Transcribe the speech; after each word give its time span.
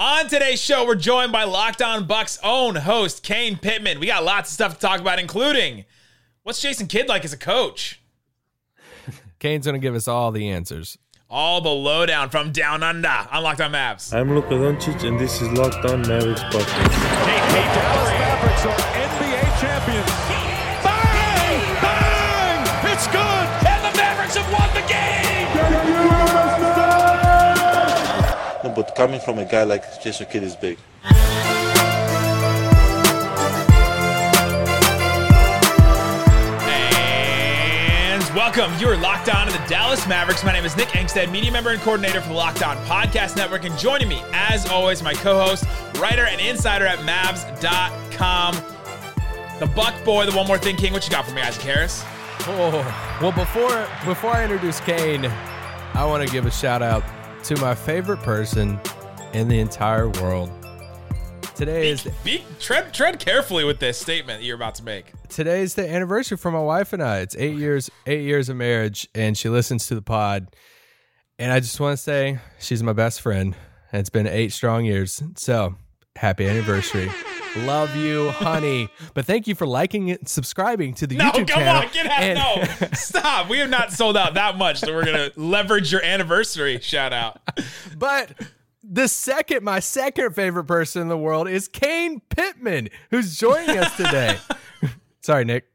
On 0.00 0.28
today's 0.28 0.62
show, 0.62 0.86
we're 0.86 0.94
joined 0.94 1.32
by 1.32 1.42
Locked 1.42 1.82
On 1.82 2.06
Bucks 2.06 2.38
own 2.44 2.76
host 2.76 3.24
Kane 3.24 3.56
Pitman. 3.58 3.98
We 3.98 4.06
got 4.06 4.22
lots 4.22 4.48
of 4.48 4.54
stuff 4.54 4.74
to 4.74 4.78
talk 4.78 5.00
about, 5.00 5.18
including 5.18 5.86
what's 6.44 6.62
Jason 6.62 6.86
Kidd 6.86 7.08
like 7.08 7.24
as 7.24 7.32
a 7.32 7.36
coach? 7.36 8.00
Kane's 9.40 9.66
going 9.66 9.74
to 9.74 9.84
give 9.84 9.96
us 9.96 10.06
all 10.06 10.30
the 10.30 10.50
answers. 10.50 10.98
All 11.28 11.60
the 11.60 11.70
lowdown 11.70 12.30
from 12.30 12.52
down 12.52 12.84
under 12.84 13.08
on 13.08 13.42
Locked 13.42 13.60
On 13.60 13.72
Mavs. 13.72 14.14
I'm 14.14 14.32
Luka 14.32 14.50
Doncic, 14.50 15.02
and 15.02 15.18
this 15.18 15.42
is 15.42 15.50
Locked 15.58 15.84
On 15.86 16.00
Mavericks 16.02 16.42
podcast. 16.44 16.94
Dallas 17.74 18.10
Mavericks 18.20 18.66
are 18.66 18.78
NBA 18.94 19.60
champions. 19.60 20.37
But 28.78 28.94
coming 28.94 29.18
from 29.18 29.40
a 29.40 29.44
guy 29.44 29.64
like 29.64 30.00
Jason 30.00 30.26
Kidd 30.26 30.44
is 30.44 30.54
big. 30.54 30.78
And 37.42 38.22
welcome. 38.36 38.70
You're 38.78 38.96
locked 38.96 39.34
on 39.34 39.48
to 39.48 39.52
the 39.52 39.58
Dallas 39.66 40.06
Mavericks. 40.06 40.44
My 40.44 40.52
name 40.52 40.64
is 40.64 40.76
Nick 40.76 40.90
Angstadt, 40.90 41.28
media 41.32 41.50
member 41.50 41.70
and 41.70 41.80
coordinator 41.80 42.20
for 42.20 42.28
the 42.28 42.34
Locked 42.34 42.62
On 42.62 42.76
Podcast 42.86 43.36
Network. 43.36 43.64
And 43.64 43.76
joining 43.76 44.08
me, 44.08 44.22
as 44.32 44.68
always, 44.68 45.02
my 45.02 45.14
co 45.14 45.44
host, 45.44 45.64
writer, 45.98 46.26
and 46.26 46.40
insider 46.40 46.86
at 46.86 47.00
Mavs.com, 47.00 48.54
the 49.58 49.66
Buck 49.66 50.04
Boy, 50.04 50.24
the 50.24 50.36
One 50.36 50.46
More 50.46 50.56
Thing 50.56 50.76
King. 50.76 50.92
What 50.92 51.04
you 51.04 51.10
got 51.10 51.26
for 51.26 51.34
me, 51.34 51.42
Isaac 51.42 51.64
Harris? 51.64 52.04
Oh, 52.42 53.18
well, 53.20 53.32
before 53.32 53.88
before 54.06 54.30
I 54.30 54.44
introduce 54.44 54.78
Kane, 54.78 55.26
I 55.94 56.04
want 56.04 56.24
to 56.24 56.32
give 56.32 56.46
a 56.46 56.50
shout 56.52 56.80
out 56.80 57.02
to 57.44 57.56
my 57.60 57.74
favorite 57.74 58.18
person 58.18 58.78
in 59.32 59.48
the 59.48 59.58
entire 59.58 60.08
world. 60.08 60.50
Today 61.54 61.90
is 61.90 62.04
the, 62.04 62.12
Be, 62.22 62.44
tread, 62.60 62.94
tread 62.94 63.18
carefully 63.18 63.64
with 63.64 63.80
this 63.80 63.98
statement 63.98 64.42
you're 64.42 64.54
about 64.56 64.76
to 64.76 64.84
make. 64.84 65.12
today 65.28 65.60
is 65.62 65.74
the 65.74 65.88
anniversary 65.88 66.36
for 66.36 66.50
my 66.52 66.60
wife 66.60 66.92
and 66.92 67.02
I. 67.02 67.18
It's 67.18 67.34
eight 67.36 67.56
years 67.56 67.90
eight 68.06 68.22
years 68.22 68.48
of 68.48 68.56
marriage, 68.56 69.08
and 69.14 69.36
she 69.36 69.48
listens 69.48 69.86
to 69.88 69.94
the 69.96 70.02
pod. 70.02 70.48
And 71.38 71.52
I 71.52 71.58
just 71.60 71.78
want 71.80 71.96
to 71.96 72.02
say 72.02 72.38
she's 72.60 72.82
my 72.82 72.92
best 72.92 73.20
friend. 73.20 73.54
And 73.92 74.00
it's 74.00 74.10
been 74.10 74.26
eight 74.26 74.52
strong 74.52 74.84
years. 74.84 75.22
So 75.36 75.74
happy 76.16 76.46
anniversary. 76.46 77.10
Love 77.56 77.96
you, 77.96 78.30
honey. 78.30 78.88
But 79.14 79.24
thank 79.24 79.46
you 79.46 79.54
for 79.54 79.66
liking 79.66 80.08
it 80.08 80.20
and 80.20 80.28
subscribing 80.28 80.94
to 80.94 81.06
the 81.06 81.16
No, 81.16 81.30
YouTube 81.30 81.48
channel. 81.48 81.64
No, 81.64 81.80
come 81.80 81.86
on, 81.88 81.92
get 81.92 82.06
out. 82.06 82.22
And- 82.22 82.80
No, 82.80 82.88
stop. 82.94 83.48
We 83.48 83.58
have 83.58 83.70
not 83.70 83.92
sold 83.92 84.16
out 84.16 84.34
that 84.34 84.56
much, 84.56 84.78
so 84.80 84.92
we're 84.94 85.04
going 85.04 85.30
to 85.32 85.40
leverage 85.40 85.90
your 85.90 86.04
anniversary 86.04 86.78
shout 86.80 87.12
out. 87.12 87.40
But 87.96 88.32
the 88.82 89.08
second, 89.08 89.64
my 89.64 89.80
second 89.80 90.34
favorite 90.34 90.64
person 90.64 91.02
in 91.02 91.08
the 91.08 91.18
world 91.18 91.48
is 91.48 91.68
Kane 91.68 92.20
Pitman, 92.30 92.90
who's 93.10 93.36
joining 93.38 93.76
us 93.78 93.96
today. 93.96 94.38
Sorry, 95.20 95.44
Nick. 95.44 95.66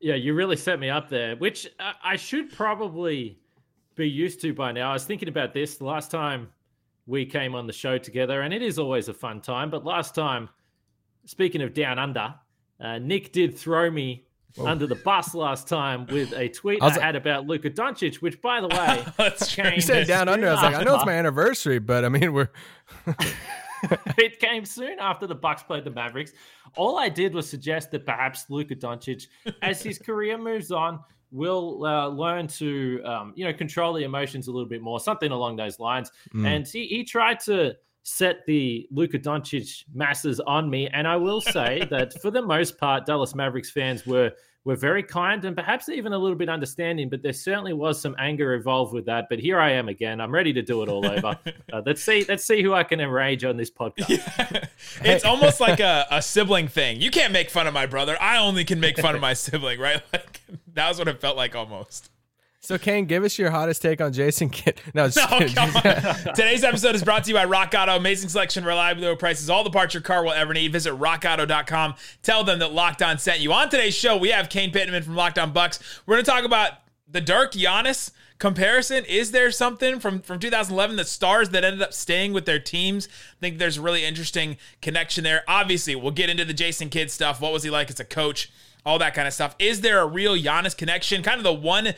Yeah, 0.00 0.14
you 0.14 0.34
really 0.34 0.56
set 0.56 0.78
me 0.78 0.90
up 0.90 1.08
there, 1.08 1.34
which 1.36 1.68
I- 1.80 1.94
I 2.04 2.16
should 2.16 2.52
probably 2.52 3.38
be 3.96 4.08
used 4.08 4.40
to 4.42 4.54
by 4.54 4.70
now. 4.72 4.90
I 4.90 4.92
was 4.92 5.04
thinking 5.04 5.28
about 5.28 5.52
this 5.52 5.76
the 5.76 5.84
last 5.84 6.10
time 6.10 6.48
we 7.06 7.24
came 7.26 7.54
on 7.54 7.66
the 7.66 7.72
show 7.72 7.98
together, 7.98 8.42
and 8.42 8.54
it 8.54 8.62
is 8.62 8.78
always 8.78 9.08
a 9.08 9.14
fun 9.14 9.40
time. 9.40 9.70
But 9.70 9.84
last 9.84 10.14
time, 10.14 10.48
speaking 11.28 11.60
of 11.62 11.74
down 11.74 11.98
under, 11.98 12.34
uh, 12.80 12.98
Nick 12.98 13.32
did 13.32 13.56
throw 13.56 13.90
me 13.90 14.24
under 14.58 14.86
the 14.86 14.94
bus 14.96 15.34
last 15.34 15.68
time 15.68 16.06
with 16.06 16.32
a 16.32 16.48
tweet 16.48 16.82
I 16.82 16.86
I, 16.86 16.98
had 16.98 17.16
about 17.16 17.46
Luka 17.46 17.70
Doncic, 17.70 18.16
which, 18.16 18.40
by 18.40 18.60
the 18.60 18.68
way, 18.68 19.04
That's 19.16 19.54
came 19.54 19.74
You 19.74 19.80
said 19.80 20.06
down 20.06 20.28
under. 20.28 20.48
I 20.48 20.52
was 20.52 20.62
like, 20.62 20.74
I 20.74 20.82
know 20.82 20.96
it's 20.96 21.06
my 21.06 21.12
anniversary, 21.12 21.78
but 21.78 22.04
I 22.04 22.08
mean, 22.08 22.32
we're 22.32 22.48
it 24.16 24.40
came 24.40 24.64
soon 24.64 24.98
after 24.98 25.26
the 25.26 25.34
Bucks 25.34 25.62
played 25.62 25.84
the 25.84 25.90
Mavericks. 25.90 26.32
All 26.76 26.98
I 26.98 27.08
did 27.08 27.34
was 27.34 27.48
suggest 27.48 27.90
that 27.92 28.06
perhaps 28.06 28.46
Luka 28.48 28.74
Doncic, 28.74 29.26
as 29.62 29.82
his 29.82 29.98
career 29.98 30.38
moves 30.38 30.72
on, 30.72 30.98
will 31.30 31.84
uh, 31.84 32.08
learn 32.08 32.48
to 32.48 33.02
um, 33.04 33.32
you 33.36 33.44
know 33.44 33.52
control 33.52 33.92
the 33.92 34.02
emotions 34.02 34.48
a 34.48 34.50
little 34.50 34.68
bit 34.68 34.80
more, 34.80 34.98
something 34.98 35.30
along 35.30 35.56
those 35.56 35.78
lines. 35.78 36.10
Mm. 36.34 36.46
And 36.46 36.66
he, 36.66 36.86
he 36.86 37.04
tried 37.04 37.40
to 37.40 37.76
set 38.08 38.44
the 38.46 38.88
Luka 38.90 39.18
Doncic 39.18 39.84
masses 39.94 40.40
on 40.40 40.70
me, 40.70 40.88
and 40.88 41.06
I 41.06 41.16
will 41.16 41.40
say 41.40 41.86
that 41.90 42.20
for 42.20 42.30
the 42.30 42.42
most 42.42 42.78
part, 42.78 43.06
Dallas 43.06 43.34
Mavericks 43.34 43.70
fans 43.70 44.06
were 44.06 44.32
were 44.64 44.76
very 44.76 45.02
kind 45.02 45.46
and 45.46 45.56
perhaps 45.56 45.88
even 45.88 46.12
a 46.12 46.18
little 46.18 46.36
bit 46.36 46.50
understanding, 46.50 47.08
but 47.08 47.22
there 47.22 47.32
certainly 47.32 47.72
was 47.72 47.98
some 47.98 48.14
anger 48.18 48.54
involved 48.54 48.92
with 48.92 49.06
that. 49.06 49.26
But 49.30 49.38
here 49.38 49.58
I 49.58 49.70
am 49.70 49.88
again. 49.88 50.20
I'm 50.20 50.30
ready 50.30 50.52
to 50.52 50.60
do 50.60 50.82
it 50.82 50.90
all 50.90 51.06
over. 51.10 51.38
Uh, 51.72 51.82
let's 51.86 52.02
see. 52.02 52.26
Let's 52.28 52.44
see 52.44 52.62
who 52.62 52.74
I 52.74 52.84
can 52.84 53.00
enrage 53.00 53.44
on 53.44 53.56
this 53.56 53.70
podcast. 53.70 54.68
it's 55.02 55.24
almost 55.24 55.58
like 55.58 55.80
a, 55.80 56.06
a 56.10 56.20
sibling 56.20 56.68
thing. 56.68 57.00
You 57.00 57.10
can't 57.10 57.32
make 57.32 57.48
fun 57.48 57.66
of 57.66 57.72
my 57.72 57.86
brother. 57.86 58.20
I 58.20 58.38
only 58.38 58.64
can 58.64 58.78
make 58.78 58.98
fun 58.98 59.14
of 59.14 59.22
my 59.22 59.32
sibling, 59.32 59.80
right? 59.80 60.02
Like 60.12 60.42
that 60.74 60.88
was 60.88 60.98
what 60.98 61.08
it 61.08 61.18
felt 61.18 61.36
like 61.36 61.54
almost. 61.54 62.10
So. 62.68 62.76
Kane, 62.76 63.06
give 63.06 63.24
us 63.24 63.38
your 63.38 63.50
hottest 63.50 63.80
take 63.80 64.02
on 64.02 64.12
Jason 64.12 64.50
Kidd. 64.50 64.78
No, 64.94 65.08
just 65.08 65.30
No. 65.30 66.32
Today's 66.34 66.62
episode 66.64 66.94
is 66.94 67.02
brought 67.02 67.24
to 67.24 67.30
you 67.30 67.34
by 67.34 67.46
Rock 67.46 67.72
Auto. 67.74 67.96
Amazing 67.96 68.28
selection, 68.28 68.62
reliable 68.62 69.04
low 69.04 69.16
prices, 69.16 69.48
all 69.48 69.64
the 69.64 69.70
parts 69.70 69.94
your 69.94 70.02
car 70.02 70.22
will 70.22 70.32
ever 70.32 70.52
need. 70.52 70.70
Visit 70.70 70.92
rockauto.com. 70.92 71.94
Tell 72.22 72.44
them 72.44 72.58
that 72.58 72.74
Locked 72.74 73.00
On 73.00 73.18
sent 73.18 73.40
you. 73.40 73.54
On 73.54 73.70
today's 73.70 73.94
show, 73.94 74.18
we 74.18 74.28
have 74.28 74.50
Kane 74.50 74.70
Pitman 74.70 75.02
from 75.02 75.16
Locked 75.16 75.38
On 75.38 75.50
Bucks. 75.50 75.78
We're 76.04 76.16
going 76.16 76.26
to 76.26 76.30
talk 76.30 76.44
about 76.44 76.72
the 77.10 77.22
Dirk 77.22 77.52
Giannis 77.52 78.10
comparison. 78.38 79.06
Is 79.06 79.30
there 79.30 79.50
something 79.50 79.98
from, 79.98 80.20
from 80.20 80.38
2011, 80.38 80.96
the 80.96 81.06
stars 81.06 81.48
that 81.50 81.64
ended 81.64 81.80
up 81.80 81.94
staying 81.94 82.34
with 82.34 82.44
their 82.44 82.60
teams? 82.60 83.08
I 83.08 83.40
think 83.40 83.56
there's 83.56 83.78
a 83.78 83.82
really 83.82 84.04
interesting 84.04 84.58
connection 84.82 85.24
there. 85.24 85.42
Obviously, 85.48 85.96
we'll 85.96 86.10
get 86.10 86.28
into 86.28 86.44
the 86.44 86.52
Jason 86.52 86.90
Kidd 86.90 87.10
stuff. 87.10 87.40
What 87.40 87.54
was 87.54 87.62
he 87.62 87.70
like 87.70 87.88
as 87.88 87.98
a 87.98 88.04
coach? 88.04 88.50
All 88.86 88.98
that 89.00 89.12
kind 89.14 89.26
of 89.26 89.34
stuff. 89.34 89.54
Is 89.58 89.80
there 89.80 90.00
a 90.00 90.06
real 90.06 90.36
Giannis 90.36 90.76
connection? 90.76 91.22
Kind 91.22 91.38
of 91.38 91.44
the 91.44 91.52
one 91.52 91.94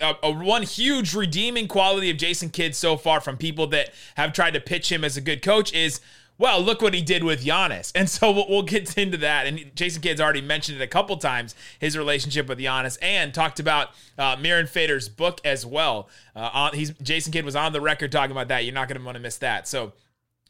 a, 0.00 0.14
a 0.22 0.30
one 0.30 0.62
huge 0.62 1.14
redeeming 1.14 1.68
quality 1.68 2.10
of 2.10 2.16
Jason 2.16 2.50
Kidd 2.50 2.74
so 2.74 2.96
far 2.96 3.20
from 3.20 3.36
people 3.36 3.66
that 3.68 3.90
have 4.16 4.32
tried 4.32 4.54
to 4.54 4.60
pitch 4.60 4.90
him 4.90 5.04
as 5.04 5.16
a 5.16 5.20
good 5.20 5.42
coach 5.42 5.72
is 5.72 6.00
well, 6.38 6.60
look 6.60 6.82
what 6.82 6.92
he 6.92 7.00
did 7.00 7.24
with 7.24 7.44
Giannis. 7.44 7.92
And 7.94 8.10
so 8.10 8.30
we'll, 8.30 8.46
we'll 8.48 8.62
get 8.62 8.98
into 8.98 9.16
that. 9.18 9.46
And 9.46 9.74
Jason 9.74 10.02
Kidd's 10.02 10.20
already 10.20 10.42
mentioned 10.42 10.80
it 10.80 10.84
a 10.84 10.86
couple 10.86 11.16
times, 11.16 11.54
his 11.78 11.96
relationship 11.96 12.46
with 12.46 12.58
Giannis, 12.58 12.98
and 13.00 13.32
talked 13.32 13.58
about 13.58 13.88
uh, 14.18 14.36
Mirin 14.36 14.68
Fader's 14.68 15.08
book 15.08 15.40
as 15.44 15.64
well. 15.64 16.08
Uh, 16.34 16.50
on, 16.52 16.74
he's 16.74 16.90
Jason 17.02 17.32
Kidd 17.32 17.44
was 17.44 17.56
on 17.56 17.72
the 17.72 17.80
record 17.80 18.12
talking 18.12 18.32
about 18.32 18.48
that. 18.48 18.64
You're 18.64 18.74
not 18.74 18.88
going 18.88 18.98
to 18.98 19.04
want 19.04 19.16
to 19.16 19.22
miss 19.22 19.38
that. 19.38 19.66
So 19.66 19.94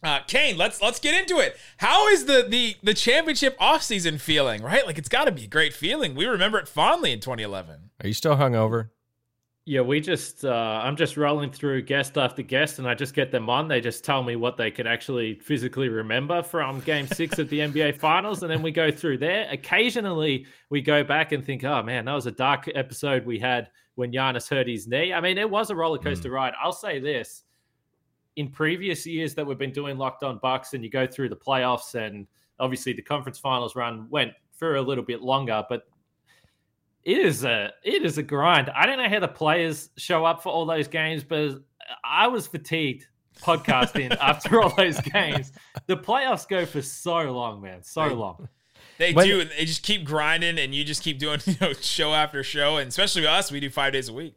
uh, 0.02 0.20
Kane, 0.26 0.56
let's 0.56 0.82
let's 0.82 0.98
get 0.98 1.18
into 1.18 1.38
it. 1.38 1.56
How 1.78 2.08
is 2.08 2.26
the 2.26 2.46
the 2.48 2.76
the 2.82 2.94
championship 2.94 3.58
offseason 3.58 4.20
feeling? 4.20 4.62
Right, 4.62 4.86
like 4.86 4.98
it's 4.98 5.08
got 5.08 5.24
to 5.24 5.32
be 5.32 5.44
a 5.44 5.48
great 5.48 5.72
feeling. 5.72 6.14
We 6.14 6.26
remember 6.26 6.58
it 6.58 6.68
fondly 6.68 7.12
in 7.12 7.20
2011. 7.20 7.90
Are 8.02 8.06
you 8.06 8.12
still 8.12 8.36
hungover? 8.36 8.90
Yeah, 9.68 9.80
we 9.80 10.00
just 10.00 10.44
uh, 10.44 10.80
I'm 10.84 10.94
just 10.94 11.16
rolling 11.16 11.50
through 11.50 11.82
guest 11.82 12.16
after 12.16 12.40
guest, 12.42 12.78
and 12.78 12.86
I 12.86 12.94
just 12.94 13.14
get 13.14 13.32
them 13.32 13.50
on. 13.50 13.66
They 13.66 13.80
just 13.80 14.04
tell 14.04 14.22
me 14.22 14.36
what 14.36 14.56
they 14.56 14.70
can 14.70 14.86
actually 14.86 15.40
physically 15.40 15.88
remember 15.88 16.40
from 16.44 16.78
Game 16.80 17.08
Six 17.08 17.40
of 17.40 17.48
the 17.48 17.58
NBA 17.58 17.98
Finals, 17.98 18.44
and 18.44 18.50
then 18.50 18.62
we 18.62 18.70
go 18.70 18.92
through 18.92 19.18
there. 19.18 19.48
Occasionally, 19.50 20.46
we 20.70 20.80
go 20.80 21.02
back 21.02 21.32
and 21.32 21.44
think, 21.44 21.64
"Oh 21.64 21.82
man, 21.82 22.04
that 22.04 22.12
was 22.12 22.26
a 22.26 22.30
dark 22.30 22.70
episode 22.76 23.26
we 23.26 23.40
had 23.40 23.68
when 23.96 24.12
Giannis 24.12 24.48
hurt 24.48 24.68
his 24.68 24.86
knee." 24.86 25.12
I 25.12 25.20
mean, 25.20 25.36
it 25.36 25.50
was 25.50 25.70
a 25.70 25.74
roller 25.74 25.98
coaster 25.98 26.30
ride. 26.30 26.54
I'll 26.62 26.70
say 26.70 27.00
this: 27.00 27.42
in 28.36 28.48
previous 28.50 29.04
years 29.04 29.34
that 29.34 29.44
we've 29.44 29.58
been 29.58 29.72
doing 29.72 29.98
Locked 29.98 30.22
On 30.22 30.38
Bucks, 30.40 30.74
and 30.74 30.84
you 30.84 30.90
go 30.90 31.08
through 31.08 31.30
the 31.30 31.36
playoffs, 31.36 31.96
and 31.96 32.28
obviously 32.60 32.92
the 32.92 33.02
conference 33.02 33.40
finals 33.40 33.74
run 33.74 34.08
went 34.10 34.30
for 34.52 34.76
a 34.76 34.82
little 34.82 35.04
bit 35.04 35.22
longer, 35.22 35.64
but 35.68 35.88
it 37.06 37.18
is 37.18 37.44
a 37.44 37.72
it 37.82 38.04
is 38.04 38.18
a 38.18 38.22
grind. 38.22 38.68
I 38.74 38.84
don't 38.84 38.98
know 38.98 39.08
how 39.08 39.20
the 39.20 39.28
players 39.28 39.88
show 39.96 40.24
up 40.26 40.42
for 40.42 40.50
all 40.50 40.66
those 40.66 40.88
games, 40.88 41.22
but 41.24 41.60
I 42.04 42.26
was 42.28 42.46
fatigued 42.46 43.06
podcasting 43.40 44.14
after 44.20 44.60
all 44.60 44.74
those 44.74 45.00
games. 45.00 45.52
The 45.86 45.96
playoffs 45.96 46.46
go 46.48 46.66
for 46.66 46.82
so 46.82 47.18
long, 47.32 47.62
man, 47.62 47.82
so 47.82 48.08
long. 48.08 48.48
They 48.98 49.12
When- 49.12 49.26
do. 49.26 49.44
They 49.44 49.64
just 49.66 49.82
keep 49.82 50.04
grinding, 50.04 50.58
and 50.58 50.74
you 50.74 50.82
just 50.84 51.02
keep 51.02 51.18
doing 51.18 51.40
you 51.46 51.54
know 51.60 51.72
show 51.74 52.12
after 52.12 52.42
show, 52.42 52.76
and 52.78 52.88
especially 52.88 53.26
us, 53.26 53.52
we 53.52 53.60
do 53.60 53.70
five 53.70 53.92
days 53.92 54.08
a 54.08 54.12
week. 54.12 54.34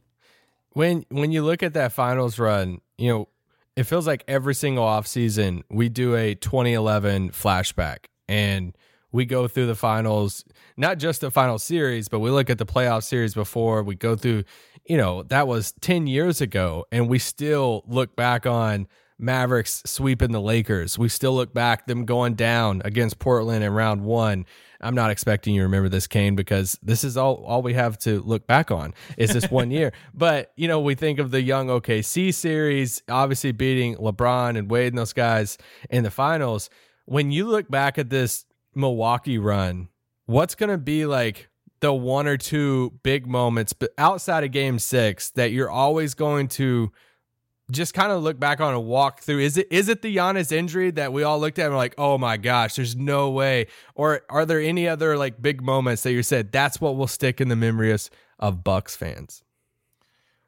when 0.73 1.05
when 1.09 1.31
you 1.31 1.43
look 1.43 1.63
at 1.63 1.73
that 1.73 1.91
finals 1.91 2.37
run, 2.37 2.81
you 2.97 3.09
know, 3.09 3.27
it 3.75 3.83
feels 3.85 4.05
like 4.05 4.23
every 4.27 4.53
single 4.53 4.85
offseason 4.85 5.63
we 5.69 5.89
do 5.89 6.15
a 6.15 6.35
2011 6.35 7.29
flashback 7.31 8.05
and 8.27 8.77
we 9.11 9.25
go 9.25 9.47
through 9.47 9.67
the 9.67 9.75
finals, 9.75 10.45
not 10.77 10.97
just 10.97 11.21
the 11.21 11.31
final 11.31 11.57
series, 11.57 12.09
but 12.09 12.19
we 12.19 12.29
look 12.29 12.49
at 12.49 12.57
the 12.57 12.65
playoff 12.65 13.03
series 13.03 13.33
before. 13.33 13.83
We 13.83 13.95
go 13.95 14.15
through, 14.15 14.43
you 14.85 14.97
know, 14.97 15.23
that 15.23 15.47
was 15.47 15.73
10 15.81 16.07
years 16.07 16.41
ago 16.41 16.85
and 16.91 17.09
we 17.09 17.19
still 17.19 17.83
look 17.87 18.15
back 18.15 18.45
on 18.45 18.87
Mavericks 19.19 19.83
sweeping 19.85 20.31
the 20.31 20.39
Lakers. 20.39 20.97
We 20.97 21.09
still 21.09 21.33
look 21.33 21.53
back 21.53 21.87
them 21.87 22.05
going 22.05 22.35
down 22.35 22.81
against 22.85 23.19
Portland 23.19 23.63
in 23.63 23.73
round 23.73 24.03
one. 24.03 24.45
I'm 24.79 24.95
not 24.95 25.11
expecting 25.11 25.53
you 25.53 25.59
to 25.61 25.65
remember 25.65 25.89
this, 25.89 26.07
Kane, 26.07 26.35
because 26.35 26.79
this 26.81 27.03
is 27.03 27.17
all 27.17 27.43
all 27.45 27.61
we 27.61 27.73
have 27.73 27.97
to 27.99 28.21
look 28.21 28.47
back 28.47 28.71
on 28.71 28.93
is 29.17 29.33
this 29.33 29.51
one 29.51 29.71
year. 29.71 29.91
But 30.13 30.51
you 30.55 30.67
know, 30.67 30.79
we 30.79 30.95
think 30.95 31.19
of 31.19 31.31
the 31.31 31.41
young 31.41 31.67
OKC 31.67 32.33
series, 32.33 33.03
obviously 33.09 33.51
beating 33.51 33.95
LeBron 33.97 34.57
and 34.57 34.71
Wade 34.71 34.93
and 34.93 34.97
those 34.97 35.13
guys 35.13 35.57
in 35.89 36.03
the 36.03 36.11
finals. 36.11 36.69
When 37.05 37.31
you 37.31 37.47
look 37.47 37.69
back 37.69 37.97
at 37.97 38.09
this 38.09 38.45
Milwaukee 38.75 39.37
run, 39.37 39.89
what's 40.25 40.55
going 40.55 40.69
to 40.69 40.77
be 40.77 41.05
like 41.05 41.49
the 41.81 41.93
one 41.93 42.27
or 42.27 42.37
two 42.37 42.99
big 43.03 43.25
moments, 43.27 43.73
but 43.73 43.91
outside 43.97 44.43
of 44.43 44.51
Game 44.51 44.79
Six, 44.79 45.31
that 45.31 45.51
you're 45.51 45.69
always 45.69 46.13
going 46.13 46.47
to 46.49 46.91
just 47.71 47.93
kind 47.93 48.11
of 48.11 48.23
look 48.23 48.39
back 48.39 48.59
on 48.59 48.73
and 48.73 48.85
walk 48.85 49.21
through. 49.21 49.39
Is 49.39 49.57
it 49.57 49.67
is 49.69 49.89
it 49.89 50.01
the 50.01 50.15
Giannis 50.15 50.51
injury 50.51 50.91
that 50.91 51.13
we 51.13 51.23
all 51.23 51.39
looked 51.39 51.59
at 51.59 51.65
and 51.65 51.73
were 51.73 51.77
like, 51.77 51.95
oh 51.97 52.17
my 52.17 52.37
gosh, 52.37 52.75
there's 52.75 52.95
no 52.95 53.29
way? 53.29 53.67
Or 53.95 54.21
are 54.29 54.45
there 54.45 54.59
any 54.59 54.87
other 54.87 55.17
like 55.17 55.41
big 55.41 55.61
moments 55.61 56.03
that 56.03 56.11
you 56.11 56.23
said 56.23 56.51
that's 56.51 56.81
what 56.81 56.95
will 56.95 57.07
stick 57.07 57.39
in 57.39 57.47
the 57.47 57.55
memories 57.55 58.09
of 58.39 58.63
Bucks 58.63 58.95
fans? 58.95 59.43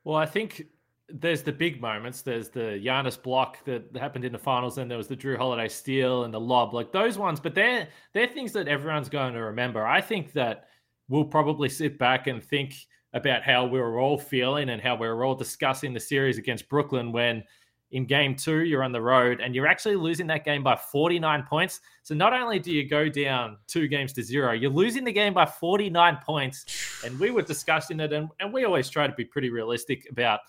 Well, 0.04 0.18
I 0.18 0.26
think 0.26 0.66
there's 1.14 1.44
the 1.44 1.52
big 1.52 1.82
moments. 1.82 2.22
There's 2.22 2.50
the 2.50 2.82
Giannis 2.84 3.22
block 3.22 3.64
that 3.66 3.84
happened 3.96 4.26
in 4.26 4.32
the 4.32 4.40
finals, 4.40 4.78
and 4.78 4.90
there 4.90 4.98
was 4.98 5.08
the 5.08 5.16
Jrue 5.16 5.38
Holiday 5.38 5.68
steal 5.68 6.24
and 6.24 6.34
the 6.34 6.40
lob, 6.40 6.74
like 6.74 6.92
those 6.92 7.18
ones. 7.18 7.40
But 7.40 7.56
they're 7.56 7.88
they're 8.14 8.28
things 8.28 8.52
that 8.54 8.68
everyone's 8.68 9.10
going 9.10 9.34
to 9.34 9.42
remember. 9.42 9.86
I 9.86 10.02
think 10.02 10.34
that 10.34 10.68
we'll 11.10 11.26
probably 11.26 11.70
sit 11.70 11.98
back 11.98 12.28
and 12.28 12.44
think 12.44 12.76
about 13.14 13.44
how 13.44 13.66
we 13.66 13.80
were 13.80 14.00
all 14.00 14.18
feeling 14.18 14.70
and 14.70 14.82
how 14.82 14.96
we 14.96 15.08
were 15.08 15.26
all 15.26 15.36
discussing 15.36 15.94
the 15.94 16.00
series 16.00 16.38
against 16.38 16.70
Brooklyn 16.70 17.12
when 17.12 17.44
in 17.92 18.06
game 18.06 18.36
two 18.36 18.64
you're 18.64 18.84
on 18.84 18.92
the 18.92 19.02
road 19.02 19.42
and 19.42 19.54
you're 19.54 19.68
actually 19.68 19.96
losing 19.96 20.28
that 20.28 20.46
game 20.46 20.64
by 20.64 20.76
49 20.76 21.44
points. 21.44 21.82
So 22.04 22.16
not 22.16 22.34
only 22.34 22.60
do 22.60 22.72
you 22.72 22.88
go 22.88 23.10
down 23.10 23.58
two 23.68 23.88
games 23.88 24.14
to 24.14 24.24
zero, 24.24 24.54
you're 24.54 24.72
losing 24.72 25.04
the 25.04 25.12
game 25.12 25.34
by 25.34 25.46
49 25.46 26.20
points. 26.26 27.02
And 27.06 27.20
we 27.20 27.32
were 27.32 27.42
discussing 27.42 28.00
it, 28.00 28.14
and, 28.14 28.30
and 28.40 28.54
we 28.54 28.64
always 28.64 28.90
try 28.90 29.08
to 29.08 29.14
be 29.14 29.26
pretty 29.26 29.50
realistic 29.50 30.08
about. 30.10 30.40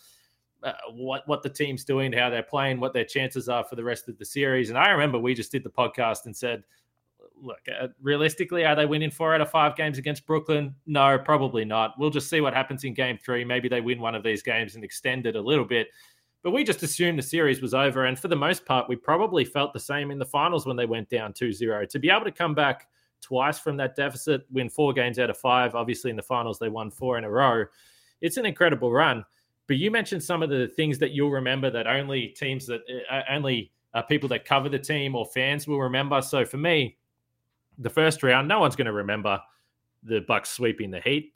Uh, 0.63 0.73
what 0.93 1.27
what 1.27 1.43
the 1.43 1.49
team's 1.49 1.85
doing, 1.85 2.13
how 2.13 2.31
they're 2.31 2.43
playing, 2.43 2.79
what 2.79 2.93
their 2.93 3.05
chances 3.05 3.49
are 3.49 3.65
for 3.65 3.75
the 3.75 3.83
rest 3.83 4.09
of 4.09 4.17
the 4.19 4.25
series. 4.25 4.69
And 4.71 4.79
I 4.79 4.91
remember 4.91 5.19
we 5.19 5.35
just 5.35 5.51
did 5.51 5.65
the 5.65 5.71
podcast 5.71 6.27
and 6.27 6.37
said, 6.37 6.63
look, 7.41 7.61
uh, 7.69 7.89
realistically, 8.01 8.65
are 8.65 8.77
they 8.77 8.87
winning 8.87 9.11
four 9.11 9.35
out 9.35 9.41
of 9.41 9.51
five 9.51 9.77
games 9.77 9.99
against 9.99 10.27
Brooklyn? 10.27 10.75
No, 10.87 11.19
probably 11.19 11.65
not. 11.65 11.95
We'll 11.99 12.11
just 12.11 12.31
see 12.31 12.41
what 12.41 12.55
happens 12.55 12.85
in 12.85 12.95
game 12.95 13.19
three. 13.19 13.45
Maybe 13.45 13.69
they 13.69 13.81
win 13.81 14.01
one 14.01 14.15
of 14.15 14.23
these 14.23 14.43
games 14.43 14.75
and 14.75 14.85
extend 14.85 15.27
it 15.27 15.37
a 15.37 15.41
little 15.41 15.65
bit. 15.65 15.89
But 16.43 16.53
we 16.53 16.65
just 16.65 16.83
assumed 16.83 17.19
the 17.19 17.23
series 17.23 17.63
was 17.63 17.75
over. 17.75 18.07
And 18.07 18.19
for 18.19 18.29
the 18.29 18.37
most 18.37 18.65
part, 18.65 18.89
we 18.89 18.97
probably 18.97 19.45
felt 19.45 19.73
the 19.73 19.81
same 19.81 20.11
in 20.11 20.19
the 20.19 20.27
finals 20.27 20.67
when 20.67 20.77
they 20.77 20.87
went 20.87 21.09
down 21.09 21.33
2 21.33 21.53
0. 21.53 21.87
To 21.87 21.99
be 21.99 22.11
able 22.11 22.25
to 22.25 22.33
come 22.33 22.55
back 22.55 22.89
twice 23.21 23.59
from 23.59 23.77
that 23.77 23.95
deficit, 23.95 24.43
win 24.51 24.69
four 24.69 24.93
games 24.93 25.19
out 25.19 25.31
of 25.31 25.39
five, 25.39 25.75
obviously 25.75 26.11
in 26.11 26.17
the 26.17 26.23
finals, 26.23 26.59
they 26.59 26.69
won 26.69 26.91
four 26.91 27.17
in 27.17 27.25
a 27.25 27.31
row. 27.31 27.65
It's 28.21 28.37
an 28.37 28.47
incredible 28.47 28.93
run. 28.93 29.25
But 29.69 29.77
you 29.77 29.91
mentioned 29.91 30.23
some 30.23 30.43
of 30.43 30.51
the 30.51 30.69
things 30.69 30.99
that 30.99 31.13
you'll 31.13 31.31
remember 31.31 31.71
that 31.71 31.87
only 31.87 32.29
teams 32.29 32.67
that 32.67 32.81
uh, 33.11 33.23
only 33.31 33.73
uh, 33.95 34.03
people 34.03 34.29
that 34.31 34.45
cover 34.45 34.69
the 34.69 34.79
team 34.79 35.15
or 35.15 35.27
fans 35.27 35.67
will 35.67 35.81
remember. 35.81 36.21
So 36.23 36.45
for 36.45 36.57
me, 36.57 36.99
the 37.79 37.91
first 37.91 38.23
round, 38.23 38.49
no 38.49 38.61
one's 38.61 38.77
going 38.77 38.87
to 38.87 38.93
remember 38.93 39.41
the 40.03 40.21
Bucks 40.21 40.51
sweeping 40.51 40.91
the 40.91 41.01
Heat. 41.01 41.35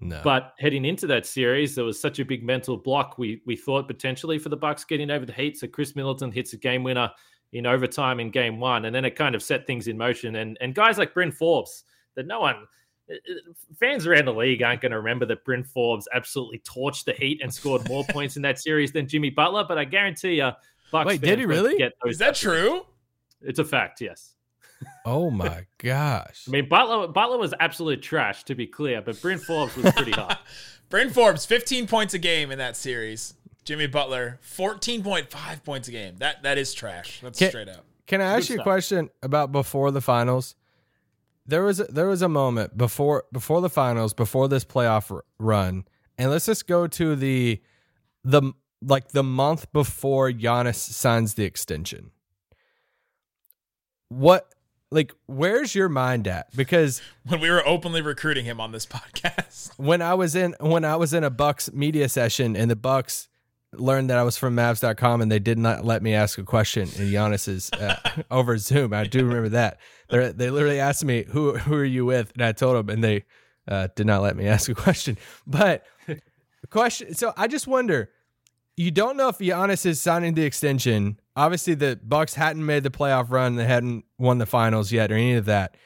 No. 0.00 0.20
But 0.22 0.54
heading 0.58 0.84
into 0.84 1.06
that 1.08 1.26
series, 1.26 1.74
there 1.74 1.84
was 1.84 2.00
such 2.00 2.20
a 2.20 2.24
big 2.24 2.44
mental 2.44 2.76
block. 2.76 3.18
We 3.18 3.42
we 3.46 3.56
thought 3.56 3.88
potentially 3.88 4.38
for 4.38 4.48
the 4.48 4.56
Bucks 4.56 4.84
getting 4.84 5.10
over 5.10 5.26
the 5.26 5.32
Heat. 5.32 5.58
So 5.58 5.66
Khris 5.66 5.96
Middleton 5.96 6.30
hits 6.30 6.52
a 6.52 6.56
game 6.56 6.84
winner 6.84 7.10
in 7.52 7.66
overtime 7.66 8.20
in 8.20 8.30
game 8.30 8.60
one, 8.60 8.84
and 8.84 8.94
then 8.94 9.04
it 9.04 9.16
kind 9.16 9.34
of 9.34 9.42
set 9.42 9.66
things 9.66 9.88
in 9.88 9.98
motion. 9.98 10.36
And 10.36 10.56
and 10.60 10.74
guys 10.74 10.98
like 10.98 11.14
Bryn 11.14 11.32
Forbes, 11.32 11.82
that 12.14 12.26
no 12.26 12.40
one 12.40 12.54
uh, 12.56 12.58
uh, 12.58 12.64
Uh, 13.10 13.14
uh, 13.14 13.52
fans 13.78 14.06
around 14.06 14.26
the 14.26 14.32
league 14.32 14.62
aren't 14.62 14.80
going 14.80 14.92
to 14.92 14.98
remember 14.98 15.26
that 15.26 15.44
Bryn 15.44 15.64
Forbes 15.64 16.08
absolutely 16.14 16.60
torched 16.60 17.04
the 17.04 17.12
Heat 17.12 17.40
and 17.42 17.52
scored 17.52 17.88
more 17.88 18.04
points 18.10 18.36
in 18.36 18.42
that 18.42 18.58
series 18.58 18.92
than 18.92 19.08
Jimmy 19.08 19.30
Butler. 19.30 19.64
But 19.66 19.78
I 19.78 19.84
guarantee 19.84 20.36
you, 20.36 20.50
Bucks 20.90 21.06
Wait, 21.06 21.20
did 21.20 21.38
he 21.38 21.46
really? 21.46 21.76
Get 21.76 21.92
those 22.02 22.12
Is 22.12 22.18
that 22.18 22.34
true? 22.34 22.86
It's 23.42 23.58
a 23.58 23.64
fact. 23.64 24.00
Yes. 24.00 24.34
Oh 25.04 25.30
my 25.32 25.66
gosh! 25.78 26.44
I 26.46 26.50
mean, 26.50 26.68
Butler 26.68 27.08
Butler 27.08 27.38
was 27.38 27.54
absolute 27.60 28.02
trash, 28.02 28.44
to 28.44 28.54
be 28.54 28.66
clear, 28.66 29.02
but 29.02 29.20
Bryn 29.20 29.38
Forbes 29.38 29.76
was 29.76 29.92
pretty 29.92 30.12
hot. 30.12 30.40
Bryn 30.88 31.10
Forbes, 31.10 31.44
15 31.44 31.86
points 31.86 32.14
a 32.14 32.18
game 32.18 32.50
in 32.50 32.58
that 32.58 32.74
series. 32.74 33.34
Jimmy 33.64 33.86
Butler, 33.86 34.40
14.5 34.42 35.62
points 35.62 35.88
a 35.88 35.90
game. 35.90 36.16
That 36.18 36.42
that 36.42 36.56
is 36.58 36.72
trash. 36.72 37.20
That's 37.20 37.38
Can- 37.38 37.50
straight 37.50 37.68
up. 37.68 37.84
Can 38.06 38.22
I 38.22 38.36
ask 38.36 38.48
Good 38.48 38.54
you 38.54 38.60
a 38.60 38.62
question 38.62 39.10
about 39.22 39.52
before 39.52 39.90
the 39.90 40.00
finals? 40.00 40.54
There 41.48 41.64
was 41.64 41.80
a, 41.80 41.84
there 41.84 42.06
was 42.06 42.22
a 42.22 42.28
moment 42.28 42.76
before 42.76 43.24
before 43.32 43.60
the 43.60 43.70
finals, 43.70 44.12
before 44.14 44.48
this 44.48 44.64
playoff 44.64 45.10
r- 45.10 45.24
run, 45.40 45.84
and 46.16 46.30
let's 46.30 46.46
just 46.46 46.66
go 46.68 46.86
to 46.86 47.16
the 47.16 47.60
the 48.22 48.52
like 48.82 49.08
the 49.08 49.22
month 49.24 49.72
before 49.72 50.30
Giannis 50.30 50.76
signs 50.76 51.34
the 51.34 51.44
extension. 51.44 52.10
What 54.08 54.54
like 54.90 55.12
where's 55.26 55.74
your 55.74 55.88
mind 55.88 56.26
at? 56.28 56.54
Because 56.56 57.00
When 57.26 57.40
we 57.40 57.50
were 57.50 57.66
openly 57.66 58.00
recruiting 58.02 58.44
him 58.44 58.60
on 58.60 58.72
this 58.72 58.86
podcast. 58.94 59.70
when 59.78 60.00
I 60.02 60.14
was 60.14 60.34
in 60.34 60.54
when 60.60 60.84
I 60.84 60.96
was 60.96 61.12
in 61.12 61.24
a 61.24 61.30
Bucks 61.30 61.72
media 61.72 62.08
session 62.08 62.56
and 62.56 62.70
the 62.70 62.76
Bucks 62.76 63.28
learned 63.72 64.10
that 64.10 64.18
I 64.18 64.22
was 64.22 64.36
from 64.36 64.56
Mavs.com 64.56 65.20
and 65.20 65.30
they 65.30 65.38
did 65.38 65.58
not 65.58 65.84
let 65.84 66.02
me 66.02 66.14
ask 66.14 66.38
a 66.38 66.42
question 66.42 66.82
in 66.82 67.12
Giannis's 67.12 67.70
uh, 67.72 67.96
over 68.30 68.56
Zoom. 68.58 68.92
I 68.92 69.04
do 69.04 69.24
remember 69.24 69.50
that. 69.50 69.78
They 70.08 70.32
they 70.32 70.50
literally 70.50 70.80
asked 70.80 71.04
me 71.04 71.24
who 71.28 71.56
who 71.56 71.74
are 71.74 71.84
you 71.84 72.04
with, 72.04 72.32
and 72.32 72.44
I 72.44 72.52
told 72.52 72.76
them, 72.76 72.88
and 72.88 73.04
they 73.04 73.24
uh, 73.66 73.88
did 73.94 74.06
not 74.06 74.22
let 74.22 74.36
me 74.36 74.46
ask 74.48 74.68
a 74.68 74.74
question. 74.74 75.18
But 75.46 75.84
question. 76.70 77.14
So 77.14 77.32
I 77.36 77.48
just 77.48 77.66
wonder. 77.66 78.10
You 78.76 78.92
don't 78.92 79.16
know 79.16 79.26
if 79.28 79.38
Giannis 79.38 79.84
is 79.84 80.00
signing 80.00 80.34
the 80.34 80.44
extension. 80.44 81.18
Obviously, 81.34 81.74
the 81.74 81.98
Bucks 82.00 82.34
hadn't 82.34 82.64
made 82.64 82.84
the 82.84 82.90
playoff 82.90 83.28
run. 83.28 83.56
They 83.56 83.64
hadn't 83.64 84.04
won 84.18 84.38
the 84.38 84.46
finals 84.46 84.92
yet, 84.92 85.10
or 85.10 85.16
any 85.16 85.34
of 85.34 85.46
that. 85.46 85.76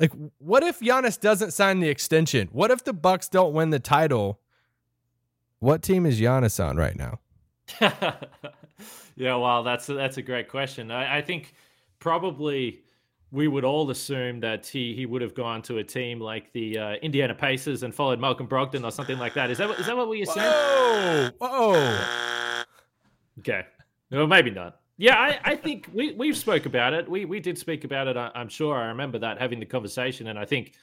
Like, 0.00 0.10
what 0.38 0.64
if 0.64 0.80
Giannis 0.80 1.20
doesn't 1.20 1.52
sign 1.52 1.78
the 1.78 1.88
extension? 1.88 2.48
What 2.50 2.72
if 2.72 2.82
the 2.82 2.92
Bucks 2.92 3.28
don't 3.28 3.54
win 3.54 3.70
the 3.70 3.78
title? 3.78 4.40
What 5.60 5.82
team 5.82 6.06
is 6.06 6.20
Giannis 6.20 6.62
on 6.64 6.76
right 6.76 6.96
now? 6.96 7.20
yeah, 7.80 9.34
well, 9.34 9.62
that's 9.62 9.88
a, 9.88 9.94
that's 9.94 10.18
a 10.18 10.22
great 10.22 10.48
question. 10.48 10.90
I, 10.90 11.18
I 11.18 11.22
think 11.22 11.54
probably 11.98 12.82
we 13.32 13.48
would 13.48 13.64
all 13.64 13.90
assume 13.90 14.40
that 14.40 14.66
he 14.66 14.94
he 14.94 15.06
would 15.06 15.22
have 15.22 15.34
gone 15.34 15.62
to 15.62 15.78
a 15.78 15.84
team 15.84 16.20
like 16.20 16.52
the 16.52 16.78
uh, 16.78 16.92
Indiana 17.02 17.34
Pacers 17.34 17.82
and 17.82 17.94
followed 17.94 18.20
Malcolm 18.20 18.46
Brogdon 18.46 18.84
or 18.84 18.90
something 18.90 19.18
like 19.18 19.34
that. 19.34 19.50
Is 19.50 19.58
that 19.58 19.68
what- 19.68 19.80
is 19.80 19.86
that 19.86 19.96
what 19.96 20.08
we 20.08 20.22
assume? 20.22 20.42
Whoa! 20.44 21.30
Whoa! 21.38 22.62
Okay, 23.40 23.66
well, 24.10 24.26
maybe 24.26 24.50
not. 24.50 24.80
Yeah, 24.98 25.16
I, 25.18 25.38
I 25.44 25.56
think 25.56 25.90
we 25.92 26.12
we've 26.12 26.36
spoke 26.36 26.66
about 26.66 26.94
it. 26.94 27.08
We 27.10 27.24
we 27.24 27.40
did 27.40 27.58
speak 27.58 27.84
about 27.84 28.06
it. 28.08 28.16
I, 28.16 28.30
I'm 28.34 28.48
sure 28.48 28.76
I 28.76 28.86
remember 28.86 29.18
that 29.18 29.38
having 29.38 29.60
the 29.60 29.66
conversation, 29.66 30.28
and 30.28 30.38
I 30.38 30.44
think 30.44 30.74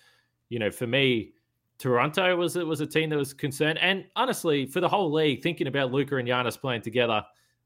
you 0.50 0.60
know 0.60 0.72
for 0.72 0.88
me. 0.88 1.34
Toronto 1.80 2.36
was 2.36 2.56
it 2.56 2.66
was 2.66 2.82
a 2.82 2.86
team 2.86 3.10
that 3.10 3.18
was 3.18 3.34
concerned, 3.34 3.80
and 3.80 4.06
honestly, 4.16 4.66
for 4.66 4.80
the 4.80 4.88
whole 4.88 5.12
league, 5.12 5.44
thinking 5.44 5.68
about 5.68 5.92
Luka 5.92 6.18
and 6.18 6.28
Giannis 6.28 6.60
playing 6.60 6.82
together, 6.82 7.24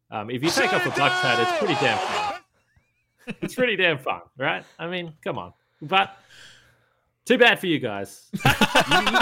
um, 0.10 0.30
if 0.30 0.44
you 0.44 0.50
take 0.50 0.74
off 0.74 0.86
a 0.86 0.90
Bucks 0.90 1.22
hat, 1.22 1.40
it's 1.40 1.58
pretty 1.60 1.76
damn 1.76 1.98
fun. 1.98 2.34
it's 3.42 3.56
pretty 3.56 3.76
damn 3.76 3.98
fun, 3.98 4.22
right? 4.38 4.64
I 4.80 4.88
mean, 4.88 5.14
come 5.24 5.38
on. 5.38 5.54
But 5.82 6.18
too 7.26 7.38
bad 7.38 7.60
for 7.60 7.68
you 7.68 7.80
guys. 7.80 8.30
you, 8.34 9.20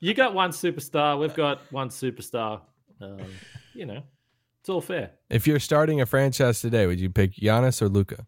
you 0.00 0.14
got 0.14 0.34
one 0.34 0.50
superstar. 0.50 1.18
We've 1.18 1.34
got 1.34 1.60
one 1.72 1.88
superstar. 1.88 2.60
Um, 3.00 3.20
you 3.72 3.86
know, 3.86 4.02
it's 4.60 4.68
all 4.68 4.80
fair. 4.80 5.12
If 5.30 5.46
you're 5.46 5.60
starting 5.60 6.00
a 6.00 6.06
franchise 6.06 6.60
today, 6.60 6.86
would 6.86 7.00
you 7.00 7.08
pick 7.08 7.34
Giannis 7.36 7.80
or 7.80 7.88
Luka? 7.88 8.26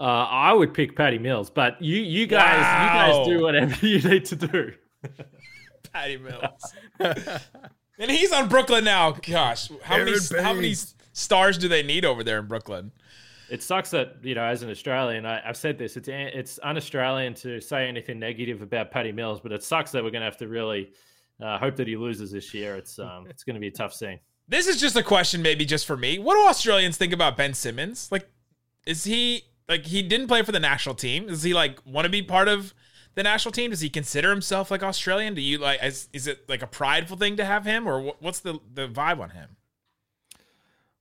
Uh, 0.00 0.26
I 0.30 0.54
would 0.54 0.72
pick 0.72 0.96
Patty 0.96 1.18
Mills, 1.18 1.50
but 1.50 1.80
you, 1.82 1.98
you 1.98 2.26
guys, 2.26 2.56
you 2.56 3.12
guys 3.14 3.26
do 3.26 3.42
whatever 3.42 3.86
you 3.86 4.00
need 4.00 4.24
to 4.24 4.36
do. 4.36 4.72
Patty 5.92 6.16
Mills. 6.16 6.72
and 7.98 8.10
he's 8.10 8.32
on 8.32 8.48
Brooklyn 8.48 8.82
now. 8.82 9.10
Gosh, 9.12 9.70
how 9.82 9.98
many 9.98 10.12
Aaron 10.12 10.42
how 10.44 10.54
many 10.54 10.74
stars 11.12 11.58
do 11.58 11.68
they 11.68 11.82
need 11.82 12.06
over 12.06 12.24
there 12.24 12.38
in 12.38 12.46
Brooklyn? 12.46 12.92
It 13.50 13.62
sucks 13.62 13.90
that 13.90 14.16
you 14.22 14.34
know, 14.34 14.44
as 14.44 14.62
an 14.62 14.70
Australian, 14.70 15.26
I, 15.26 15.46
I've 15.46 15.58
said 15.58 15.76
this. 15.76 15.98
It's 15.98 16.08
it's 16.08 16.58
un-Australian 16.62 17.34
to 17.34 17.60
say 17.60 17.86
anything 17.86 18.18
negative 18.18 18.62
about 18.62 18.90
Patty 18.90 19.12
Mills, 19.12 19.38
but 19.38 19.52
it 19.52 19.62
sucks 19.62 19.90
that 19.92 20.02
we're 20.02 20.10
going 20.10 20.22
to 20.22 20.26
have 20.26 20.38
to 20.38 20.48
really 20.48 20.92
uh, 21.42 21.58
hope 21.58 21.76
that 21.76 21.86
he 21.86 21.96
loses 21.96 22.32
this 22.32 22.54
year. 22.54 22.74
It's 22.76 22.98
um, 22.98 23.26
it's 23.28 23.44
going 23.44 23.54
to 23.54 23.60
be 23.60 23.68
a 23.68 23.72
tough 23.72 23.92
scene. 23.92 24.18
This 24.48 24.66
is 24.66 24.80
just 24.80 24.96
a 24.96 25.02
question, 25.02 25.42
maybe 25.42 25.66
just 25.66 25.86
for 25.86 25.96
me. 25.96 26.18
What 26.18 26.36
do 26.36 26.48
Australians 26.48 26.96
think 26.96 27.12
about 27.12 27.36
Ben 27.36 27.52
Simmons? 27.52 28.08
Like, 28.10 28.28
is 28.86 29.04
he 29.04 29.44
like 29.70 29.86
he 29.86 30.02
didn't 30.02 30.26
play 30.26 30.42
for 30.42 30.52
the 30.52 30.60
national 30.60 30.96
team? 30.96 31.28
Does 31.28 31.44
he 31.44 31.54
like 31.54 31.78
want 31.86 32.04
to 32.04 32.10
be 32.10 32.22
part 32.22 32.48
of 32.48 32.74
the 33.14 33.22
national 33.22 33.52
team? 33.52 33.70
Does 33.70 33.80
he 33.80 33.88
consider 33.88 34.30
himself 34.30 34.70
like 34.70 34.82
Australian? 34.82 35.34
Do 35.34 35.40
you 35.40 35.58
like 35.58 35.82
is, 35.82 36.08
is 36.12 36.26
it 36.26 36.48
like 36.48 36.60
a 36.60 36.66
prideful 36.66 37.16
thing 37.16 37.36
to 37.36 37.44
have 37.44 37.64
him, 37.64 37.88
or 37.88 38.12
what's 38.18 38.40
the 38.40 38.58
the 38.74 38.88
vibe 38.88 39.20
on 39.20 39.30
him? 39.30 39.56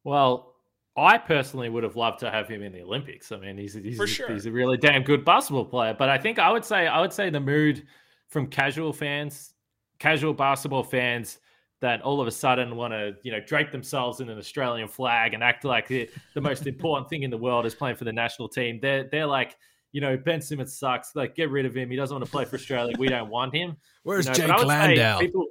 Well, 0.04 0.54
I 0.96 1.18
personally 1.18 1.68
would 1.68 1.84
have 1.84 1.96
loved 1.96 2.20
to 2.20 2.30
have 2.30 2.48
him 2.48 2.62
in 2.62 2.72
the 2.72 2.82
Olympics. 2.82 3.32
I 3.32 3.38
mean, 3.38 3.58
he's 3.58 3.74
he's, 3.74 3.98
sure. 4.08 4.32
he's 4.32 4.46
a 4.46 4.52
really 4.52 4.78
damn 4.78 5.02
good 5.02 5.26
basketball 5.26 5.66
player. 5.66 5.96
But 5.98 6.10
I 6.10 6.20
think 6.20 6.38
I 6.38 6.52
would 6.52 6.64
say 6.64 6.86
I 6.86 7.02
would 7.02 7.12
say 7.12 7.32
the 7.32 7.40
mood 7.40 7.88
from 8.28 8.46
casual 8.46 8.94
fans, 8.94 9.56
casual 9.98 10.34
basketball 10.34 10.84
fans, 10.84 11.40
that 11.82 12.02
all 12.02 12.20
of 12.20 12.28
a 12.28 12.32
sudden 12.32 12.76
want 12.76 12.94
to 12.94 13.16
you 13.24 13.32
know 13.32 13.40
drape 13.40 13.72
themselves 13.72 14.20
in 14.20 14.30
an 14.30 14.38
Australian 14.38 14.88
flag 14.88 15.34
and 15.34 15.44
act 15.44 15.64
like 15.64 15.88
the, 15.88 16.10
the 16.34 16.42
most 16.42 16.68
important 16.68 17.10
thing 17.10 17.24
in 17.24 17.30
the 17.32 17.38
world 17.38 17.66
is 17.66 17.74
playing 17.76 17.96
for 17.96 18.04
the 18.04 18.14
national 18.14 18.50
team. 18.50 18.80
They're 18.82 19.04
they're 19.12 19.26
like. 19.26 19.58
You 19.92 20.02
know, 20.02 20.16
Ben 20.18 20.40
Simmons 20.40 20.78
sucks. 20.78 21.16
Like, 21.16 21.34
get 21.34 21.50
rid 21.50 21.66
of 21.66 21.76
him. 21.76 21.90
He 21.90 21.96
doesn't 21.96 22.14
want 22.14 22.24
to 22.24 22.30
play 22.30 22.46
for 22.46 22.58
Australia. 22.58 22.94
We 23.00 23.08
don't 23.08 23.28
want 23.28 23.56
him. 23.56 23.76
Where's 24.04 24.28
You 24.28 24.34
know, 24.34 24.36
Jake 24.36 24.48
but 24.48 24.52
I 24.52 24.58
would 24.58 24.62
say 24.62 24.68
Landau? 24.68 25.18
People, 25.20 25.46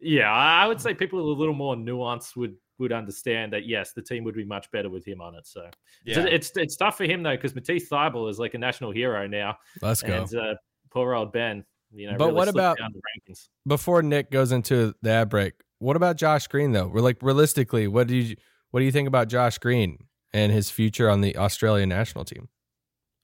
yeah, 0.00 0.32
I 0.32 0.66
would 0.66 0.80
say 0.80 0.94
people 0.94 1.18
with 1.18 1.36
a 1.36 1.38
little 1.38 1.52
more 1.54 1.76
nuance 1.76 2.34
would 2.34 2.56
would 2.78 2.90
understand 2.90 3.52
that 3.52 3.66
yes, 3.66 3.92
the 3.92 4.00
team 4.00 4.24
would 4.24 4.34
be 4.34 4.46
much 4.46 4.70
better 4.70 4.88
with 4.88 5.04
him 5.06 5.20
on 5.20 5.34
it. 5.34 5.46
So 5.46 5.68
Yeah. 6.06 6.20
it's 6.20 6.48
it's, 6.48 6.56
it's 6.56 6.76
tough 6.76 6.96
for 6.96 7.04
him 7.04 7.22
though 7.22 7.36
because 7.36 7.54
Matisse 7.54 7.86
Thybulle 7.90 8.30
is 8.30 8.38
like 8.38 8.54
a 8.54 8.58
national 8.58 8.92
hero 8.92 9.26
now, 9.26 9.58
Let's 9.82 10.00
go. 10.00 10.22
and 10.22 10.34
uh, 10.36 10.54
poor 10.90 11.12
old 11.12 11.30
Ben. 11.30 11.62
You 11.92 12.12
know, 12.12 12.16
But 12.16 12.28
really 12.28 12.36
what 12.36 12.48
about-? 12.48 12.78
Before 13.66 14.02
Nick 14.02 14.30
goes 14.30 14.52
into 14.52 14.94
the 15.02 15.10
ad 15.10 15.28
break, 15.28 15.52
what 15.82 15.96
about 15.96 16.16
Josh 16.16 16.46
Green 16.46 16.72
though? 16.72 16.86
We're 16.86 17.00
like 17.00 17.18
realistically, 17.22 17.88
what 17.88 18.06
do 18.06 18.16
you 18.16 18.36
what 18.70 18.80
do 18.80 18.86
you 18.86 18.92
think 18.92 19.08
about 19.08 19.28
Josh 19.28 19.58
Green 19.58 19.98
and 20.32 20.52
his 20.52 20.70
future 20.70 21.10
on 21.10 21.20
the 21.20 21.36
Australian 21.36 21.88
national 21.88 22.24
team? 22.24 22.48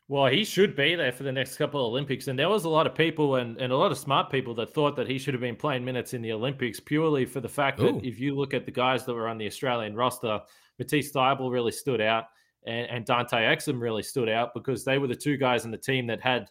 Well, 0.09 0.27
he 0.27 0.43
should 0.45 0.75
be 0.75 0.95
there 0.95 1.13
for 1.13 1.23
the 1.23 1.33
next 1.33 1.57
couple 1.57 1.81
of 1.81 1.91
Olympics. 1.91 2.29
And 2.29 2.39
there 2.39 2.49
was 2.49 2.65
a 2.65 2.69
lot 2.69 2.87
of 2.87 2.95
people 2.95 3.37
and, 3.37 3.59
and 3.59 3.73
a 3.73 3.77
lot 3.77 3.93
of 3.93 3.99
smart 3.99 4.31
people 4.31 4.55
that 4.55 4.73
thought 4.73 4.97
that 4.97 5.07
he 5.07 5.19
should 5.19 5.35
have 5.35 5.41
been 5.43 5.55
playing 5.55 5.85
minutes 5.85 6.15
in 6.15 6.23
the 6.23 6.33
Olympics 6.33 6.81
purely 6.81 7.27
for 7.27 7.41
the 7.41 7.49
fact 7.49 7.79
that 7.79 8.01
if 8.03 8.19
you 8.19 8.35
look 8.35 8.55
at 8.55 8.65
the 8.65 8.73
guys 8.73 9.05
that 9.05 9.13
were 9.13 9.29
on 9.29 9.37
the 9.37 9.47
Australian 9.47 9.95
roster, 9.95 10.41
Matisse 10.79 11.13
Thybulle 11.13 11.53
really 11.53 11.73
stood 11.73 12.01
out 12.01 12.25
and, 12.67 12.89
and 12.89 13.05
Dante 13.05 13.37
Exum 13.37 13.81
really 13.81 14.03
stood 14.03 14.31
out 14.31 14.55
because 14.55 14.83
they 14.83 14.97
were 14.99 15.09
the 15.09 15.15
two 15.15 15.37
guys 15.37 15.67
in 15.67 15.71
the 15.71 15.77
team 15.77 16.07
that 16.07 16.23
had 16.23 16.49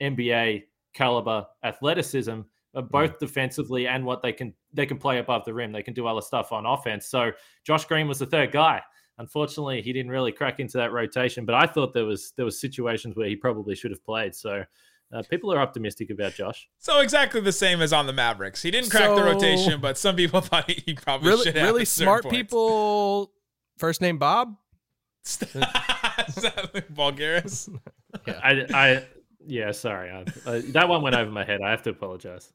NBA 0.00 0.64
caliber 0.94 1.46
athleticism, 1.64 2.40
both 2.74 3.18
defensively 3.18 3.86
and 3.88 4.04
what 4.04 4.22
they 4.22 4.32
can 4.32 4.54
they 4.72 4.86
can 4.86 4.96
play 4.98 5.18
above 5.18 5.44
the 5.44 5.52
rim. 5.54 5.72
They 5.72 5.82
can 5.82 5.94
do 5.94 6.06
other 6.06 6.20
stuff 6.20 6.52
on 6.52 6.66
offense. 6.66 7.06
So 7.06 7.32
Josh 7.64 7.84
Green 7.84 8.06
was 8.08 8.18
the 8.20 8.26
third 8.26 8.52
guy. 8.52 8.80
Unfortunately, 9.18 9.82
he 9.82 9.92
didn't 9.92 10.10
really 10.10 10.32
crack 10.32 10.60
into 10.60 10.78
that 10.78 10.92
rotation, 10.92 11.44
but 11.44 11.54
I 11.54 11.66
thought 11.66 11.92
there 11.92 12.04
was 12.06 12.32
there 12.36 12.44
was 12.44 12.60
situations 12.60 13.16
where 13.16 13.28
he 13.28 13.36
probably 13.36 13.74
should 13.74 13.90
have 13.90 14.02
played. 14.04 14.34
So 14.34 14.64
uh, 15.12 15.22
people 15.28 15.52
are 15.52 15.58
optimistic 15.58 16.08
about 16.10 16.32
Josh. 16.34 16.68
So 16.78 17.00
exactly 17.00 17.40
the 17.40 17.52
same 17.52 17.82
as 17.82 17.92
on 17.92 18.06
the 18.06 18.12
Mavericks. 18.12 18.62
He 18.62 18.70
didn't 18.70 18.90
crack 18.90 19.14
the 19.14 19.24
rotation, 19.24 19.80
but 19.80 19.98
some 19.98 20.14
people 20.16 20.40
thought 20.40 20.70
he 20.70 20.94
probably 20.94 21.28
Really, 21.30 21.44
should 21.44 21.56
have. 21.56 21.66
really 21.66 21.84
smart 21.84 22.22
points. 22.22 22.36
people. 22.36 23.32
First 23.76 24.00
name 24.00 24.18
Bob. 24.18 24.54
Is 25.24 25.36
that 25.38 26.70
like 26.72 26.88
Voulgaris? 26.94 27.68
I, 28.26 28.66
I 28.72 29.04
yeah, 29.46 29.72
sorry, 29.72 30.10
I, 30.10 30.24
uh, 30.46 30.62
that 30.68 30.88
one 30.88 31.02
went 31.02 31.16
over 31.16 31.30
my 31.30 31.44
head. 31.44 31.60
I 31.62 31.70
have 31.70 31.82
to 31.84 31.90
apologize. 31.90 32.52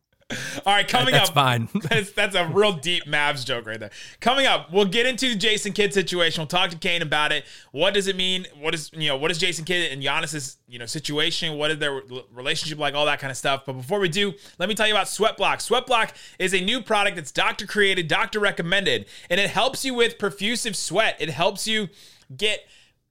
All 0.66 0.74
right, 0.74 0.88
coming 0.88 1.12
That's 1.14 1.30
up. 1.30 1.36
fine. 1.36 1.70
That's, 1.76 2.12
that's 2.14 2.36
a 2.36 2.48
real 2.48 2.74
deep 2.74 3.06
Mavs 3.06 3.46
joke 3.46 3.68
right 3.68 3.80
there. 3.80 3.92
Coming 4.22 4.48
up, 4.48 4.74
we'll 4.74 4.86
get 4.86 5.06
into 5.06 5.30
the 5.30 5.36
Jason 5.36 5.72
Kidd 5.72 5.94
situation. 5.94 6.42
We'll 6.42 6.48
talk 6.48 6.72
to 6.72 6.78
Kane 6.78 7.04
about 7.04 7.32
it. 7.32 7.46
What 7.72 7.94
does 7.94 8.08
it 8.08 8.16
mean? 8.16 8.48
What 8.60 8.74
is 8.74 8.90
you 8.92 9.08
know 9.10 9.18
what 9.18 9.30
is 9.30 9.38
Jason 9.38 9.66
Kidd 9.66 9.92
and 9.92 10.02
Giannis's 10.02 10.58
you 10.68 10.80
know 10.80 10.88
situation? 10.88 11.60
What 11.60 11.70
is 11.70 11.78
their 11.78 12.02
relationship 12.34 12.80
like? 12.80 12.96
All 12.96 13.06
that 13.06 13.20
kind 13.20 13.30
of 13.30 13.38
stuff. 13.38 13.66
But 13.68 13.74
before 13.74 14.00
we 14.00 14.10
do, 14.10 14.34
let 14.58 14.68
me 14.68 14.74
tell 14.74 14.88
you 14.88 14.96
about 14.96 15.06
Sweatblock. 15.06 15.58
Sweatblock 15.58 16.14
is 16.40 16.56
a 16.56 16.62
new 16.62 16.82
product 16.82 17.18
that's 17.18 17.32
doctor 17.32 17.68
created, 17.68 18.08
doctor 18.08 18.40
recommended, 18.40 19.06
and 19.30 19.40
it 19.40 19.52
helps 19.52 19.86
you 19.86 19.94
with 19.94 20.18
perfusive 20.18 20.76
sweat. 20.76 21.18
It 21.20 21.30
helps 21.30 21.68
you 21.68 21.90
get 22.36 22.62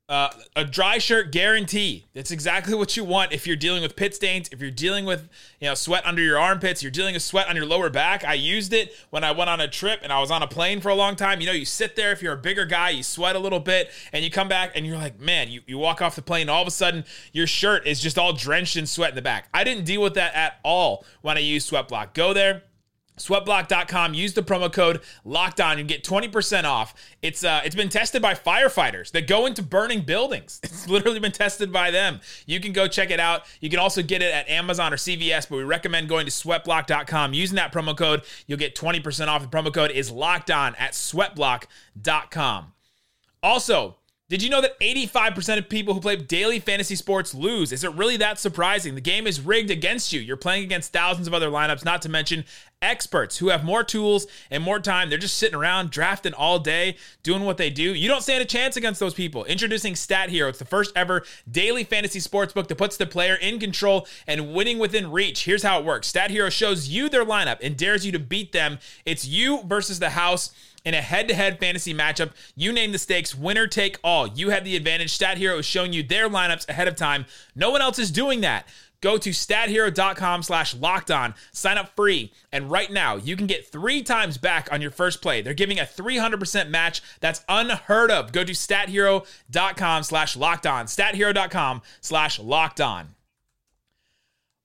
uh, 0.06 0.28
a 0.54 0.64
dry 0.66 0.99
shirt 0.99 1.32
guarantee. 1.32 2.04
That's 2.12 2.30
exactly 2.30 2.75
what 2.75 2.94
you 2.94 3.04
want 3.04 3.32
if 3.32 3.46
you're 3.46 3.56
dealing 3.56 3.80
with 3.82 3.96
pit 3.96 4.14
stains, 4.14 4.50
if 4.52 4.61
you're 4.61 4.70
dealing 4.70 5.06
with 5.06 5.30
you 5.61 5.68
know 5.68 5.75
sweat 5.75 6.04
under 6.04 6.20
your 6.20 6.38
armpits, 6.38 6.82
you're 6.82 6.92
dealing 6.92 7.14
with 7.14 7.23
sweat 7.23 7.49
on 7.49 7.56
your 7.56 7.64
lower 7.64 7.88
back. 7.88 8.23
I 8.23 8.34
used 8.34 8.75
it 8.75 8.94
when 9.08 9.25
I 9.25 9.32
went 9.32 9.49
on 9.49 9.61
a 9.61 9.68
trip 9.68 10.00
and 10.02 10.12
I 10.12 10.20
was 10.20 10.30
on 10.30 10.42
a 10.42 10.46
plane 10.46 10.82
for 10.82 10.90
a 10.90 10.94
long 10.94 11.16
time. 11.16 11.40
You 11.40 11.46
know, 11.46 11.52
you 11.52 11.64
sit 11.64 11.96
there 11.96 12.12
if 12.12 12.20
you're 12.20 12.34
a 12.34 12.38
bigger 12.38 12.66
guy, 12.66 12.90
you 12.90 13.02
sweat 13.02 13.34
a 13.34 13.38
little 13.38 13.61
bit, 13.61 13.90
and 14.12 14.23
you 14.23 14.30
come 14.30 14.49
back 14.49 14.73
and 14.75 14.87
you're 14.87 14.99
like, 14.99 15.18
man, 15.18 15.49
you, 15.49 15.62
you 15.66 15.78
walk 15.78 16.02
off 16.02 16.16
the 16.16 16.23
plane, 16.23 16.50
all 16.50 16.61
of 16.61 16.68
a 16.68 16.73
sudden 16.73 17.04
your 17.32 17.46
shirt 17.46 17.87
is 17.87 17.99
just 17.99 18.18
all 18.18 18.34
drenched 18.34 18.76
in 18.76 18.87
sweat 18.87 19.11
in 19.11 19.16
the 19.16 19.23
back. 19.23 19.49
I 19.54 19.64
didn't 19.64 19.84
deal 19.84 20.02
with 20.02 20.14
that 20.14 20.34
at 20.34 20.58
all 20.62 21.06
when 21.23 21.38
I 21.38 21.40
used 21.40 21.68
sweat 21.68 21.88
block. 21.88 22.12
Go 22.12 22.34
there. 22.34 22.62
Sweatblock.com. 23.16 24.14
Use 24.14 24.35
the 24.35 24.42
promo 24.42 24.73
code 24.73 25.00
Locked 25.25 25.61
On. 25.61 25.78
You 25.78 25.85
get 25.85 26.02
20% 26.02 26.64
off. 26.64 26.94
It's 27.23 27.44
uh, 27.44 27.61
it's 27.64 27.76
been 27.76 27.88
tested 27.88 28.21
by 28.21 28.35
firefighters 28.35 29.12
that 29.12 29.28
go 29.28 29.47
into 29.47 29.62
burning 29.62 30.02
buildings. 30.02 30.61
It's 30.75 30.88
literally 30.88 31.21
been 31.21 31.33
tested 31.33 31.73
by 31.73 31.92
them. 31.92 32.21
You 32.47 32.59
can 32.61 32.73
go 32.73 32.88
check 32.88 33.11
it 33.11 33.21
out. 33.21 33.44
You 33.61 33.71
can 33.71 33.78
also 33.78 34.02
get 34.02 34.23
it 34.23 34.35
at 34.35 34.49
Amazon 34.50 34.92
or 34.92 34.97
CVS, 34.97 35.49
but 35.49 35.56
we 35.56 35.62
recommend 35.62 36.09
going 36.09 36.26
to 36.26 36.33
sweatblock.com. 36.33 37.33
Using 37.33 37.56
that 37.56 37.73
promo 37.73 37.97
code, 37.97 38.23
you'll 38.47 38.59
get 38.59 38.75
20% 38.75 39.28
off. 39.28 39.40
The 39.42 39.49
promo 39.49 39.73
code 39.73 39.92
is 39.92 40.11
Locked 40.11 40.50
On 40.50 40.75
at 40.75 40.92
sweatblock.com. 40.92 42.73
Also, 43.42 43.97
did 44.31 44.43
you 44.43 44.49
know 44.49 44.62
that 44.62 44.81
85% 44.81 45.59
of 45.59 45.69
people 45.69 45.93
who 45.93 46.00
play 46.00 46.16
daily 46.16 46.59
fantasy 46.59 46.95
sports 46.95 47.35
lose? 47.35 47.73
Is 47.73 47.85
it 47.85 47.93
really 47.93 48.16
that 48.16 48.38
surprising? 48.38 48.95
The 48.95 49.02
game 49.02 49.26
is 49.26 49.38
rigged 49.38 49.71
against 49.71 50.14
you. 50.14 50.21
You're 50.21 50.38
playing 50.38 50.64
against 50.64 50.95
thousands 50.95 51.26
of 51.26 51.35
other 51.35 51.50
lineups, 51.50 51.85
not 51.85 52.00
to 52.02 52.09
mention 52.09 52.47
experts 52.81 53.37
who 53.37 53.49
have 53.49 53.64
more 53.64 53.85
tools 53.85 54.26
and 54.50 54.62
more 54.62 54.81
time. 54.81 55.11
They're 55.11 55.19
just 55.19 55.37
sitting 55.37 55.54
around 55.54 55.90
drafting 55.90 56.33
all 56.33 56.59
day, 56.59 56.97
doing 57.23 57.45
what 57.45 57.59
they 57.59 57.69
do. 57.69 57.93
You 57.93 58.09
don't 58.09 58.23
stand 58.23 58.40
a 58.40 58.47
chance 58.47 58.78
against 58.78 58.99
those 58.99 59.12
people. 59.12 59.45
Introducing 59.45 59.95
Stat 59.95 60.31
Hero. 60.31 60.49
It's 60.49 60.59
the 60.59 60.64
first 60.64 60.93
ever 60.97 61.25
daily 61.50 61.85
fantasy 61.85 62.21
sports 62.21 62.54
book 62.54 62.69
that 62.69 62.78
puts 62.78 62.97
the 62.97 63.07
player 63.07 63.35
in 63.35 63.59
control 63.59 64.07
and 64.26 64.54
winning 64.54 64.78
within 64.78 65.11
reach. 65.11 65.45
Here's 65.45 65.62
how 65.62 65.78
it 65.81 65.85
works 65.85 66.07
Stat 66.07 66.31
Hero 66.31 66.49
shows 66.49 66.88
you 66.88 67.11
their 67.11 67.26
lineup 67.26 67.59
and 67.62 67.76
dares 67.76 68.07
you 68.07 68.12
to 68.12 68.19
beat 68.19 68.52
them. 68.52 68.78
It's 69.04 69.26
you 69.26 69.62
versus 69.64 69.99
the 69.99 70.11
house 70.11 70.50
in 70.85 70.95
a 70.95 71.00
head-to-head 71.00 71.59
fantasy 71.59 71.95
matchup. 71.95 72.31
You 72.55 72.73
name 72.73 72.93
the 72.93 72.99
stakes, 72.99 73.35
winner 73.35 73.67
take 73.67 73.99
all. 74.05 74.26
You 74.26 74.50
have 74.50 74.64
the 74.64 74.76
advantage. 74.76 75.12
Stat 75.12 75.38
Hero 75.38 75.59
is 75.59 75.67
showing 75.67 75.93
you 75.93 76.03
their 76.03 76.29
lineups 76.29 76.69
ahead 76.69 76.88
of 76.88 76.97
time. 76.97 77.26
No 77.55 77.71
one 77.71 77.83
else 77.83 77.99
is 77.99 78.11
doing 78.11 78.43
that. 78.43 78.67
Go 79.05 79.19
to 79.19 79.31
stathero.com 79.31 80.43
slash 80.43 80.75
locked 80.75 81.11
on, 81.11 81.35
sign 81.53 81.76
up 81.76 81.95
free, 81.95 82.33
and 82.50 82.71
right 82.71 82.91
now 82.91 83.17
you 83.17 83.37
can 83.37 83.47
get 83.47 83.67
three 83.67 84.03
times 84.03 84.38
back 84.38 84.67
on 84.73 84.81
your 84.81 84.91
first 84.91 85.21
play. 85.21 85.43
They're 85.43 85.53
giving 85.53 85.79
a 85.79 85.83
300% 85.83 86.71
match. 86.71 87.03
That's 87.21 87.45
unheard 87.47 88.11
of. 88.11 88.33
Go 88.33 88.45
to 88.45 88.53
stathero.com 88.53 90.05
slash 90.05 90.37
locked 90.37 90.67
on, 90.67 90.87
stathero.com 90.87 91.83
slash 92.00 92.38
locked 92.41 92.81
on. 92.81 93.14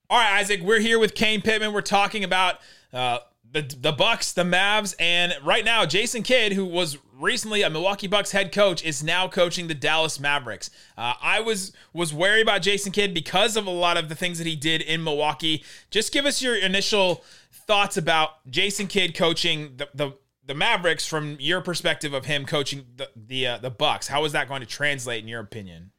All 0.10 0.18
right, 0.18 0.40
Isaac, 0.40 0.62
we're 0.62 0.80
here 0.80 1.00
with 1.00 1.16
Kane 1.16 1.42
Pitman. 1.42 1.74
We're 1.74 1.82
talking 1.82 2.24
about 2.24 2.60
uh, 2.94 3.20
the 3.52 3.62
the 3.62 3.92
Bucks, 3.92 4.32
the 4.32 4.44
Mavs, 4.44 4.96
and 5.00 5.34
right 5.44 5.66
now 5.66 5.86
Jason 5.86 6.24
Kidd, 6.24 6.54
who 6.54 6.66
was 6.66 6.98
recently 7.14 7.62
a 7.62 7.70
Milwaukee 7.70 8.08
Bucks 8.08 8.32
head 8.32 8.52
coach, 8.52 8.84
is 8.84 9.04
now 9.04 9.28
coaching 9.28 9.68
the 9.68 9.74
Dallas 9.74 10.20
Mavericks. 10.20 10.70
Uh, 10.98 11.14
I 11.22 11.42
was 11.42 11.74
was 11.94 12.14
wary 12.14 12.42
about 12.42 12.62
Jason 12.62 12.92
Kidd 12.92 13.14
because 13.14 13.58
of 13.58 13.66
a 13.66 13.72
lot 13.72 13.98
of 13.98 14.10
the 14.10 14.16
things 14.16 14.38
that 14.38 14.48
he 14.48 14.56
did 14.56 14.82
in 14.82 15.04
Milwaukee. 15.04 15.64
Just 15.90 16.14
give 16.14 16.26
us 16.26 16.42
your 16.42 16.56
initial 16.56 17.24
thoughts 17.52 17.98
about 17.98 18.48
Jason 18.50 18.88
Kidd 18.88 19.16
coaching 19.16 19.74
the 19.78 19.90
the, 19.94 20.14
the 20.46 20.54
Mavericks 20.54 21.08
from 21.08 21.38
your 21.40 21.62
perspective 21.62 22.14
of 22.14 22.26
him 22.26 22.46
coaching 22.46 22.86
the 22.98 23.10
the 23.16 23.48
uh, 23.48 23.58
the 23.58 23.72
Bucks. 23.72 24.08
How 24.08 24.24
is 24.26 24.32
that 24.34 24.48
going 24.48 24.62
to 24.62 24.68
translate 24.68 25.24
in 25.24 25.28
your 25.28 25.42
opinion? 25.42 25.92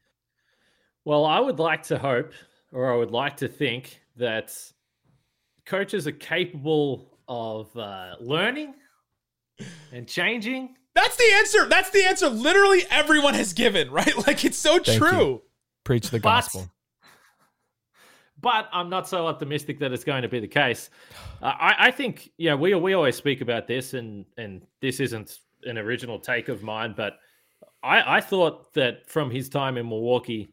Well, 1.05 1.25
I 1.25 1.41
would 1.41 1.59
like 1.59 1.83
to 1.85 1.99
hope, 1.99 2.33
or 2.73 2.93
I 2.93 2.97
would 2.97 3.11
like 3.11 3.39
to 3.39 3.49
think 3.49 4.01
that 4.17 4.55
coaches 5.65 6.07
are 6.07 6.13
capable 6.13 7.10
of 7.31 7.75
uh, 7.77 8.17
learning 8.21 8.75
and 9.93 10.07
changing. 10.07 10.75
That's 10.95 11.17
the 11.17 11.31
answer. 11.37 11.67
That's 11.69 11.91
the 11.91 12.05
answer. 12.05 12.29
Literally 12.29 12.83
everyone 12.91 13.35
has 13.35 13.53
given, 13.53 13.91
right? 13.91 14.13
Like 14.27 14.45
it's 14.45 14.59
so 14.59 14.81
Thank 14.81 14.99
true. 14.99 15.19
you. 15.19 15.43
Preach 15.85 16.11
the 16.11 16.19
But- 16.19 16.29
gospel. 16.29 16.71
but 18.41 18.69
I'm 18.73 18.91
not 18.91 19.09
so 19.09 19.27
optimistic 19.29 19.79
that 19.79 19.93
it's 19.93 20.05
going 20.05 20.23
to 20.23 20.29
be 20.29 20.41
the 20.41 20.49
case. 20.49 20.91
Uh, 21.41 21.55
I, 21.59 21.75
I 21.79 21.91
think, 21.93 22.31
yeah, 22.37 22.55
we 22.55 22.75
we 22.75 22.95
always 22.95 23.17
speak 23.17 23.41
about 23.41 23.67
this, 23.69 23.95
and 23.95 24.25
and 24.37 24.67
this 24.81 24.99
isn't 24.99 25.39
an 25.65 25.79
original 25.79 26.19
take 26.19 26.49
of 26.49 26.63
mine, 26.63 26.95
but 26.97 27.19
I, 27.83 28.17
I 28.17 28.21
thought 28.21 28.73
that 28.75 29.09
from 29.09 29.31
his 29.31 29.49
time 29.49 29.77
in 29.77 29.89
Milwaukee, 29.89 30.53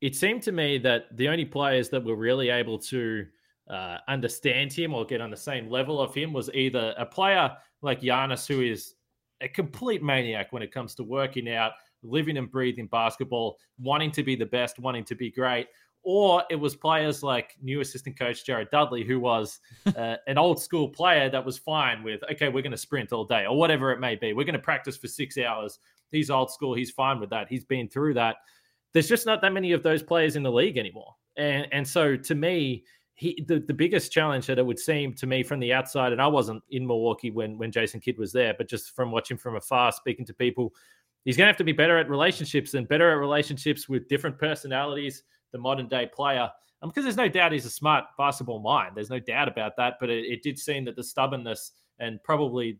it 0.00 0.14
seemed 0.14 0.42
to 0.44 0.52
me 0.52 0.78
that 0.78 1.16
the 1.16 1.28
only 1.28 1.44
players 1.44 1.88
that 1.88 2.04
were 2.04 2.14
really 2.14 2.50
able 2.50 2.78
to 2.78 3.26
uh, 3.70 3.98
understand 4.08 4.72
him 4.72 4.94
or 4.94 5.04
get 5.04 5.20
on 5.20 5.30
the 5.30 5.36
same 5.36 5.68
level 5.68 6.00
of 6.00 6.14
him 6.14 6.32
was 6.32 6.50
either 6.54 6.94
a 6.98 7.06
player 7.06 7.50
like 7.82 8.00
Giannis, 8.00 8.46
who 8.46 8.62
is 8.62 8.94
a 9.40 9.48
complete 9.48 10.02
maniac 10.02 10.52
when 10.52 10.62
it 10.62 10.72
comes 10.72 10.94
to 10.96 11.04
working 11.04 11.50
out, 11.50 11.72
living 12.02 12.36
and 12.36 12.50
breathing 12.50 12.86
basketball, 12.86 13.58
wanting 13.78 14.10
to 14.12 14.22
be 14.22 14.36
the 14.36 14.46
best, 14.46 14.78
wanting 14.78 15.04
to 15.04 15.14
be 15.14 15.30
great, 15.30 15.68
or 16.02 16.42
it 16.50 16.56
was 16.56 16.74
players 16.74 17.22
like 17.22 17.56
new 17.62 17.80
assistant 17.80 18.18
coach 18.18 18.44
Jared 18.44 18.70
Dudley, 18.70 19.04
who 19.04 19.20
was 19.20 19.60
uh, 19.96 20.16
an 20.26 20.38
old 20.38 20.60
school 20.60 20.88
player 20.88 21.28
that 21.28 21.44
was 21.44 21.58
fine 21.58 22.02
with, 22.02 22.22
okay, 22.32 22.48
we're 22.48 22.62
going 22.62 22.72
to 22.72 22.78
sprint 22.78 23.12
all 23.12 23.24
day 23.24 23.46
or 23.46 23.56
whatever 23.56 23.92
it 23.92 24.00
may 24.00 24.16
be. 24.16 24.32
We're 24.32 24.44
going 24.44 24.54
to 24.54 24.58
practice 24.58 24.96
for 24.96 25.08
six 25.08 25.36
hours 25.38 25.78
he's 26.10 26.30
old 26.30 26.50
school. 26.50 26.74
He's 26.74 26.90
fine 26.90 27.20
with 27.20 27.30
that. 27.30 27.48
He's 27.48 27.64
been 27.64 27.88
through 27.88 28.14
that. 28.14 28.36
There's 28.92 29.08
just 29.08 29.26
not 29.26 29.42
that 29.42 29.52
many 29.52 29.72
of 29.72 29.82
those 29.82 30.02
players 30.02 30.36
in 30.36 30.42
the 30.42 30.52
league 30.52 30.78
anymore. 30.78 31.14
And 31.36 31.66
and 31.72 31.86
so 31.86 32.16
to 32.16 32.34
me, 32.34 32.84
he 33.18 33.44
the, 33.48 33.58
the 33.58 33.74
biggest 33.74 34.12
challenge 34.12 34.46
that 34.46 34.60
it 34.60 34.64
would 34.64 34.78
seem 34.78 35.12
to 35.14 35.26
me 35.26 35.42
from 35.42 35.58
the 35.58 35.72
outside, 35.72 36.12
and 36.12 36.22
I 36.22 36.28
wasn't 36.28 36.62
in 36.70 36.86
Milwaukee 36.86 37.32
when 37.32 37.58
when 37.58 37.72
Jason 37.72 37.98
Kidd 37.98 38.16
was 38.16 38.32
there, 38.32 38.54
but 38.56 38.68
just 38.68 38.94
from 38.94 39.10
watching 39.10 39.36
from 39.36 39.56
afar, 39.56 39.90
speaking 39.90 40.24
to 40.26 40.32
people, 40.32 40.72
he's 41.24 41.36
going 41.36 41.46
to 41.46 41.50
have 41.50 41.56
to 41.56 41.64
be 41.64 41.72
better 41.72 41.98
at 41.98 42.08
relationships 42.08 42.74
and 42.74 42.86
better 42.86 43.10
at 43.10 43.16
relationships 43.16 43.88
with 43.88 44.08
different 44.08 44.38
personalities, 44.38 45.24
the 45.50 45.58
modern 45.58 45.88
day 45.88 46.08
player. 46.14 46.48
Um, 46.80 46.90
because 46.90 47.02
there's 47.02 47.16
no 47.16 47.28
doubt 47.28 47.50
he's 47.50 47.66
a 47.66 47.70
smart 47.70 48.04
basketball 48.16 48.60
mind. 48.60 48.92
There's 48.94 49.10
no 49.10 49.18
doubt 49.18 49.48
about 49.48 49.76
that. 49.78 49.94
But 49.98 50.10
it, 50.10 50.24
it 50.26 50.42
did 50.44 50.56
seem 50.56 50.84
that 50.84 50.94
the 50.94 51.02
stubbornness 51.02 51.72
and 51.98 52.22
probably 52.22 52.78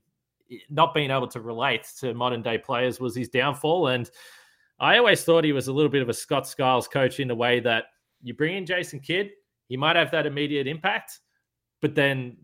not 0.70 0.94
being 0.94 1.10
able 1.10 1.26
to 1.26 1.40
relate 1.40 1.84
to 1.98 2.14
modern 2.14 2.42
day 2.42 2.58
players 2.58 3.00
was 3.00 3.16
his 3.16 3.28
downfall. 3.28 3.88
And 3.88 4.08
I 4.78 4.98
always 4.98 5.24
thought 5.24 5.42
he 5.42 5.52
was 5.52 5.66
a 5.66 5.72
little 5.72 5.90
bit 5.90 6.02
of 6.02 6.08
a 6.08 6.14
Scott 6.14 6.46
Skiles 6.46 6.86
coach 6.86 7.18
in 7.18 7.26
the 7.26 7.34
way 7.34 7.58
that 7.58 7.86
you 8.22 8.34
bring 8.34 8.56
in 8.56 8.66
Jason 8.66 9.00
Kidd, 9.00 9.30
he 9.68 9.76
might 9.76 9.96
have 9.96 10.10
that 10.10 10.26
immediate 10.26 10.66
impact, 10.66 11.20
but 11.80 11.94
then 11.94 12.36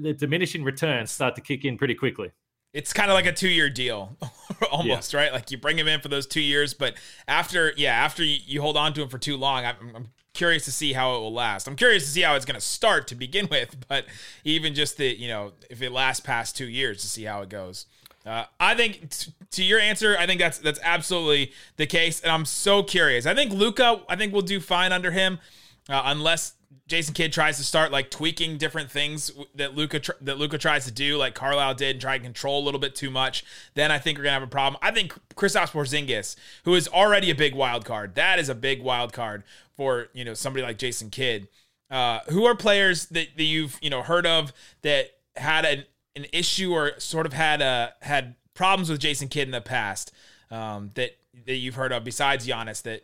the 0.00 0.12
diminishing 0.12 0.64
returns 0.64 1.10
start 1.10 1.34
to 1.34 1.40
kick 1.40 1.64
in 1.64 1.76
pretty 1.76 1.94
quickly. 1.94 2.30
It's 2.72 2.94
kind 2.94 3.10
of 3.10 3.14
like 3.14 3.26
a 3.26 3.32
two 3.32 3.48
year 3.48 3.68
deal, 3.68 4.16
almost, 4.70 5.12
yeah. 5.12 5.20
right? 5.20 5.32
Like 5.32 5.50
you 5.50 5.58
bring 5.58 5.78
him 5.78 5.88
in 5.88 6.00
for 6.00 6.08
those 6.08 6.26
two 6.26 6.40
years, 6.40 6.72
but 6.72 6.94
after, 7.28 7.72
yeah, 7.76 7.92
after 7.92 8.24
you, 8.24 8.38
you 8.46 8.62
hold 8.62 8.76
on 8.76 8.94
to 8.94 9.02
him 9.02 9.08
for 9.08 9.18
too 9.18 9.36
long, 9.36 9.66
I'm, 9.66 9.76
I'm 9.94 10.08
curious 10.32 10.64
to 10.64 10.72
see 10.72 10.94
how 10.94 11.16
it 11.16 11.18
will 11.18 11.34
last. 11.34 11.68
I'm 11.68 11.76
curious 11.76 12.04
to 12.04 12.10
see 12.10 12.22
how 12.22 12.34
it's 12.34 12.46
going 12.46 12.58
to 12.58 12.64
start 12.64 13.08
to 13.08 13.14
begin 13.14 13.48
with, 13.50 13.76
but 13.88 14.06
even 14.44 14.74
just 14.74 14.96
the, 14.96 15.08
you 15.08 15.28
know, 15.28 15.52
if 15.68 15.82
it 15.82 15.92
lasts 15.92 16.24
past 16.24 16.56
two 16.56 16.68
years 16.68 17.02
to 17.02 17.08
see 17.08 17.24
how 17.24 17.42
it 17.42 17.50
goes. 17.50 17.86
Uh, 18.24 18.44
I 18.60 18.74
think 18.76 19.10
t- 19.10 19.32
to 19.50 19.64
your 19.64 19.80
answer, 19.80 20.16
I 20.16 20.26
think 20.26 20.40
that's 20.40 20.58
that's 20.58 20.78
absolutely 20.84 21.52
the 21.76 21.86
case, 21.86 22.20
and 22.20 22.30
I'm 22.30 22.44
so 22.44 22.84
curious. 22.84 23.26
I 23.26 23.34
think 23.34 23.52
Luka, 23.52 24.00
I 24.08 24.14
think 24.14 24.32
we'll 24.32 24.42
do 24.42 24.60
fine 24.60 24.92
under 24.92 25.10
him 25.10 25.40
uh, 25.88 26.02
unless 26.06 26.54
Jason 26.86 27.14
Kidd 27.14 27.32
tries 27.32 27.56
to 27.58 27.64
start 27.64 27.92
like 27.92 28.10
tweaking 28.10 28.58
different 28.58 28.90
things 28.90 29.30
that 29.54 29.74
Luka 29.74 30.00
tr- 30.00 30.12
that 30.20 30.38
Luka 30.38 30.58
tries 30.58 30.84
to 30.84 30.90
do, 30.90 31.16
like 31.16 31.34
Carlisle 31.34 31.74
did, 31.74 31.90
and 31.92 32.00
try 32.00 32.18
to 32.18 32.22
control 32.22 32.62
a 32.62 32.64
little 32.64 32.80
bit 32.80 32.94
too 32.94 33.10
much. 33.10 33.44
Then 33.74 33.90
I 33.90 33.98
think 33.98 34.18
we're 34.18 34.24
gonna 34.24 34.34
have 34.34 34.42
a 34.42 34.46
problem. 34.46 34.78
I 34.82 34.90
think 34.90 35.14
Kristaps 35.34 35.70
Porzingis, 35.70 36.36
who 36.64 36.74
is 36.74 36.88
already 36.88 37.30
a 37.30 37.34
big 37.34 37.54
wild 37.54 37.84
card, 37.84 38.14
that 38.16 38.38
is 38.38 38.48
a 38.48 38.54
big 38.54 38.82
wild 38.82 39.12
card 39.12 39.42
for 39.76 40.08
you 40.12 40.24
know 40.24 40.34
somebody 40.34 40.64
like 40.64 40.78
Jason 40.78 41.10
Kidd. 41.10 41.48
Uh, 41.90 42.20
who 42.30 42.44
are 42.44 42.56
players 42.56 43.06
that, 43.06 43.28
that 43.36 43.44
you've 43.44 43.78
you 43.82 43.90
know 43.90 44.02
heard 44.02 44.26
of 44.26 44.52
that 44.80 45.10
had 45.36 45.64
an, 45.64 45.84
an 46.16 46.26
issue 46.32 46.72
or 46.72 46.98
sort 46.98 47.26
of 47.26 47.32
had 47.32 47.60
a 47.60 47.94
had 48.00 48.34
problems 48.54 48.90
with 48.90 48.98
Jason 48.98 49.28
Kidd 49.28 49.48
in 49.48 49.52
the 49.52 49.60
past 49.60 50.12
um, 50.50 50.90
that 50.94 51.16
that 51.46 51.56
you've 51.56 51.74
heard 51.74 51.92
of 51.92 52.04
besides 52.04 52.46
Giannis 52.46 52.82
that 52.82 53.02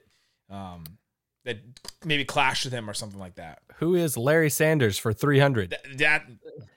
um, 0.51 0.85
that 1.49 1.59
maybe 2.05 2.27
clashed 2.27 2.67
with 2.67 2.75
him 2.75 2.91
or 2.91 2.93
something 2.93 3.19
like 3.19 3.37
that. 3.37 3.61
Who 3.77 3.95
is 3.95 4.19
Larry 4.19 4.51
Sanders 4.51 4.99
for 4.99 5.15
300? 5.15 5.71
Th- 5.71 5.99
that 5.99 6.27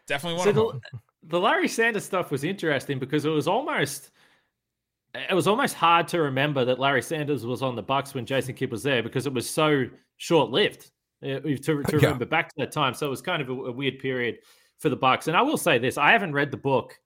definitely 0.08 0.38
one 0.38 0.46
so 0.46 0.50
of 0.50 0.56
them. 0.56 0.82
The, 1.24 1.28
the 1.28 1.40
Larry 1.42 1.68
Sanders 1.68 2.06
stuff 2.06 2.32
was 2.32 2.46
interesting 2.46 2.98
because 2.98 3.26
it 3.26 3.30
was 3.30 3.50
almost 3.50 4.12
it 5.14 5.34
was 5.34 5.46
almost 5.46 5.76
hard 5.76 6.08
to 6.08 6.22
remember 6.22 6.64
that 6.64 6.80
Larry 6.80 7.02
Sanders 7.02 7.46
was 7.46 7.62
on 7.62 7.76
the 7.76 7.84
Bucks 7.84 8.14
when 8.14 8.26
Jason 8.26 8.56
Kidd 8.56 8.72
was 8.72 8.82
there 8.82 9.04
because 9.04 9.28
it 9.28 9.34
was 9.34 9.50
so 9.50 9.88
short 10.16 10.52
lived 10.52 10.90
uh, 11.22 11.42
to, 11.42 11.58
to 11.58 11.84
yeah. 11.92 11.96
remember 11.96 12.26
back 12.26 12.48
to 12.48 12.56
that 12.60 12.72
time. 12.72 12.94
So 12.94 13.08
it 13.08 13.10
was 13.10 13.22
kind 13.22 13.42
of 13.42 13.50
a, 13.50 13.54
a, 13.54 13.72
weird 13.74 14.00
period 14.00 14.38
for 14.78 14.88
the 14.88 14.96
Bucks. 14.96 15.28
And 15.28 15.36
I 15.36 15.42
will 15.42 15.58
say 15.58 15.80
this: 15.80 15.98
I 15.98 16.14
haven't 16.14 16.32
read 16.32 16.50
the 16.50 16.56
book, 16.56 16.98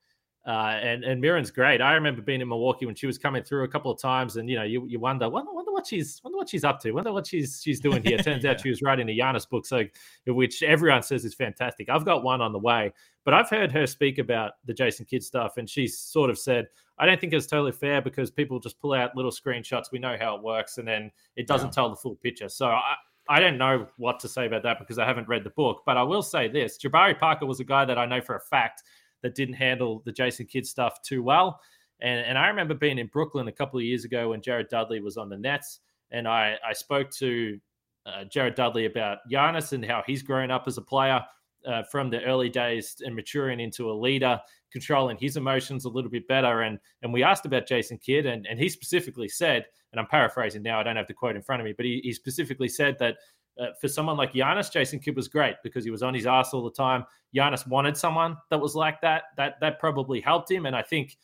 uh, 0.45 0.77
and 0.81 1.03
and 1.03 1.19
Mirin's 1.19 1.49
great. 1.49 1.81
I 1.81 1.93
remember 1.93 2.21
being 2.21 2.39
in 2.39 2.47
Milwaukee 2.47 2.85
when 2.85 2.93
she 2.93 3.07
was 3.07 3.17
coming 3.17 3.41
through 3.43 3.63
a 3.63 3.67
couple 3.67 3.89
of 3.89 3.99
times, 3.99 4.37
and 4.37 4.47
you 4.47 4.55
know, 4.55 4.63
you, 4.63 4.85
you 4.87 4.99
wonder, 4.99 5.27
wonder, 5.27 5.51
wonder 5.51 5.71
what 5.71 5.87
she's 5.87 6.21
wonder 6.23 6.37
what 6.37 6.49
she's 6.49 6.63
up 6.63 6.79
to, 6.81 6.91
wonder 6.91 7.11
what 7.11 7.25
she's 7.25 7.61
she's 7.63 7.79
doing 7.79 8.03
here. 8.03 8.17
Turns 8.19 8.43
yeah. 8.43 8.51
out 8.51 8.61
she 8.61 8.69
was 8.69 8.83
writing 8.83 9.09
a 9.09 9.17
Giannis 9.17 9.49
book, 9.49 9.65
so 9.65 9.83
which 10.27 10.61
everyone 10.61 11.01
says 11.01 11.25
is 11.25 11.33
fantastic. 11.33 11.89
I've 11.89 12.05
got 12.05 12.23
one 12.23 12.41
on 12.41 12.51
the 12.51 12.59
way, 12.59 12.93
but 13.23 13.33
I've 13.33 13.49
heard 13.49 13.71
her 13.71 13.87
speak 13.87 14.19
about 14.19 14.53
the 14.65 14.73
Jason 14.73 15.05
Kidd 15.05 15.23
stuff, 15.23 15.57
and 15.57 15.67
she 15.67 15.87
sort 15.87 16.29
of 16.29 16.37
said, 16.37 16.67
I 16.99 17.07
don't 17.07 17.19
think 17.19 17.33
it's 17.33 17.47
totally 17.47 17.71
fair 17.71 17.99
because 17.99 18.29
people 18.29 18.59
just 18.59 18.79
pull 18.79 18.93
out 18.93 19.15
little 19.15 19.31
screenshots. 19.31 19.91
We 19.91 19.97
know 19.97 20.15
how 20.19 20.35
it 20.35 20.43
works, 20.43 20.77
and 20.77 20.87
then 20.87 21.11
it 21.35 21.47
doesn't 21.47 21.69
yeah. 21.69 21.71
tell 21.71 21.89
the 21.89 21.95
full 21.95 22.15
picture. 22.17 22.49
So 22.49 22.67
I, 22.67 22.95
I 23.27 23.39
don't 23.39 23.57
know 23.57 23.87
what 23.97 24.19
to 24.19 24.29
say 24.29 24.45
about 24.45 24.61
that 24.61 24.77
because 24.77 24.99
I 24.99 25.05
haven't 25.05 25.27
read 25.27 25.43
the 25.43 25.49
book, 25.49 25.81
but 25.87 25.97
I 25.97 26.03
will 26.03 26.21
say 26.21 26.47
this: 26.47 26.77
Jabari 26.77 27.17
Parker 27.17 27.47
was 27.47 27.59
a 27.59 27.63
guy 27.63 27.83
that 27.83 27.97
I 27.97 28.05
know 28.05 28.21
for 28.21 28.35
a 28.35 28.41
fact 28.41 28.83
that 29.25 29.33
didn't 29.33 29.55
handle 29.55 30.03
the 30.05 30.11
Jason 30.11 30.45
Kidd 30.45 30.67
stuff 30.67 31.01
too 31.01 31.23
well. 31.23 31.59
And, 31.99 32.19
and 32.19 32.37
I 32.37 32.47
remember 32.47 32.75
being 32.75 32.99
in 32.99 33.07
Brooklyn 33.07 33.47
a 33.47 33.51
couple 33.51 33.79
of 33.79 33.83
years 33.83 34.05
ago 34.05 34.29
when 34.29 34.41
Jared 34.41 34.69
Dudley 34.69 34.99
was 34.99 35.17
on 35.17 35.29
the 35.29 35.37
Nets, 35.37 35.79
and 36.11 36.27
I, 36.27 36.57
I 36.63 36.73
spoke 36.73 37.09
to 37.11 37.59
uh, 38.05 38.25
Jared 38.25 38.53
Dudley 38.53 38.85
about 38.85 39.17
Giannis 39.31 39.73
and 39.73 39.83
how 39.83 40.03
he's 40.05 40.21
grown 40.21 40.51
up 40.51 40.65
as 40.67 40.77
a 40.77 40.81
player 40.81 41.25
uh, 41.65 41.81
from 41.91 42.11
the 42.11 42.23
early 42.23 42.49
days 42.49 42.97
and 43.03 43.15
maturing 43.15 43.59
into 43.59 43.89
a 43.89 43.93
leader, 43.93 44.39
controlling 44.71 45.17
his 45.17 45.37
emotions 45.37 45.85
a 45.85 45.89
little 45.89 46.11
bit 46.11 46.27
better. 46.27 46.61
And 46.61 46.77
and 47.01 47.11
we 47.11 47.23
asked 47.23 47.47
about 47.47 47.67
Jason 47.67 47.97
Kidd, 47.97 48.27
and, 48.27 48.45
and 48.45 48.59
he 48.59 48.69
specifically 48.69 49.27
said, 49.27 49.65
and 49.91 49.99
I'm 49.99 50.05
paraphrasing 50.05 50.61
now, 50.61 50.79
I 50.79 50.83
don't 50.83 50.97
have 50.97 51.07
the 51.07 51.15
quote 51.15 51.35
in 51.35 51.41
front 51.41 51.61
of 51.61 51.65
me, 51.65 51.73
but 51.75 51.85
he, 51.85 52.01
he 52.03 52.13
specifically 52.13 52.67
said 52.67 52.97
that 52.99 53.15
uh, 53.59 53.67
for 53.79 53.87
someone 53.87 54.17
like 54.17 54.33
Giannis, 54.33 54.71
Jason 54.71 54.99
Kidd 54.99 55.15
was 55.15 55.27
great 55.27 55.55
because 55.63 55.83
he 55.83 55.91
was 55.91 56.03
on 56.03 56.13
his 56.13 56.25
ass 56.25 56.53
all 56.53 56.63
the 56.63 56.71
time. 56.71 57.05
Giannis 57.35 57.67
wanted 57.67 57.95
someone 57.95 58.37
that 58.49 58.59
was 58.59 58.75
like 58.75 59.01
that. 59.01 59.23
That 59.37 59.59
that 59.61 59.79
probably 59.79 60.21
helped 60.21 60.51
him. 60.51 60.65
And 60.65 60.75
I 60.75 60.81
think 60.81 61.17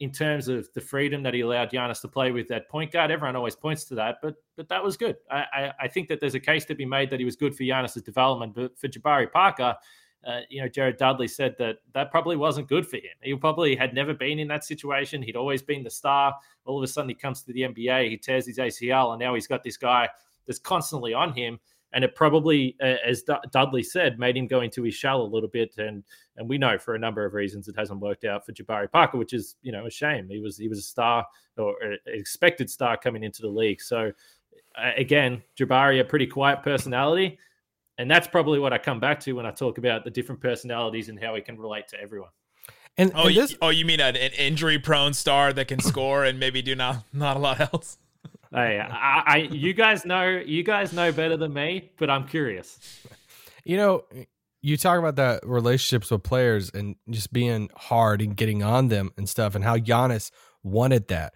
in 0.00 0.10
terms 0.10 0.48
of 0.48 0.68
the 0.74 0.80
freedom 0.80 1.22
that 1.22 1.34
he 1.34 1.40
allowed 1.40 1.70
Giannis 1.70 2.00
to 2.00 2.08
play 2.08 2.32
with 2.32 2.48
that 2.48 2.68
point 2.68 2.90
guard, 2.90 3.10
everyone 3.10 3.36
always 3.36 3.54
points 3.54 3.84
to 3.84 3.94
that, 3.94 4.16
but 4.22 4.34
but 4.56 4.68
that 4.68 4.82
was 4.82 4.96
good. 4.96 5.16
I, 5.30 5.44
I, 5.52 5.72
I 5.82 5.88
think 5.88 6.08
that 6.08 6.20
there's 6.20 6.34
a 6.34 6.40
case 6.40 6.64
to 6.66 6.74
be 6.74 6.84
made 6.84 7.10
that 7.10 7.18
he 7.18 7.24
was 7.24 7.36
good 7.36 7.54
for 7.54 7.62
Giannis's 7.62 8.02
development, 8.02 8.54
but 8.54 8.78
for 8.78 8.88
Jabari 8.88 9.30
Parker, 9.30 9.76
uh, 10.26 10.40
you 10.48 10.60
know, 10.60 10.68
Jared 10.68 10.96
Dudley 10.96 11.28
said 11.28 11.54
that 11.58 11.78
that 11.92 12.10
probably 12.10 12.36
wasn't 12.36 12.68
good 12.68 12.86
for 12.86 12.96
him. 12.96 13.12
He 13.22 13.34
probably 13.34 13.76
had 13.76 13.94
never 13.94 14.14
been 14.14 14.38
in 14.38 14.48
that 14.48 14.64
situation. 14.64 15.22
He'd 15.22 15.36
always 15.36 15.62
been 15.62 15.84
the 15.84 15.90
star. 15.90 16.34
All 16.64 16.78
of 16.78 16.82
a 16.82 16.86
sudden, 16.86 17.10
he 17.10 17.14
comes 17.14 17.42
to 17.42 17.52
the 17.52 17.62
NBA, 17.62 18.08
he 18.08 18.16
tears 18.16 18.46
his 18.46 18.58
ACL, 18.58 19.12
and 19.12 19.20
now 19.20 19.34
he's 19.34 19.46
got 19.46 19.62
this 19.62 19.76
guy 19.76 20.08
that's 20.46 20.58
constantly 20.58 21.14
on 21.14 21.32
him 21.32 21.58
and 21.94 22.04
it 22.04 22.14
probably, 22.14 22.76
as 22.80 23.24
Dudley 23.52 23.82
said, 23.82 24.18
made 24.18 24.36
him 24.36 24.46
go 24.46 24.60
into 24.60 24.82
his 24.82 24.94
shell 24.94 25.22
a 25.22 25.24
little 25.24 25.48
bit. 25.48 25.74
And 25.78 26.02
and 26.36 26.48
we 26.48 26.58
know 26.58 26.76
for 26.76 26.94
a 26.94 26.98
number 26.98 27.24
of 27.24 27.32
reasons 27.32 27.68
it 27.68 27.76
hasn't 27.78 28.00
worked 28.00 28.24
out 28.24 28.44
for 28.44 28.52
Jabari 28.52 28.90
Parker, 28.90 29.16
which 29.16 29.32
is 29.32 29.56
you 29.62 29.72
know 29.72 29.86
a 29.86 29.90
shame. 29.90 30.28
He 30.28 30.40
was 30.40 30.58
he 30.58 30.68
was 30.68 30.78
a 30.78 30.82
star 30.82 31.24
or 31.56 31.80
an 31.82 31.98
expected 32.06 32.68
star 32.68 32.96
coming 32.96 33.22
into 33.22 33.42
the 33.42 33.48
league. 33.48 33.80
So 33.80 34.12
uh, 34.76 34.90
again, 34.96 35.42
Jabari 35.58 36.00
a 36.00 36.04
pretty 36.04 36.26
quiet 36.26 36.62
personality. 36.62 37.38
And 37.96 38.10
that's 38.10 38.26
probably 38.26 38.58
what 38.58 38.72
I 38.72 38.78
come 38.78 38.98
back 38.98 39.20
to 39.20 39.32
when 39.34 39.46
I 39.46 39.52
talk 39.52 39.78
about 39.78 40.02
the 40.02 40.10
different 40.10 40.40
personalities 40.40 41.08
and 41.08 41.22
how 41.22 41.36
he 41.36 41.40
can 41.40 41.56
relate 41.56 41.86
to 41.88 42.00
everyone. 42.00 42.30
And, 42.96 43.12
oh, 43.14 43.28
and 43.28 43.36
this- 43.36 43.52
you, 43.52 43.58
oh, 43.62 43.68
you 43.68 43.84
mean 43.84 44.00
an, 44.00 44.16
an 44.16 44.32
injury-prone 44.32 45.14
star 45.14 45.52
that 45.52 45.68
can 45.68 45.78
score 45.78 46.24
and 46.24 46.40
maybe 46.40 46.60
do 46.60 46.74
not 46.74 47.04
not 47.12 47.36
a 47.36 47.40
lot 47.40 47.60
else? 47.72 47.98
Hey, 48.54 48.78
I, 48.90 49.22
I, 49.26 49.36
you 49.50 49.74
guys 49.74 50.04
know, 50.04 50.28
you 50.28 50.62
guys 50.62 50.92
know 50.92 51.12
better 51.12 51.36
than 51.36 51.52
me, 51.52 51.90
but 51.98 52.08
I'm 52.08 52.26
curious. 52.26 52.78
You 53.64 53.76
know, 53.76 54.04
you 54.62 54.76
talk 54.76 54.98
about 54.98 55.16
the 55.16 55.40
relationships 55.42 56.10
with 56.10 56.22
players 56.22 56.70
and 56.72 56.96
just 57.10 57.32
being 57.32 57.68
hard 57.76 58.22
and 58.22 58.36
getting 58.36 58.62
on 58.62 58.88
them 58.88 59.10
and 59.18 59.28
stuff, 59.28 59.54
and 59.54 59.64
how 59.64 59.76
Giannis 59.76 60.30
wanted 60.62 61.08
that. 61.08 61.34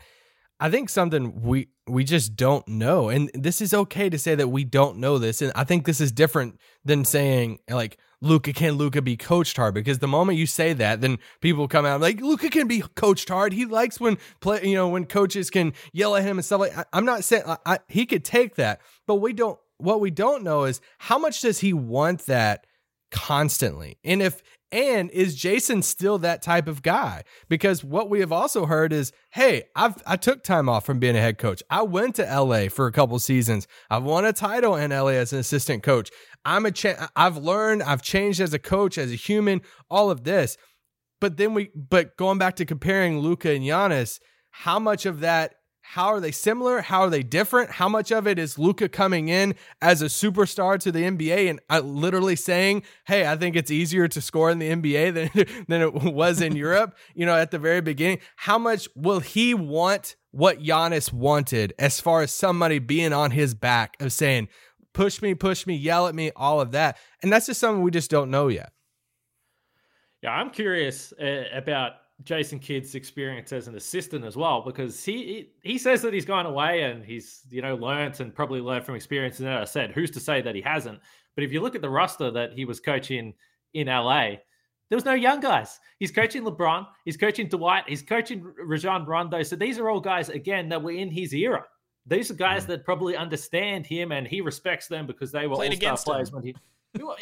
I 0.61 0.71
think 0.71 0.89
something 0.91 1.43
we 1.43 1.69
we 1.87 2.05
just 2.05 2.37
don't 2.37 2.67
know, 2.67 3.09
and 3.09 3.31
this 3.33 3.61
is 3.61 3.73
okay 3.73 4.11
to 4.11 4.19
say 4.19 4.35
that 4.35 4.49
we 4.49 4.65
don't 4.65 4.99
know 4.99 5.19
this, 5.19 5.41
and 5.41 5.53
I 5.55 5.65
think 5.65 5.87
this 5.87 6.01
is 6.01 6.11
different 6.11 6.59
than 6.85 7.05
saying 7.05 7.61
like 7.71 7.99
Luka 8.21 8.53
can 8.53 8.75
Luka 8.75 9.01
be 9.01 9.17
coached 9.17 9.57
hard 9.57 9.75
because 9.75 10.01
the 10.01 10.09
moment 10.09 10.39
you 10.39 10.47
say 10.47 10.73
that, 10.73 11.01
then 11.01 11.19
people 11.41 11.69
come 11.69 11.87
out 11.87 12.01
like 12.01 12.21
Luka 12.21 12.51
can 12.51 12.67
be 12.67 12.83
coached 12.97 13.29
hard. 13.29 13.53
He 13.53 13.67
likes 13.67 14.01
when 14.01 14.19
play, 14.41 14.67
you 14.67 14.75
know, 14.75 14.89
when 14.89 15.05
coaches 15.07 15.51
can 15.51 15.73
yell 15.93 16.17
at 16.17 16.25
him 16.25 16.39
and 16.39 16.45
stuff 16.45 16.61
like. 16.61 16.77
I, 16.77 16.85
am 16.93 17.05
not 17.05 17.23
saying 17.23 17.45
I, 17.47 17.57
I, 17.65 17.79
he 17.89 18.07
could 18.07 18.25
take 18.25 18.57
that, 18.57 18.81
but 19.07 19.17
we 19.17 19.33
don't. 19.33 19.59
What 19.79 20.01
we 20.01 20.11
don't 20.11 20.43
know 20.43 20.65
is 20.65 20.81
how 20.99 21.19
much 21.19 21.41
does 21.41 21.61
he 21.61 21.73
want 21.73 22.27
that 22.27 22.67
constantly, 23.13 23.99
and 24.03 24.21
if 24.21 24.43
and 24.71 25.11
is 25.11 25.35
Jason 25.35 25.83
still 25.83 26.19
that 26.19 26.43
type 26.43 26.69
of 26.69 26.83
guy? 26.83 27.25
Because 27.49 27.83
what 27.83 28.11
we 28.11 28.21
have 28.21 28.33
also 28.33 28.67
heard 28.67 28.93
is, 28.93 29.13
hey, 29.31 29.65
I've 29.75 30.03
I 30.07 30.17
took 30.17 30.43
time 30.43 30.69
off 30.69 30.85
from 30.85 30.99
being 30.99 31.17
a 31.17 31.21
head 31.21 31.39
coach. 31.39 31.63
I 31.71 31.83
went 31.83 32.17
to 32.17 32.23
LA 32.23 32.69
for 32.69 32.87
a 32.87 32.93
couple 32.93 33.19
seasons. 33.19 33.67
I've 33.89 34.03
won 34.03 34.25
a 34.25 34.33
title 34.33 34.77
in 34.77 34.91
LA 34.91 35.13
as 35.13 35.33
an 35.33 35.39
assistant 35.39 35.83
coach. 35.83 36.11
I'm 36.45 36.67
a 36.67 36.71
cha- 36.71 37.09
I've 37.17 37.37
learned, 37.37 37.83
I've 37.83 38.03
changed 38.03 38.41
as 38.41 38.53
a 38.53 38.59
coach, 38.59 38.99
as 38.99 39.11
a 39.11 39.17
human, 39.17 39.63
all 39.91 40.11
of 40.11 40.25
this. 40.25 40.57
But 41.21 41.37
then 41.37 41.55
we 41.55 41.71
but 41.75 42.17
going 42.17 42.39
back 42.39 42.57
to 42.57 42.65
comparing 42.65 43.21
Luka 43.21 43.51
and 43.51 43.65
Giannis, 43.65 44.21
how 44.51 44.79
much 44.79 45.07
of 45.07 45.21
that 45.21 45.55
How 45.93 46.09
are 46.09 46.21
they 46.21 46.33
similar? 46.33 46.83
How 46.83 47.01
are 47.01 47.09
they 47.09 47.23
different? 47.23 47.71
How 47.71 47.89
much 47.89 48.13
of 48.13 48.27
it 48.27 48.39
is 48.39 48.59
Luka 48.59 48.91
coming 48.91 49.29
in 49.29 49.55
as 49.81 50.03
a 50.03 50.05
superstar 50.05 50.79
to 50.81 50.93
the 50.93 51.03
NBA 51.03 51.49
and 51.49 51.61
uh, 51.71 51.81
literally 51.81 52.37
saying, 52.37 52.83
"Hey, 53.07 53.27
I 53.27 53.37
think 53.37 53.57
it's 53.57 53.71
easier 53.71 54.07
to 54.07 54.21
score 54.21 54.51
in 54.51 54.59
the 54.59 54.69
NBA 54.69 55.15
than 55.33 55.65
than 55.67 55.81
it 55.81 55.95
was 55.95 56.43
in 56.43 56.55
Europe." 56.55 56.95
You 57.15 57.25
know, 57.25 57.35
at 57.35 57.53
the 57.53 57.59
very 57.59 57.81
beginning, 57.81 58.19
how 58.37 58.59
much 58.59 58.87
will 58.95 59.21
he 59.21 59.55
want 59.55 60.17
what 60.31 60.61
Giannis 60.61 61.11
wanted 61.11 61.73
as 61.79 62.03
far 62.03 62.21
as 62.21 62.33
somebody 62.33 62.81
being 62.81 63.15
on 63.15 63.31
his 63.31 63.55
back 63.55 63.97
of 63.99 64.13
saying, 64.13 64.49
"Push 64.93 65.23
me, 65.23 65.35
push 65.35 65.67
me, 65.67 65.75
yell 65.75 66.07
at 66.07 66.15
me," 66.15 66.33
all 66.37 66.61
of 66.61 66.73
that, 66.73 66.99
and 67.23 67.33
that's 67.33 67.47
just 67.47 67.61
something 67.61 67.83
we 67.83 67.91
just 67.91 68.11
don't 68.11 68.31
know 68.31 68.49
yet. 68.49 68.73
Yeah, 70.23 70.33
I'm 70.33 70.51
curious 70.51 71.15
uh, 71.15 71.45
about 71.55 71.93
Jason 72.25 72.59
Kidd's 72.59 72.95
experience 72.95 73.53
as 73.53 73.69
an 73.69 73.77
assistant 73.77 74.25
as 74.25 74.37
well, 74.37 74.63
because 74.63 75.05
he 75.05 75.51
he 75.63 75.79
says 75.79 76.03
that 76.03 76.13
he's 76.13 76.25
gone 76.25 76.47
away 76.47 76.83
and 76.83 77.05
he's 77.05 77.43
you 77.51 77.63
know 77.63 77.77
learnt 77.77 78.21
and 78.21 78.35
probably 78.35 78.61
learned 78.61 78.85
from 78.85 78.97
experience. 78.97 79.39
And 79.39 79.49
as 79.49 79.69
I 79.69 79.71
said, 79.71 79.93
who's 79.93 80.11
to 80.13 80.21
say 80.21 80.43
that 80.43 80.55
he 80.55 80.61
hasn't? 80.61 81.01
But 81.35 81.45
if 81.45 81.53
you 81.53 81.61
look 81.61 81.77
at 81.77 81.83
the 81.83 81.91
roster 81.91 82.31
that 82.33 82.53
he 82.53 82.65
was 82.65 82.81
coaching 82.81 83.35
in 83.75 83.87
LA, 83.87 84.31
there 84.89 84.97
was 84.97 85.05
no 85.05 85.15
young 85.15 85.39
guys. 85.41 85.79
He's 86.01 86.11
coaching 86.11 86.43
LeBron, 86.43 86.87
he's 87.05 87.17
coaching 87.17 87.49
Dwight, 87.49 87.85
he's 87.87 88.03
coaching 88.03 88.43
Rajon 88.65 89.05
Rondo. 89.05 89.43
So 89.45 89.55
these 89.55 89.79
are 89.79 89.89
all 89.89 90.01
guys 90.01 90.29
again 90.29 90.69
that 90.71 90.83
were 90.83 90.93
in 90.93 91.11
his 91.11 91.33
era. 91.33 91.65
These 92.07 92.31
are 92.31 92.35
guys 92.35 92.65
mm. 92.65 92.69
that 92.69 92.85
probably 92.85 93.17
understand 93.17 93.87
him 93.87 94.13
and 94.13 94.27
he 94.27 94.41
respects 94.41 94.89
them 94.89 95.07
because 95.07 95.31
they 95.31 95.47
were 95.47 95.55
all 95.55 95.73
star 95.97 95.97
players 95.97 96.31
him. 96.31 96.37
when 96.37 96.45
he 96.45 96.55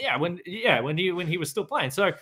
yeah 0.01 0.17
when 0.17 0.41
yeah 0.47 0.81
when 0.81 0.97
he 0.97 1.11
when 1.11 1.27
he 1.27 1.39
was 1.39 1.51
still 1.51 1.65
playing. 1.65 1.91
So 1.91 2.13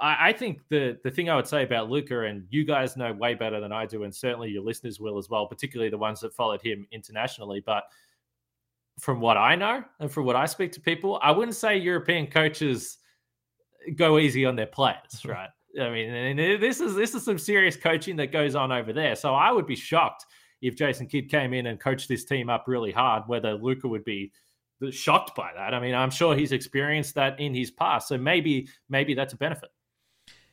I, 0.00 0.28
I 0.28 0.32
think 0.32 0.60
the 0.68 0.98
the 1.04 1.10
thing 1.10 1.30
I 1.30 1.36
would 1.36 1.46
say 1.46 1.62
about 1.62 1.90
Luka, 1.90 2.20
and 2.22 2.46
you 2.50 2.64
guys 2.64 2.96
know 2.96 3.12
way 3.12 3.34
better 3.34 3.60
than 3.60 3.72
I 3.72 3.86
do, 3.86 4.04
and 4.04 4.14
certainly 4.14 4.50
your 4.50 4.62
listeners 4.62 5.00
will 5.00 5.18
as 5.18 5.28
well, 5.28 5.46
particularly 5.46 5.90
the 5.90 5.98
ones 5.98 6.20
that 6.20 6.34
followed 6.34 6.62
him 6.62 6.86
internationally. 6.92 7.62
But 7.64 7.84
from 8.98 9.20
what 9.20 9.36
I 9.36 9.54
know 9.54 9.82
and 10.00 10.10
from 10.10 10.26
what 10.26 10.36
I 10.36 10.46
speak 10.46 10.72
to 10.72 10.80
people, 10.80 11.18
I 11.22 11.30
wouldn't 11.30 11.56
say 11.56 11.76
European 11.76 12.26
coaches 12.26 12.98
go 13.96 14.18
easy 14.18 14.44
on 14.44 14.56
their 14.56 14.66
players, 14.66 15.24
right? 15.24 15.48
I 15.80 15.90
mean, 15.90 16.10
and 16.10 16.38
this 16.38 16.80
is 16.80 16.94
this 16.94 17.14
is 17.14 17.24
some 17.24 17.38
serious 17.38 17.76
coaching 17.76 18.16
that 18.16 18.32
goes 18.32 18.54
on 18.54 18.72
over 18.72 18.92
there. 18.92 19.16
So 19.16 19.34
I 19.34 19.50
would 19.50 19.66
be 19.66 19.76
shocked 19.76 20.26
if 20.60 20.76
Jason 20.76 21.06
Kidd 21.06 21.30
came 21.30 21.54
in 21.54 21.66
and 21.66 21.80
coached 21.80 22.08
this 22.08 22.24
team 22.24 22.50
up 22.50 22.64
really 22.66 22.92
hard, 22.92 23.24
whether 23.26 23.54
Luka 23.54 23.88
would 23.88 24.04
be 24.04 24.32
shocked 24.90 25.34
by 25.34 25.50
that. 25.54 25.74
I 25.74 25.80
mean, 25.80 25.94
I'm 25.94 26.10
sure 26.10 26.36
he's 26.36 26.52
experienced 26.52 27.14
that 27.14 27.40
in 27.40 27.54
his 27.54 27.70
past, 27.70 28.08
so 28.08 28.18
maybe 28.18 28.68
maybe 28.88 29.14
that's 29.14 29.32
a 29.32 29.36
benefit. 29.36 29.70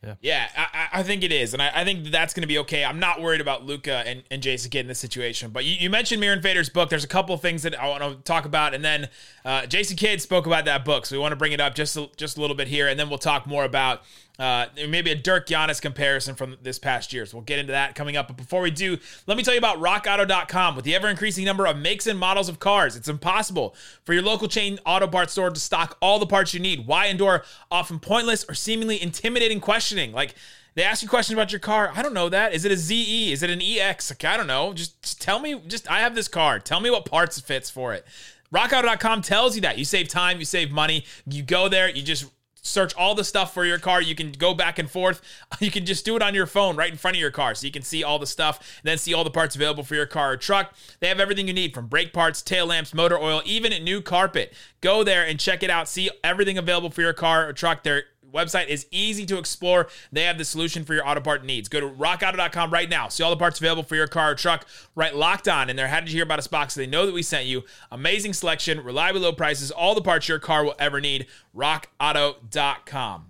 Yeah, 0.01 0.15
yeah 0.21 0.47
I, 0.55 0.99
I, 0.99 1.03
think 1.03 1.23
it 1.23 1.31
is, 1.33 1.53
and 1.53 1.61
I, 1.61 1.71
I 1.75 1.83
think 1.83 2.05
that's 2.05 2.33
going 2.33 2.43
to 2.43 2.47
be 2.47 2.57
okay. 2.59 2.85
I'm 2.85 2.99
not 2.99 3.21
worried 3.21 3.41
about 3.41 3.65
Luka 3.65 4.03
and, 4.07 4.23
and 4.31 4.41
Jason 4.41 4.71
Kidd 4.71 4.81
in 4.81 4.87
this 4.87 4.99
situation. 4.99 5.51
But 5.51 5.65
you, 5.65 5.73
you 5.73 5.89
mentioned 5.89 6.21
Mir 6.21 6.41
Fader's 6.41 6.69
book. 6.69 6.89
There's 6.89 7.03
a 7.03 7.07
couple 7.07 7.35
things 7.35 7.63
that 7.63 7.77
I 7.77 7.89
want 7.89 8.01
to 8.03 8.15
talk 8.23 8.45
about, 8.45 8.73
and 8.73 8.83
then 8.83 9.09
uh, 9.43 9.65
Jason 9.65 9.97
Kidd 9.97 10.21
spoke 10.21 10.45
about 10.45 10.63
that 10.65 10.85
book, 10.85 11.05
so 11.05 11.15
we 11.15 11.19
want 11.19 11.33
to 11.33 11.35
bring 11.35 11.51
it 11.51 11.59
up 11.59 11.75
just 11.75 11.97
a, 11.97 12.09
just 12.15 12.37
a 12.37 12.41
little 12.41 12.55
bit 12.55 12.69
here, 12.69 12.87
and 12.87 12.97
then 12.97 13.09
we'll 13.09 13.17
talk 13.17 13.45
more 13.45 13.65
about 13.65 14.03
uh, 14.39 14.67
maybe 14.87 15.11
a 15.11 15.15
Dirk 15.15 15.47
Giannis 15.47 15.81
comparison 15.81 16.33
from 16.33 16.57
this 16.61 16.79
past 16.79 17.11
year. 17.11 17.25
So 17.25 17.37
we'll 17.37 17.43
get 17.43 17.59
into 17.59 17.73
that 17.73 17.93
coming 17.93 18.15
up. 18.15 18.27
But 18.27 18.37
before 18.37 18.61
we 18.61 18.71
do, 18.71 18.97
let 19.27 19.35
me 19.35 19.43
tell 19.43 19.53
you 19.53 19.57
about 19.57 19.79
RockAuto.com. 19.79 20.77
With 20.77 20.85
the 20.85 20.95
ever 20.95 21.09
increasing 21.09 21.43
number 21.43 21.65
of 21.65 21.77
makes 21.77 22.07
and 22.07 22.17
models 22.17 22.47
of 22.47 22.57
cars, 22.57 22.95
it's 22.95 23.09
impossible 23.09 23.75
for 24.05 24.13
your 24.13 24.23
local 24.23 24.47
chain 24.47 24.79
auto 24.85 25.07
parts 25.07 25.33
store 25.33 25.49
to 25.49 25.59
stock 25.59 25.97
all 26.01 26.19
the 26.19 26.25
parts 26.25 26.53
you 26.53 26.61
need. 26.61 26.87
Why 26.87 27.07
endure 27.07 27.43
often 27.69 27.99
pointless 27.99 28.45
or 28.47 28.53
seemingly 28.53 29.01
intimidating 29.01 29.59
questioning? 29.59 30.13
Like, 30.13 30.35
they 30.75 30.83
ask 30.83 31.03
you 31.03 31.09
questions 31.09 31.33
about 31.33 31.51
your 31.51 31.59
car. 31.59 31.91
I 31.93 32.01
don't 32.01 32.13
know 32.13 32.29
that. 32.29 32.53
Is 32.53 32.63
it 32.63 32.71
a 32.71 32.77
ZE? 32.77 33.33
Is 33.33 33.43
it 33.43 33.49
an 33.49 33.61
EX? 33.61 34.09
Like, 34.09 34.23
I 34.23 34.37
don't 34.37 34.47
know. 34.47 34.71
Just, 34.71 35.01
just 35.01 35.21
tell 35.21 35.39
me. 35.39 35.61
Just 35.67 35.91
I 35.91 35.99
have 35.99 36.15
this 36.15 36.29
car. 36.29 36.59
Tell 36.59 36.79
me 36.79 36.89
what 36.89 37.03
parts 37.05 37.37
it 37.37 37.43
fits 37.43 37.69
for 37.69 37.93
it. 37.93 38.05
RockAuto.com 38.53 39.21
tells 39.21 39.55
you 39.55 39.61
that. 39.63 39.77
You 39.77 39.83
save 39.83 40.07
time, 40.07 40.39
you 40.39 40.45
save 40.45 40.71
money. 40.71 41.03
You 41.27 41.43
go 41.43 41.67
there, 41.67 41.89
you 41.89 42.01
just 42.01 42.31
search 42.61 42.95
all 42.95 43.15
the 43.15 43.23
stuff 43.23 43.53
for 43.53 43.65
your 43.65 43.79
car. 43.79 44.01
You 44.01 44.15
can 44.15 44.31
go 44.31 44.53
back 44.53 44.79
and 44.79 44.89
forth. 44.89 45.21
You 45.59 45.71
can 45.71 45.85
just 45.85 46.05
do 46.05 46.15
it 46.15 46.21
on 46.21 46.33
your 46.33 46.45
phone 46.45 46.77
right 46.77 46.89
in 46.89 46.97
front 46.97 47.17
of 47.17 47.21
your 47.21 47.31
car. 47.31 47.53
So 47.53 47.65
you 47.65 47.71
can 47.71 47.81
see 47.81 48.01
all 48.01 48.17
the 48.17 48.25
stuff, 48.25 48.79
then 48.83 48.97
see 48.97 49.13
all 49.13 49.25
the 49.25 49.29
parts 49.29 49.55
available 49.55 49.83
for 49.83 49.95
your 49.95 50.05
car 50.05 50.31
or 50.31 50.37
truck. 50.37 50.73
They 50.99 51.09
have 51.09 51.19
everything 51.19 51.47
you 51.47 51.53
need 51.53 51.73
from 51.73 51.87
brake 51.87 52.13
parts, 52.13 52.41
tail 52.41 52.67
lamps, 52.67 52.93
motor 52.93 53.19
oil, 53.19 53.41
even 53.45 53.73
a 53.73 53.79
new 53.79 54.01
carpet. 54.01 54.53
Go 54.79 55.03
there 55.03 55.25
and 55.25 55.37
check 55.37 55.63
it 55.63 55.69
out. 55.69 55.89
See 55.89 56.09
everything 56.23 56.57
available 56.57 56.89
for 56.91 57.01
your 57.01 57.13
car 57.13 57.47
or 57.47 57.53
truck. 57.53 57.83
They're 57.83 58.05
website 58.33 58.67
is 58.67 58.85
easy 58.91 59.25
to 59.27 59.37
explore. 59.37 59.87
They 60.11 60.23
have 60.23 60.37
the 60.37 60.45
solution 60.45 60.85
for 60.85 60.93
your 60.93 61.07
auto 61.07 61.21
part 61.21 61.45
needs. 61.45 61.69
Go 61.69 61.79
to 61.79 61.89
rockauto.com 61.89 62.71
right 62.71 62.89
now. 62.89 63.07
See 63.09 63.23
all 63.23 63.29
the 63.29 63.37
parts 63.37 63.59
available 63.59 63.83
for 63.83 63.95
your 63.95 64.07
car 64.07 64.31
or 64.31 64.35
truck. 64.35 64.65
Right 64.95 65.15
locked 65.15 65.47
on, 65.47 65.69
and 65.69 65.77
they're 65.77 65.87
happy 65.87 66.07
to 66.07 66.11
hear 66.11 66.23
about 66.23 66.39
us 66.39 66.47
box 66.47 66.73
so 66.73 66.81
they 66.81 66.87
know 66.87 67.05
that 67.05 67.13
we 67.13 67.23
sent 67.23 67.45
you. 67.45 67.63
Amazing 67.91 68.33
selection, 68.33 68.83
reliable 68.83 69.21
low 69.21 69.33
prices, 69.33 69.71
all 69.71 69.95
the 69.95 70.01
parts 70.01 70.27
your 70.27 70.39
car 70.39 70.63
will 70.63 70.75
ever 70.79 71.01
need. 71.01 71.27
Rockauto.com. 71.55 73.29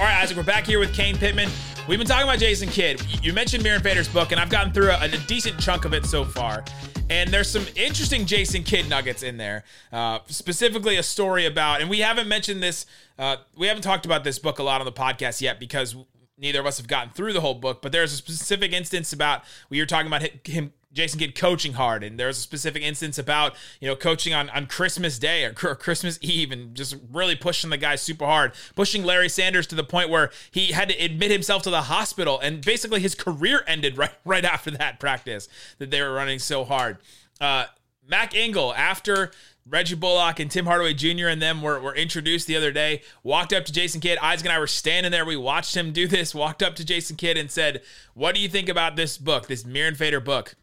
All 0.00 0.04
right, 0.04 0.22
Isaac, 0.22 0.36
we're 0.36 0.44
back 0.44 0.64
here 0.64 0.78
with 0.78 0.94
Kane 0.94 1.16
Pitman. 1.16 1.50
We've 1.88 1.98
been 1.98 2.06
talking 2.06 2.22
about 2.22 2.38
Jason 2.38 2.68
Kidd. 2.68 3.04
You 3.20 3.32
mentioned 3.32 3.64
Mirin 3.64 3.82
Fader's 3.82 4.06
book, 4.06 4.30
and 4.30 4.40
I've 4.40 4.48
gotten 4.48 4.72
through 4.72 4.90
a, 4.90 5.02
a, 5.02 5.08
decent 5.08 5.58
chunk 5.58 5.84
of 5.84 5.92
it 5.92 6.06
so 6.06 6.24
far. 6.24 6.64
And 7.10 7.30
there's 7.30 7.50
some 7.50 7.66
interesting 7.74 8.24
Jason 8.24 8.62
Kidd 8.62 8.88
nuggets 8.88 9.24
in 9.24 9.38
there, 9.38 9.64
uh, 9.92 10.20
specifically 10.28 10.98
a 10.98 11.02
story 11.02 11.46
about, 11.46 11.80
and 11.80 11.90
we 11.90 11.98
haven't 11.98 12.28
mentioned 12.28 12.62
this, 12.62 12.86
uh, 13.18 13.38
we 13.56 13.66
haven't 13.66 13.82
talked 13.82 14.06
about 14.06 14.22
this 14.22 14.38
book 14.38 14.60
a 14.60 14.62
lot 14.62 14.80
on 14.80 14.84
the 14.84 14.92
podcast 14.92 15.40
yet 15.40 15.58
because 15.58 15.96
neither 16.38 16.60
of 16.60 16.66
us 16.66 16.78
have 16.78 16.86
gotten 16.86 17.10
through 17.10 17.32
the 17.32 17.40
whole 17.40 17.54
book, 17.54 17.82
but 17.82 17.90
there's 17.90 18.12
a 18.12 18.16
specific 18.16 18.72
instance 18.72 19.12
about 19.12 19.42
we 19.68 19.80
were 19.80 19.86
talking 19.86 20.06
about 20.06 20.22
him 20.46 20.72
Jason 20.92 21.18
Kidd 21.18 21.34
coaching 21.34 21.74
hard, 21.74 22.02
and 22.02 22.18
there's 22.18 22.38
a 22.38 22.40
specific 22.40 22.82
instance 22.82 23.18
about 23.18 23.54
you 23.80 23.88
know 23.88 23.94
coaching 23.94 24.32
on, 24.32 24.48
on 24.50 24.66
Christmas 24.66 25.18
Day 25.18 25.44
or, 25.44 25.54
or 25.62 25.74
Christmas 25.74 26.18
Eve, 26.22 26.50
and 26.50 26.74
just 26.74 26.96
really 27.12 27.36
pushing 27.36 27.70
the 27.70 27.76
guy 27.76 27.96
super 27.96 28.24
hard, 28.24 28.52
pushing 28.74 29.04
Larry 29.04 29.28
Sanders 29.28 29.66
to 29.68 29.74
the 29.74 29.84
point 29.84 30.08
where 30.08 30.30
he 30.50 30.72
had 30.72 30.88
to 30.88 30.96
admit 30.96 31.30
himself 31.30 31.62
to 31.62 31.70
the 31.70 31.82
hospital, 31.82 32.40
and 32.40 32.64
basically 32.64 33.00
his 33.00 33.14
career 33.14 33.62
ended 33.66 33.98
right 33.98 34.12
right 34.24 34.44
after 34.44 34.70
that 34.72 34.98
practice 34.98 35.48
that 35.78 35.90
they 35.90 36.00
were 36.00 36.12
running 36.12 36.38
so 36.38 36.64
hard. 36.64 36.98
Uh, 37.40 37.66
Mac 38.06 38.34
Engel 38.34 38.74
after 38.74 39.30
Reggie 39.68 39.94
Bullock 39.94 40.40
and 40.40 40.50
Tim 40.50 40.64
Hardaway 40.64 40.94
Jr. 40.94 41.28
and 41.28 41.42
them 41.42 41.60
were, 41.60 41.78
were 41.78 41.94
introduced 41.94 42.46
the 42.46 42.56
other 42.56 42.72
day. 42.72 43.02
Walked 43.22 43.52
up 43.52 43.66
to 43.66 43.72
Jason 43.72 44.00
Kidd. 44.00 44.18
Isaac 44.18 44.46
and 44.46 44.52
I 44.52 44.58
were 44.58 44.66
standing 44.66 45.12
there. 45.12 45.26
We 45.26 45.36
watched 45.36 45.76
him 45.76 45.92
do 45.92 46.08
this. 46.08 46.34
Walked 46.34 46.62
up 46.62 46.74
to 46.76 46.84
Jason 46.84 47.16
Kidd 47.16 47.36
and 47.36 47.50
said, 47.50 47.82
What 48.14 48.34
do 48.34 48.40
you 48.40 48.48
think 48.48 48.70
about 48.70 48.96
this 48.96 49.18
book, 49.18 49.46
this 49.46 49.64
Mirin 49.64 49.96
Fader 49.96 50.20
book? 50.20 50.54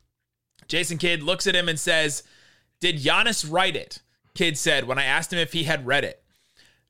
Jason 0.68 0.98
Kidd 0.98 1.24
looks 1.24 1.48
at 1.48 1.56
him 1.56 1.70
and 1.70 1.80
says, 1.80 2.24
Did 2.80 2.98
Giannis 2.98 3.50
write 3.50 3.76
it? 3.76 4.02
Kidd 4.34 4.58
said 4.58 4.86
when 4.86 5.00
I 5.00 5.06
asked 5.06 5.32
him 5.32 5.40
if 5.40 5.54
he 5.54 5.64
had 5.64 5.88
read 5.88 6.04
it. 6.04 6.22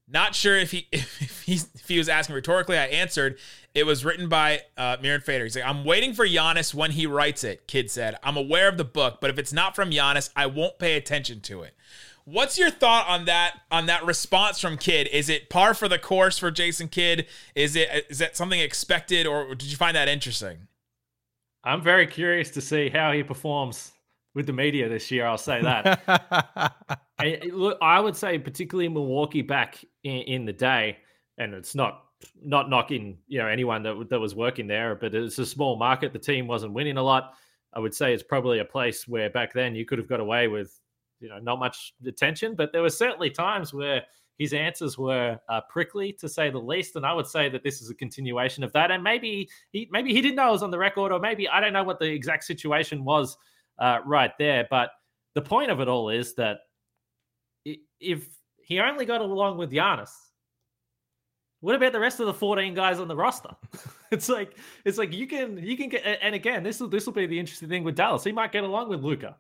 Not 0.07 0.35
sure 0.35 0.57
if 0.57 0.71
he 0.71 0.87
if 0.91 1.43
he, 1.43 1.53
if 1.53 1.87
he 1.87 1.97
was 1.97 2.09
asking 2.09 2.35
rhetorically. 2.35 2.77
I 2.77 2.85
answered, 2.85 3.37
it 3.73 3.85
was 3.85 4.05
written 4.05 4.29
by 4.29 4.61
uh, 4.77 4.97
Mirin 4.97 5.23
Fader. 5.23 5.43
He's 5.43 5.55
like, 5.55 5.65
I'm 5.65 5.83
waiting 5.83 6.13
for 6.13 6.25
Giannis 6.25 6.73
when 6.73 6.91
he 6.91 7.07
writes 7.07 7.43
it, 7.43 7.67
Kidd 7.67 7.89
said. 7.91 8.17
I'm 8.23 8.37
aware 8.37 8.67
of 8.67 8.77
the 8.77 8.85
book, 8.85 9.19
but 9.19 9.29
if 9.29 9.37
it's 9.37 9.53
not 9.53 9.75
from 9.75 9.91
Giannis, 9.91 10.29
I 10.35 10.45
won't 10.45 10.79
pay 10.79 10.95
attention 10.95 11.41
to 11.41 11.63
it. 11.63 11.75
What's 12.23 12.57
your 12.57 12.71
thought 12.71 13.07
on 13.07 13.25
that 13.25 13.61
on 13.69 13.85
that 13.85 14.03
response 14.03 14.59
from 14.59 14.77
Kidd? 14.77 15.07
Is 15.11 15.29
it 15.29 15.49
par 15.49 15.73
for 15.75 15.87
the 15.87 15.99
course 15.99 16.39
for 16.39 16.49
Jason 16.49 16.87
Kidd? 16.87 17.27
Is 17.53 17.75
it 17.75 18.07
is 18.09 18.17
that 18.19 18.35
something 18.35 18.59
expected 18.59 19.27
or 19.27 19.53
did 19.53 19.69
you 19.69 19.77
find 19.77 19.95
that 19.95 20.07
interesting? 20.07 20.67
I'm 21.65 21.81
very 21.81 22.05
curious 22.05 22.51
to 22.51 22.61
see 22.61 22.89
how 22.89 23.11
he 23.11 23.23
performs 23.23 23.91
with 24.35 24.45
the 24.45 24.53
media 24.53 24.87
this 24.87 25.09
year. 25.09 25.25
I'll 25.25 25.37
say 25.37 25.61
that. 25.61 26.03
I, 27.19 27.39
look, 27.51 27.77
I 27.81 27.99
would 27.99 28.15
say 28.15 28.37
particularly 28.37 28.87
Milwaukee 28.87 29.41
back 29.41 29.83
in, 30.03 30.21
in, 30.21 30.45
the 30.45 30.53
day, 30.53 30.97
and 31.39 31.53
it's 31.53 31.73
not 31.73 32.03
not 32.41 32.69
knocking 32.69 33.17
you 33.27 33.39
know 33.39 33.47
anyone 33.47 33.81
that 33.83 34.09
that 34.09 34.19
was 34.19 34.35
working 34.35 34.67
there, 34.67 34.95
but 34.95 35.15
it's 35.15 35.39
a 35.39 35.45
small 35.45 35.77
market. 35.77 36.13
The 36.13 36.19
team 36.19 36.47
wasn't 36.47 36.73
winning 36.73 36.97
a 36.97 37.03
lot. 37.03 37.33
I 37.73 37.79
would 37.79 37.95
say 37.95 38.13
it's 38.13 38.23
probably 38.23 38.59
a 38.59 38.65
place 38.65 39.07
where 39.07 39.29
back 39.29 39.51
then 39.53 39.75
you 39.75 39.85
could 39.85 39.97
have 39.97 40.07
got 40.07 40.19
away 40.19 40.47
with 40.47 40.79
you 41.19 41.29
know 41.29 41.39
not 41.39 41.57
much 41.57 41.93
attention, 42.05 42.55
but 42.55 42.71
there 42.73 42.83
were 42.83 42.89
certainly 42.89 43.31
times 43.31 43.73
where 43.73 44.03
his 44.37 44.53
answers 44.53 44.97
were 44.97 45.39
uh, 45.47 45.61
prickly 45.69 46.11
to 46.13 46.27
say 46.27 46.49
the 46.49 46.59
least, 46.59 46.95
and 46.95 47.05
I 47.05 47.13
would 47.13 47.27
say 47.27 47.47
that 47.49 47.63
this 47.63 47.81
is 47.81 47.89
a 47.89 47.95
continuation 47.95 48.63
of 48.63 48.73
that. 48.73 48.91
And 48.91 49.03
maybe 49.03 49.49
he 49.71 49.87
maybe 49.91 50.13
he 50.13 50.21
didn't 50.21 50.35
know 50.35 50.47
I 50.47 50.51
was 50.51 50.63
on 50.63 50.71
the 50.71 50.77
record, 50.77 51.11
or 51.11 51.19
maybe 51.19 51.47
I 51.47 51.61
don't 51.61 51.73
know 51.73 51.83
what 51.83 51.99
the 51.99 52.11
exact 52.11 52.43
situation 52.43 53.05
was 53.05 53.37
uh, 53.79 53.99
right 54.05 54.31
there. 54.37 54.67
But 54.69 54.91
the 55.35 55.41
point 55.41 55.71
of 55.71 55.79
it 55.79 55.87
all 55.87 56.09
is 56.09 56.35
that 56.35 56.59
if 57.99 58.27
he 58.57 58.79
only 58.79 59.05
got 59.05 59.21
along 59.21 59.57
with 59.57 59.71
Giannis, 59.71 60.11
what 61.61 61.75
about 61.75 61.93
the 61.93 61.99
rest 61.99 62.19
of 62.19 62.25
the 62.25 62.33
14 62.33 62.73
guys 62.73 62.99
on 62.99 63.07
the 63.07 63.15
roster? 63.15 63.49
it's 64.11 64.27
like 64.27 64.57
it's 64.83 64.97
like 64.97 65.13
you 65.13 65.27
can 65.27 65.57
you 65.57 65.77
can 65.77 65.89
get 65.89 66.03
and 66.21 66.35
again 66.35 66.61
this 66.61 66.79
will 66.79 66.89
this 66.89 67.05
will 67.05 67.13
be 67.13 67.25
the 67.25 67.39
interesting 67.39 67.69
thing 67.69 67.83
with 67.83 67.95
Dallas. 67.95 68.23
He 68.23 68.31
might 68.31 68.51
get 68.51 68.65
along 68.65 68.89
with 68.89 69.01
Luka, 69.01 69.37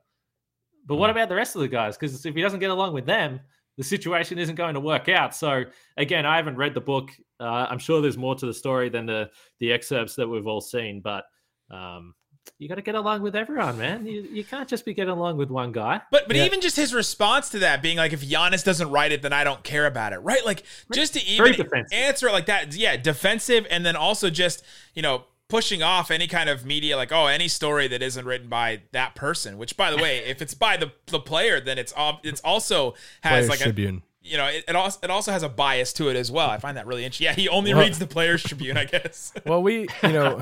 But 0.85 0.95
what 0.95 1.09
hmm. 1.09 1.17
about 1.17 1.29
the 1.29 1.35
rest 1.35 1.55
of 1.55 1.61
the 1.61 1.67
guys? 1.67 1.97
Because 1.97 2.25
if 2.25 2.33
he 2.33 2.41
doesn't 2.41 2.59
get 2.59 2.71
along 2.71 2.93
with 2.93 3.05
them, 3.05 3.41
the 3.77 3.83
situation 3.83 4.37
isn't 4.37 4.55
going 4.55 4.73
to 4.73 4.79
work 4.79 5.09
out. 5.09 5.35
So 5.35 5.65
again, 5.97 6.25
I 6.25 6.37
haven't 6.37 6.55
read 6.55 6.73
the 6.73 6.81
book. 6.81 7.11
Uh, 7.39 7.67
I'm 7.69 7.79
sure 7.79 8.01
there's 8.01 8.17
more 8.17 8.35
to 8.35 8.45
the 8.45 8.53
story 8.53 8.89
than 8.89 9.05
the 9.05 9.29
the 9.59 9.71
excerpts 9.71 10.15
that 10.15 10.27
we've 10.27 10.47
all 10.47 10.61
seen, 10.61 11.01
but 11.01 11.25
um, 11.71 12.13
you 12.59 12.69
got 12.69 12.75
to 12.75 12.81
get 12.81 12.95
along 12.95 13.21
with 13.21 13.35
everyone, 13.35 13.77
man. 13.77 14.05
You, 14.05 14.21
you 14.21 14.43
can't 14.43 14.69
just 14.69 14.85
be 14.85 14.93
getting 14.93 15.11
along 15.11 15.37
with 15.37 15.49
one 15.49 15.71
guy. 15.71 16.01
But 16.11 16.27
but 16.27 16.37
even 16.37 16.61
just 16.61 16.75
his 16.75 16.93
response 16.93 17.49
to 17.49 17.59
that 17.59 17.81
being 17.81 17.97
like, 17.97 18.13
if 18.13 18.21
Giannis 18.21 18.63
doesn't 18.63 18.89
write 18.89 19.11
it, 19.11 19.21
then 19.21 19.33
I 19.33 19.43
don't 19.43 19.63
care 19.63 19.85
about 19.85 20.13
it, 20.13 20.19
right? 20.19 20.45
Like 20.45 20.63
just 20.93 21.13
to 21.15 21.23
even 21.25 21.65
answer 21.91 22.27
it 22.27 22.31
like 22.31 22.45
that, 22.45 22.75
yeah, 22.75 22.95
defensive, 22.97 23.67
and 23.69 23.85
then 23.85 23.95
also 23.95 24.29
just 24.29 24.63
you 24.93 25.01
know 25.01 25.25
pushing 25.47 25.83
off 25.83 26.09
any 26.09 26.27
kind 26.27 26.49
of 26.49 26.65
media 26.65 26.97
like 26.97 27.11
oh 27.11 27.27
any 27.27 27.47
story 27.47 27.87
that 27.87 28.01
isn't 28.01 28.25
written 28.25 28.49
by 28.49 28.81
that 28.91 29.13
person 29.15 29.57
which 29.57 29.77
by 29.77 29.91
the 29.91 29.97
way 29.97 30.17
if 30.25 30.41
it's 30.41 30.53
by 30.53 30.75
the 30.77 30.91
the 31.07 31.19
player 31.19 31.59
then 31.59 31.77
it's 31.77 31.93
it's 32.23 32.41
also 32.41 32.93
has 33.21 33.31
Players 33.45 33.49
like 33.49 33.59
a 33.61 33.63
Tribune. 33.65 34.01
you 34.21 34.37
know 34.37 34.47
it, 34.47 34.63
it 34.67 34.75
also 34.75 34.99
it 35.03 35.09
also 35.11 35.31
has 35.31 35.43
a 35.43 35.49
bias 35.49 35.93
to 35.93 36.09
it 36.09 36.15
as 36.15 36.31
well 36.31 36.49
i 36.49 36.57
find 36.57 36.77
that 36.77 36.87
really 36.87 37.03
interesting 37.05 37.25
yeah 37.25 37.33
he 37.33 37.47
only 37.47 37.73
Well- 37.73 37.83
reads 37.83 37.99
the 37.99 38.07
players 38.07 38.41
tribune 38.47 38.75
i 38.75 38.85
guess 38.85 39.33
Well, 39.45 39.61
we, 39.61 39.87
you 40.01 40.13
know, 40.13 40.41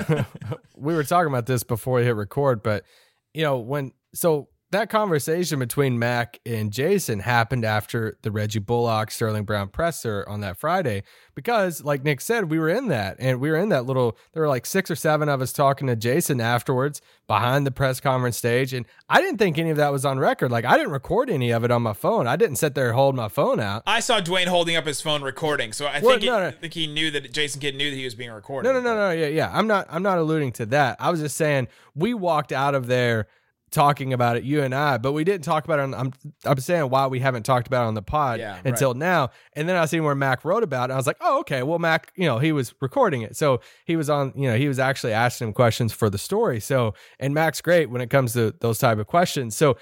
we 0.77 0.93
were 0.95 1.03
talking 1.03 1.27
about 1.27 1.45
this 1.47 1.63
before 1.63 1.95
we 1.95 2.03
hit 2.05 2.15
record, 2.15 2.63
but 2.63 2.85
you 3.33 3.41
know, 3.43 3.57
when 3.59 3.91
so 4.13 4.47
that 4.73 4.89
conversation 4.89 5.57
between 5.57 5.97
Mac 5.97 6.39
and 6.45 6.71
Jason 6.71 7.19
happened 7.19 7.65
after 7.65 8.17
the 8.21 8.31
Reggie 8.31 8.59
Bullock 8.59 9.09
Sterling 9.09 9.45
Brown 9.45 9.69
presser 9.69 10.25
on 10.27 10.41
that 10.41 10.57
Friday 10.57 11.03
because 11.35 11.83
like 11.83 12.03
Nick 12.03 12.21
said, 12.21 12.49
we 12.51 12.59
were 12.59 12.69
in 12.69 12.89
that 12.89 13.15
and 13.19 13.39
we 13.39 13.49
were 13.49 13.57
in 13.57 13.69
that 13.69 13.85
little 13.85 14.17
there 14.33 14.41
were 14.43 14.49
like 14.49 14.65
six 14.65 14.91
or 14.91 14.95
seven 14.95 15.29
of 15.29 15.41
us 15.41 15.53
talking 15.53 15.87
to 15.87 15.95
Jason 15.95 16.41
afterwards 16.41 17.01
behind 17.27 17.65
the 17.65 17.71
press 17.71 17.99
conference 17.99 18.37
stage 18.37 18.73
and 18.73 18.85
I 19.09 19.21
didn't 19.21 19.37
think 19.37 19.57
any 19.57 19.69
of 19.69 19.77
that 19.77 19.91
was 19.91 20.05
on 20.05 20.19
record. 20.19 20.51
Like 20.51 20.65
I 20.65 20.77
didn't 20.77 20.91
record 20.91 21.29
any 21.29 21.51
of 21.51 21.63
it 21.63 21.71
on 21.71 21.81
my 21.81 21.93
phone. 21.93 22.27
I 22.27 22.35
didn't 22.35 22.57
sit 22.57 22.75
there 22.75 22.87
and 22.87 22.95
hold 22.95 23.15
my 23.15 23.29
phone 23.29 23.59
out. 23.59 23.83
i 23.87 23.99
saw 23.99 24.19
dwayne 24.19 24.47
holding 24.47 24.75
up 24.75 24.85
his 24.85 25.01
phone 25.01 25.23
recording 25.23 25.71
so 25.71 25.85
i 25.85 25.99
Well, 25.99 26.11
think, 26.11 26.23
it- 26.23 26.27
no, 26.27 26.39
no. 26.39 26.47
I 26.47 26.51
think 26.51 26.73
he 26.73 26.87
knew 26.87 27.09
that 27.11 27.31
jason 27.31 27.61
kidd 27.61 27.75
knew 27.75 27.89
that 27.89 27.95
he 27.95 28.03
was 28.05 28.15
being 28.15 28.31
recorded 28.31 28.67
No, 28.67 28.73
no, 28.73 28.81
no, 28.81 28.95
no. 28.95 29.11
Yeah, 29.11 29.27
yeah. 29.27 29.51
I'm 29.53 29.67
not. 29.67 29.87
I'm 29.89 30.03
not 30.03 30.17
alluding 30.17 30.51
to 30.53 30.65
that. 30.67 30.97
I 30.99 31.09
was 31.11 31.19
just 31.19 31.37
saying 31.37 31.67
we 31.95 32.13
walked 32.13 32.51
out 32.51 32.75
of 32.75 32.87
there 32.87 33.27
talking 33.73 34.13
about 34.13 34.37
it, 34.37 34.43
you 34.43 34.61
and 34.61 34.73
I, 34.73 34.97
but 34.97 35.11
we 35.11 35.25
didn't 35.25 35.43
talk 35.43 35.65
about 35.65 35.79
it. 35.79 35.83
On, 35.83 35.93
I'm. 35.93 36.13
I'm 36.45 36.57
saying 36.59 36.89
why 36.89 37.07
we 37.07 37.19
haven't 37.19 37.43
talked 37.43 37.67
about 37.67 37.83
it 37.83 37.87
on 37.87 37.93
the 37.95 38.01
pod 38.01 38.39
Yeah, 38.39 38.53
right. 38.53 38.65
until 38.65 38.93
now. 38.93 39.31
And 39.53 39.67
then 39.67 39.75
I 39.75 39.85
seen 39.85 40.03
where 40.03 40.15
Mac 40.15 40.45
wrote 40.45 40.63
about 40.63 40.83
it. 40.83 40.85
And 40.85 40.93
I 40.93 40.97
was 40.97 41.07
like, 41.07 41.17
oh, 41.19 41.39
okay. 41.41 41.63
Well, 41.63 41.79
Mac, 41.79 42.13
you 42.15 42.25
know, 42.25 42.39
he 42.39 42.51
was 42.51 42.73
recording 42.79 43.23
it, 43.23 43.35
so 43.35 43.59
he 43.85 43.97
was 43.97 44.09
on. 44.09 44.31
You 44.35 44.49
know, 44.49 44.57
he 44.57 44.67
was 44.69 44.79
actually 44.79 45.11
asking 45.13 45.49
him 45.49 45.53
questions 45.53 45.91
for 45.91 46.09
the 46.09 46.17
story. 46.17 46.61
So, 46.61 46.93
and 47.19 47.33
Mac's 47.33 47.59
great 47.61 47.89
when 47.89 48.01
it 48.01 48.09
comes 48.09 48.33
to 48.33 48.53
those 48.61 48.77
type 48.77 48.99
of 48.99 49.07
questions. 49.07 49.57
So, 49.57 49.77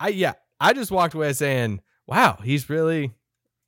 I 0.00 0.08
yeah, 0.08 0.32
I 0.60 0.72
just 0.72 0.90
walked 0.90 1.14
away 1.14 1.32
saying, 1.34 1.80
wow, 2.06 2.38
he's 2.42 2.68
really 2.68 3.12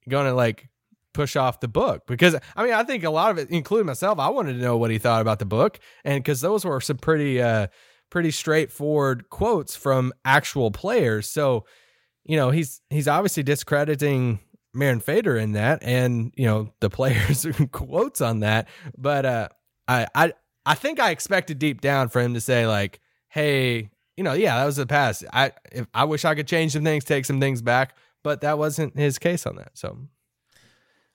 going 0.09 0.27
to 0.27 0.35
like 0.35 0.69
push 1.15 1.37
off 1.37 1.59
the 1.59 1.69
book 1.69 2.07
because 2.07 2.37
I 2.55 2.63
mean 2.63 2.73
I 2.73 2.85
think 2.85 3.03
a 3.03 3.11
lot 3.11 3.31
of 3.33 3.39
it, 3.39 3.51
including 3.51 3.87
myself, 3.87 4.19
I 4.19 4.29
wanted 4.29 4.53
to 4.55 4.61
know 4.61 4.77
what 4.77 4.91
he 4.91 4.99
thought 4.99 5.21
about 5.21 5.39
the 5.41 5.47
book, 5.47 5.81
and 6.05 6.23
because 6.23 6.41
those 6.41 6.65
were 6.65 6.81
some 6.81 6.97
pretty 6.99 7.43
uh 7.43 7.67
pretty 8.11 8.31
straightforward 8.31 9.29
quotes 9.31 9.77
from 9.77 10.13
actual 10.25 10.71
players. 10.71 11.29
So 11.29 11.65
you 12.25 12.37
know 12.37 12.51
he's 12.51 12.81
he's 12.91 13.09
obviously 13.09 13.43
discrediting 13.43 14.41
Mirin 14.77 15.03
Fader 15.03 15.37
in 15.37 15.53
that, 15.53 15.83
and 15.83 16.33
you 16.37 16.47
know 16.47 16.73
the 16.81 16.91
players 16.91 17.47
quotes 17.73 18.21
on 18.21 18.41
that. 18.41 18.69
But 18.97 19.27
uh 19.27 19.49
I 19.87 20.07
I 20.15 20.33
I 20.67 20.75
think 20.75 21.01
I 21.01 21.11
expected 21.11 21.59
deep 21.59 21.81
down 21.81 22.09
for 22.09 22.21
him 22.21 22.35
to 22.35 22.41
say 22.41 22.67
like, 22.67 23.01
hey. 23.29 23.91
You 24.17 24.25
know, 24.25 24.33
yeah, 24.33 24.59
that 24.59 24.65
was 24.67 24.75
the 24.75 24.85
past. 24.85 25.25
I 25.33 25.53
if, 25.71 25.87
I 25.95 26.03
wish 26.03 26.25
I 26.25 26.35
could 26.35 26.49
change 26.49 26.73
some 26.73 26.83
things, 26.83 27.05
take 27.05 27.25
some 27.25 27.39
things 27.39 27.63
back, 27.63 27.95
but 28.25 28.41
that 28.41 28.59
wasn't 28.59 28.99
his 28.99 29.17
case 29.17 29.47
on 29.47 29.55
that. 29.55 29.79
So 29.79 29.97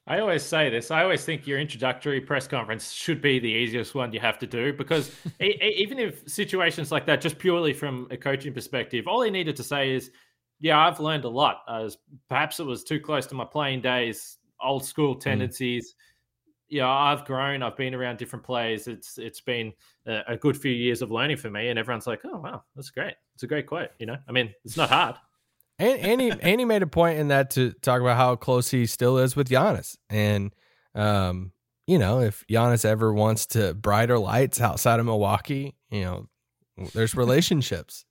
I 0.06 0.20
always 0.20 0.44
say 0.44 0.70
this. 0.70 0.92
I 0.92 1.02
always 1.02 1.24
think 1.24 1.48
your 1.48 1.60
introductory 1.60 2.20
press 2.20 2.46
conference 2.46 2.92
should 2.92 3.22
be 3.22 3.40
the 3.40 3.48
easiest 3.48 3.96
one 3.96 4.12
you 4.12 4.20
have 4.20 4.38
to 4.40 4.48
do 4.48 4.74
because 4.74 5.12
e- 5.42 5.58
even 5.62 5.98
if 5.98 6.28
situations 6.28 6.92
like 6.92 7.06
that, 7.06 7.22
just 7.22 7.40
purely 7.40 7.72
from 7.74 8.08
a 8.12 8.18
coaching 8.18 8.54
perspective, 8.54 9.08
all 9.08 9.22
he 9.22 9.32
needed 9.32 9.56
to 9.56 9.64
say 9.64 9.92
is, 9.92 10.12
"Yeah, 10.60 10.78
I've 10.78 11.00
learned 11.00 11.24
a 11.24 11.30
lot. 11.30 11.64
As 11.70 11.98
perhaps 12.28 12.60
it 12.60 12.66
was 12.66 12.84
too 12.84 13.00
close 13.00 13.26
to 13.28 13.36
my 13.36 13.46
playing 13.46 13.82
days, 13.82 14.38
old 14.62 14.84
school 14.84 15.14
hmm. 15.14 15.20
tendencies. 15.20 15.96
Yeah, 16.68 16.90
I've 16.90 17.24
grown. 17.24 17.62
I've 17.64 17.78
been 17.78 17.94
around 17.94 18.18
different 18.18 18.44
players. 18.44 18.88
It's 18.88 19.18
it's 19.18 19.42
been 19.42 19.72
a, 20.06 20.22
a 20.30 20.38
good 20.38 20.58
few 20.58 20.72
years 20.72 21.02
of 21.02 21.12
learning 21.12 21.38
for 21.38 21.50
me." 21.50 21.70
And 21.70 21.80
everyone's 21.80 22.08
like, 22.08 22.22
"Oh 22.26 22.40
wow, 22.40 22.64
that's 22.76 22.90
great. 22.90 23.16
It's 23.36 23.44
a 23.44 23.48
great 23.48 23.68
quote." 23.68 23.92
You 24.00 24.08
know, 24.08 24.18
I 24.28 24.34
mean, 24.34 24.54
it's 24.66 24.76
not 24.76 24.90
hard. 24.90 25.16
And 25.84 26.00
Andy 26.00 26.32
Andy 26.42 26.66
made 26.66 26.82
a 26.82 26.88
point 26.88 27.20
in 27.20 27.28
that 27.28 27.52
to 27.52 27.72
talk 27.74 28.00
about 28.00 28.16
how 28.16 28.36
close 28.36 28.70
he 28.70 28.86
still 28.86 29.18
is 29.18 29.36
with 29.36 29.50
Giannis, 29.50 29.98
and 30.10 30.54
um, 30.96 31.52
you 31.88 31.98
know, 31.98 32.22
if 32.22 32.46
Giannis 32.50 32.86
ever 32.86 33.14
wants 33.14 33.46
to 33.48 33.74
brighter 33.74 34.18
lights 34.18 34.62
outside 34.62 35.00
of 35.00 35.06
Milwaukee, 35.06 35.76
you 35.90 36.02
know, 36.02 36.28
there's 36.94 37.16
relationships. 37.16 38.06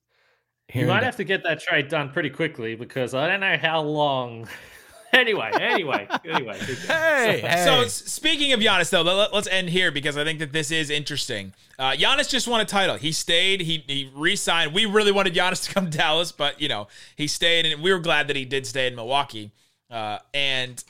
You 0.73 0.85
might 0.85 0.97
and 0.97 1.05
have 1.05 1.17
to 1.17 1.23
get 1.23 1.43
that 1.43 1.59
trade 1.61 1.87
done 1.87 2.11
pretty 2.11 2.29
quickly 2.29 2.75
because 2.75 3.13
I 3.13 3.27
don't 3.27 3.39
know 3.39 3.57
how 3.57 3.81
long. 3.81 4.47
Anyway, 5.13 5.51
anyway, 5.59 6.07
anyway. 6.25 6.57
Hey, 6.57 7.41
hey. 7.41 7.63
So 7.65 7.87
speaking 7.87 8.53
of 8.53 8.59
Giannis, 8.59 8.89
though, 8.89 9.01
let, 9.01 9.33
us 9.33 9.47
end 9.47 9.69
here 9.69 9.91
because 9.91 10.17
I 10.17 10.23
think 10.23 10.39
that 10.39 10.51
this 10.51 10.71
is 10.71 10.89
interesting. 10.89 11.53
Uh, 11.79 11.91
Giannis 11.91 12.29
just 12.29 12.47
won 12.47 12.61
a 12.61 12.65
title. 12.65 12.97
He 12.97 13.11
stayed. 13.11 13.61
He 13.61 13.83
he 13.87 14.11
re-signed. 14.15 14.73
We 14.73 14.85
really 14.85 15.11
wanted 15.11 15.33
Giannis 15.33 15.65
to 15.67 15.73
come 15.73 15.89
to 15.89 15.97
Dallas, 15.97 16.31
but 16.31 16.59
you 16.59 16.67
know 16.67 16.87
he 17.15 17.27
stayed, 17.27 17.65
and 17.65 17.81
we 17.81 17.93
were 17.93 17.99
glad 17.99 18.27
that 18.27 18.35
he 18.35 18.45
did 18.45 18.67
stay 18.67 18.87
in 18.87 18.95
Milwaukee. 18.95 19.51
Uh, 19.89 20.17
and 20.33 20.83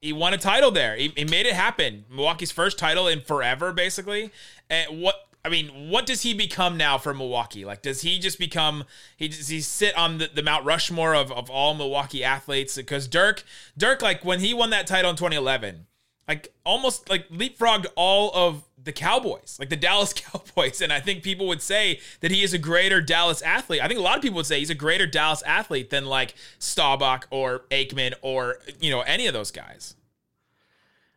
he 0.00 0.12
won 0.12 0.32
a 0.32 0.38
title 0.38 0.70
there. 0.70 0.94
He, 0.96 1.12
he 1.16 1.24
made 1.24 1.46
it 1.46 1.54
happen. 1.54 2.04
Milwaukee's 2.10 2.52
first 2.52 2.78
title 2.78 3.08
in 3.08 3.20
forever, 3.20 3.72
basically. 3.72 4.30
And 4.70 5.02
what 5.02 5.26
I 5.46 5.48
mean, 5.48 5.90
what 5.90 6.06
does 6.06 6.22
he 6.22 6.34
become 6.34 6.76
now 6.76 6.98
for 6.98 7.14
Milwaukee? 7.14 7.64
Like, 7.64 7.80
does 7.80 8.00
he 8.02 8.18
just 8.18 8.36
become 8.36 8.82
he 9.16 9.28
does 9.28 9.46
he 9.46 9.60
sit 9.60 9.96
on 9.96 10.18
the, 10.18 10.28
the 10.34 10.42
Mount 10.42 10.64
Rushmore 10.64 11.14
of, 11.14 11.30
of 11.30 11.48
all 11.48 11.72
Milwaukee 11.72 12.24
athletes? 12.24 12.74
Because 12.74 13.06
Dirk, 13.06 13.44
Dirk, 13.78 14.02
like 14.02 14.24
when 14.24 14.40
he 14.40 14.52
won 14.52 14.70
that 14.70 14.88
title 14.88 15.08
in 15.08 15.16
2011, 15.16 15.86
like 16.26 16.52
almost 16.64 17.08
like 17.08 17.28
leapfrogged 17.28 17.86
all 17.94 18.32
of 18.34 18.64
the 18.82 18.90
Cowboys, 18.90 19.56
like 19.60 19.68
the 19.68 19.76
Dallas 19.86 20.12
Cowboys. 20.12 20.80
And 20.80 20.92
I 20.92 20.98
think 20.98 21.22
people 21.22 21.46
would 21.46 21.62
say 21.62 22.00
that 22.22 22.32
he 22.32 22.42
is 22.42 22.52
a 22.52 22.58
greater 22.58 23.00
Dallas 23.00 23.40
athlete. 23.40 23.80
I 23.80 23.86
think 23.86 24.00
a 24.00 24.02
lot 24.02 24.16
of 24.16 24.22
people 24.22 24.38
would 24.38 24.46
say 24.46 24.58
he's 24.58 24.70
a 24.70 24.74
greater 24.74 25.06
Dallas 25.06 25.42
athlete 25.46 25.90
than 25.90 26.06
like 26.06 26.34
Staubach 26.58 27.28
or 27.30 27.66
Aikman 27.70 28.14
or 28.20 28.56
you 28.80 28.90
know 28.90 29.02
any 29.02 29.28
of 29.28 29.32
those 29.32 29.52
guys. 29.52 29.94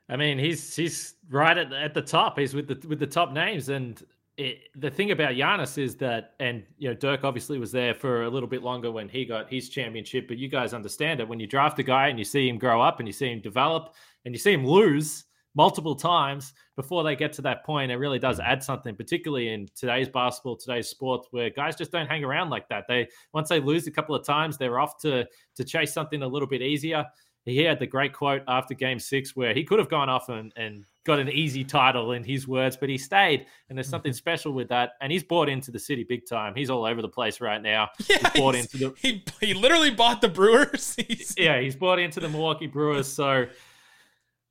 I 0.07 0.17
mean, 0.17 0.37
he's 0.37 0.75
he's 0.75 1.15
right 1.31 1.57
at, 1.57 1.73
at 1.73 1.95
the 1.95 2.01
top. 2.03 2.37
He's 2.37 2.53
with 2.53 2.67
the 2.67 2.87
with 2.87 2.99
the 2.99 3.07
top 3.07 3.31
names, 3.31 3.69
and 3.69 4.03
it, 4.39 4.69
the 4.75 4.89
thing 4.89 5.11
about 5.11 5.33
Giannis 5.33 5.77
is 5.77 5.95
that, 5.97 6.35
and 6.39 6.63
you 6.77 6.87
know, 6.87 6.95
Dirk 6.95 7.25
obviously 7.25 7.59
was 7.59 7.73
there 7.73 7.93
for 7.93 8.23
a 8.23 8.29
little 8.29 8.47
bit 8.47 8.63
longer 8.63 8.89
when 8.89 9.09
he 9.09 9.25
got 9.25 9.49
his 9.49 9.67
championship. 9.67 10.29
But 10.29 10.37
you 10.37 10.47
guys 10.47 10.73
understand 10.73 11.19
it 11.19 11.27
when 11.27 11.41
you 11.41 11.47
draft 11.47 11.77
a 11.79 11.83
guy 11.83 12.07
and 12.07 12.17
you 12.17 12.23
see 12.23 12.47
him 12.47 12.57
grow 12.57 12.81
up 12.81 12.99
and 12.99 13.07
you 13.07 13.11
see 13.11 13.29
him 13.29 13.41
develop 13.41 13.93
and 14.23 14.33
you 14.33 14.39
see 14.39 14.53
him 14.53 14.65
lose 14.65 15.25
multiple 15.55 15.93
times 15.93 16.53
before 16.77 17.03
they 17.03 17.17
get 17.17 17.33
to 17.33 17.41
that 17.41 17.65
point. 17.65 17.91
It 17.91 17.97
really 17.97 18.19
does 18.19 18.39
add 18.39 18.63
something, 18.63 18.95
particularly 18.95 19.49
in 19.49 19.67
today's 19.75 20.07
basketball, 20.07 20.55
today's 20.55 20.87
sport, 20.87 21.25
where 21.31 21.49
guys 21.49 21.75
just 21.75 21.91
don't 21.91 22.07
hang 22.07 22.23
around 22.23 22.49
like 22.49 22.69
that. 22.69 22.85
They 22.87 23.09
once 23.33 23.49
they 23.49 23.59
lose 23.59 23.87
a 23.87 23.91
couple 23.91 24.15
of 24.15 24.25
times, 24.25 24.57
they're 24.57 24.79
off 24.79 24.97
to 25.01 25.27
to 25.55 25.63
chase 25.65 25.93
something 25.93 26.23
a 26.23 26.27
little 26.27 26.47
bit 26.47 26.61
easier 26.61 27.05
he 27.45 27.63
had 27.63 27.79
the 27.79 27.87
great 27.87 28.13
quote 28.13 28.43
after 28.47 28.73
game 28.73 28.99
six 28.99 29.35
where 29.35 29.53
he 29.53 29.63
could 29.63 29.79
have 29.79 29.89
gone 29.89 30.09
off 30.09 30.29
and, 30.29 30.53
and 30.55 30.85
got 31.09 31.19
an 31.19 31.29
easy 31.29 31.63
title 31.63 32.13
in 32.13 32.23
his 32.23 32.47
words, 32.47 32.77
but 32.77 32.87
he 32.87 32.97
stayed. 32.97 33.45
And 33.67 33.77
there's 33.77 33.89
something 33.89 34.13
special 34.13 34.53
with 34.53 34.69
that. 34.69 34.91
And 35.01 35.11
he's 35.11 35.23
bought 35.23 35.49
into 35.49 35.71
the 35.71 35.79
city 35.79 36.03
big 36.03 36.25
time. 36.25 36.55
He's 36.55 36.69
all 36.69 36.85
over 36.85 37.01
the 37.01 37.09
place 37.09 37.41
right 37.41 37.61
now. 37.61 37.89
Yeah, 38.09 38.17
he's 38.19 38.41
bought 38.41 38.55
he's- 38.55 38.73
into 38.73 38.77
the 38.89 38.95
he 39.01 39.23
he 39.41 39.53
literally 39.53 39.91
bought 39.91 40.21
the 40.21 40.29
Brewers. 40.29 40.95
He's- 41.07 41.35
yeah, 41.37 41.59
he's 41.59 41.75
bought 41.75 41.99
into 41.99 42.19
the 42.19 42.29
Milwaukee 42.29 42.67
Brewers. 42.67 43.07
So, 43.07 43.45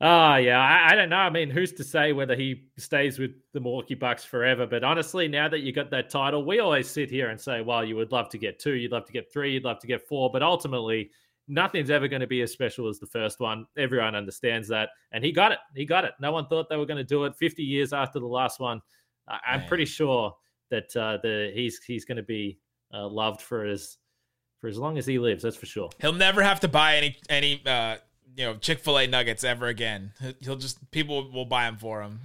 ah, 0.00 0.36
yeah, 0.36 0.60
I, 0.60 0.92
I 0.92 0.94
don't 0.94 1.08
know. 1.08 1.16
I 1.16 1.30
mean, 1.30 1.50
who's 1.50 1.72
to 1.72 1.84
say 1.84 2.12
whether 2.12 2.36
he 2.36 2.64
stays 2.76 3.18
with 3.18 3.32
the 3.52 3.60
Milwaukee 3.60 3.94
Bucks 3.94 4.24
forever? 4.24 4.66
But 4.66 4.84
honestly, 4.84 5.28
now 5.28 5.48
that 5.48 5.60
you 5.60 5.72
got 5.72 5.90
that 5.90 6.10
title, 6.10 6.44
we 6.44 6.60
always 6.60 6.88
sit 6.88 7.10
here 7.10 7.30
and 7.30 7.40
say, 7.40 7.60
well, 7.62 7.84
you 7.84 7.96
would 7.96 8.12
love 8.12 8.28
to 8.30 8.38
get 8.38 8.58
two, 8.58 8.74
you'd 8.74 8.92
love 8.92 9.06
to 9.06 9.12
get 9.12 9.32
three, 9.32 9.52
you'd 9.54 9.64
love 9.64 9.78
to 9.80 9.86
get 9.86 10.06
four. 10.06 10.30
But 10.30 10.42
ultimately, 10.42 11.10
nothing's 11.48 11.90
ever 11.90 12.08
going 12.08 12.20
to 12.20 12.26
be 12.26 12.42
as 12.42 12.52
special 12.52 12.88
as 12.88 12.98
the 12.98 13.06
first 13.06 13.40
one. 13.40 13.66
Everyone 13.76 14.14
understands 14.14 14.68
that. 14.68 14.90
And 15.12 15.24
he 15.24 15.32
got 15.32 15.52
it. 15.52 15.58
He 15.74 15.84
got 15.84 16.04
it. 16.04 16.12
No 16.20 16.32
one 16.32 16.46
thought 16.46 16.68
they 16.68 16.76
were 16.76 16.87
going 16.87 16.98
to 16.98 17.04
do 17.04 17.24
it 17.24 17.34
50 17.37 17.62
years 17.62 17.92
after 17.92 18.20
the 18.20 18.26
last 18.26 18.61
one. 18.61 18.80
I, 19.28 19.38
I'm 19.46 19.66
pretty 19.66 19.84
sure 19.84 20.34
that 20.70 20.94
uh, 20.96 21.18
the 21.22 21.50
he's 21.54 21.80
he's 21.84 22.04
going 22.04 22.16
to 22.16 22.22
be 22.22 22.58
uh, 22.92 23.08
loved 23.08 23.40
for 23.40 23.64
as 23.64 23.98
for 24.61 24.68
as 24.68 24.78
long 24.78 24.98
as 24.98 25.06
he 25.06 25.18
lives. 25.18 25.42
That's 25.42 25.56
for 25.56 25.66
sure. 25.66 25.90
He'll 26.00 26.12
never 26.12 26.42
have 26.42 26.61
to 26.61 26.68
buy 26.68 26.96
any 26.96 27.16
any 27.28 27.62
uh 27.66 27.96
you 28.37 28.44
know 28.44 28.56
Chick 28.56 28.80
Fil 28.80 28.98
A 28.98 29.06
nuggets 29.06 29.44
ever 29.44 29.66
again. 29.66 30.12
He'll 30.40 30.56
just 30.56 30.90
people 30.90 31.30
will 31.30 31.44
buy 31.44 31.64
them 31.64 31.76
for 31.76 32.02
him. 32.02 32.20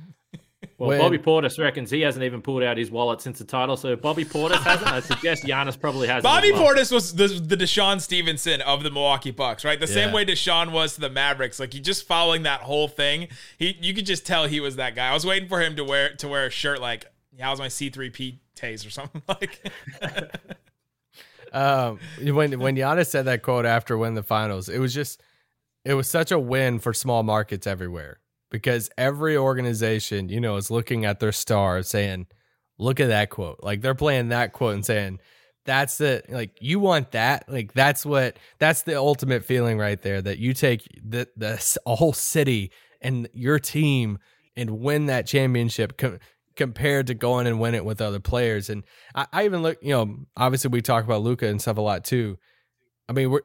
Well, 0.78 0.90
When- 0.90 1.00
Bobby 1.00 1.18
Portis 1.20 1.60
reckons 1.60 1.92
he 1.92 2.02
hasn't 2.02 2.24
even 2.26 2.42
pulled 2.42 2.64
out 2.64 2.78
his 2.78 2.90
wallet 2.90 3.22
since 3.22 3.38
the 3.40 3.46
title. 3.46 3.78
So 3.78 3.96
Bobby 3.96 4.26
Portis 4.26 4.62
hasn't, 4.64 4.92
I 4.92 5.00
suggest 5.02 5.44
Giannis 5.44 5.80
probably 5.80 6.08
hasn't. 6.08 6.24
Bobby 6.24 6.52
as 6.52 6.54
well. 6.60 6.74
Portis 6.74 6.92
was 6.92 7.14
the, 7.16 7.28
the 7.28 7.56
DeShawn 7.56 8.02
Stevenson 8.02 8.62
of 8.62 8.84
the 8.84 8.90
Milwaukee 8.90 9.32
Bucks, 9.32 9.64
right? 9.64 9.80
The 9.80 9.88
same 9.88 10.12
way 10.12 10.26
DeShawn 10.26 10.72
was 10.72 10.96
to 10.96 11.02
the 11.02 11.10
Mavericks. 11.10 11.60
Like 11.60 11.74
he 11.74 11.80
just 11.80 12.08
following 12.08 12.44
that 12.44 12.62
whole 12.62 12.88
thing. 12.88 13.28
He 13.58 13.78
you 13.82 13.94
could 13.94 14.06
just 14.06 14.26
tell 14.26 14.46
he 14.48 14.60
was 14.60 14.76
that 14.78 14.96
guy. 14.96 15.10
I 15.10 15.14
was 15.14 15.26
waiting 15.26 15.48
for 15.48 15.62
him 15.62 15.76
to 15.76 15.84
wear 15.84 16.16
to 16.16 16.28
wear 16.28 16.48
a 16.48 16.50
shirt 16.50 16.82
like 16.82 17.06
how's 17.40 17.60
my 17.60 17.68
C3P 17.68 18.40
taste 18.56 18.86
or 18.86 18.90
something 18.90 19.22
like. 19.30 19.60
um, 21.54 22.00
when 22.22 22.60
when 22.60 22.76
Giannis 22.76 23.08
said 23.08 23.26
that 23.26 23.42
quote 23.44 23.66
after 23.66 23.98
winning 23.98 24.16
the 24.16 24.24
finals, 24.24 24.70
it 24.70 24.80
was 24.80 24.94
just 24.94 25.22
it 25.86 25.94
was 25.94 26.10
such 26.10 26.32
a 26.32 26.40
win 26.40 26.80
for 26.80 26.94
small 26.94 27.24
markets 27.24 27.68
everywhere 27.68 28.20
because 28.54 28.92
every 29.00 29.36
organization, 29.36 30.30
you 30.30 30.40
know, 30.40 30.56
is 30.58 30.70
looking 30.70 31.06
at 31.06 31.20
their 31.20 31.32
star 31.32 31.82
saying, 31.82 32.28
"Look 32.78 33.00
at 33.00 33.08
that 33.08 33.32
quote." 33.32 33.60
Like 33.64 33.82
they're 33.82 33.96
playing 33.96 34.30
that 34.30 34.54
quote 34.54 34.76
and 34.76 34.86
saying, 34.86 35.20
"That's 35.66 35.98
the 35.98 36.22
like 36.30 36.52
you 36.62 36.80
want 36.80 37.12
that." 37.12 37.50
Like 37.50 37.74
that's 37.74 38.06
what 38.06 38.38
that's 38.60 38.84
the 38.84 38.96
ultimate 38.96 39.44
feeling 39.44 39.80
right 39.80 40.00
there 40.02 40.22
that 40.22 40.38
you 40.38 40.54
take 40.54 40.88
the 41.04 41.28
the 41.36 41.80
whole 41.88 42.14
city 42.14 42.72
and 43.02 43.28
your 43.34 43.58
team 43.58 44.20
and 44.56 44.80
win 44.80 45.08
that 45.08 45.26
championship 45.26 45.98
co- 45.98 46.20
compared 46.56 47.08
to 47.08 47.16
going 47.16 47.48
and 47.48 47.60
win 47.60 47.74
it 47.74 47.84
with 47.84 48.02
other 48.02 48.20
players. 48.20 48.70
And 48.70 48.84
I, 49.16 49.26
I 49.34 49.46
even 49.46 49.64
look, 49.64 49.80
you 49.82 49.90
know, 49.90 50.16
obviously 50.38 50.70
we 50.70 50.84
talk 50.84 51.04
about 51.04 51.24
Luka 51.24 51.48
and 51.48 51.60
stuff 51.60 51.78
a 51.78 51.82
lot 51.82 52.06
too. 52.06 52.38
I 53.10 53.14
mean, 53.14 53.32
we're 53.32 53.42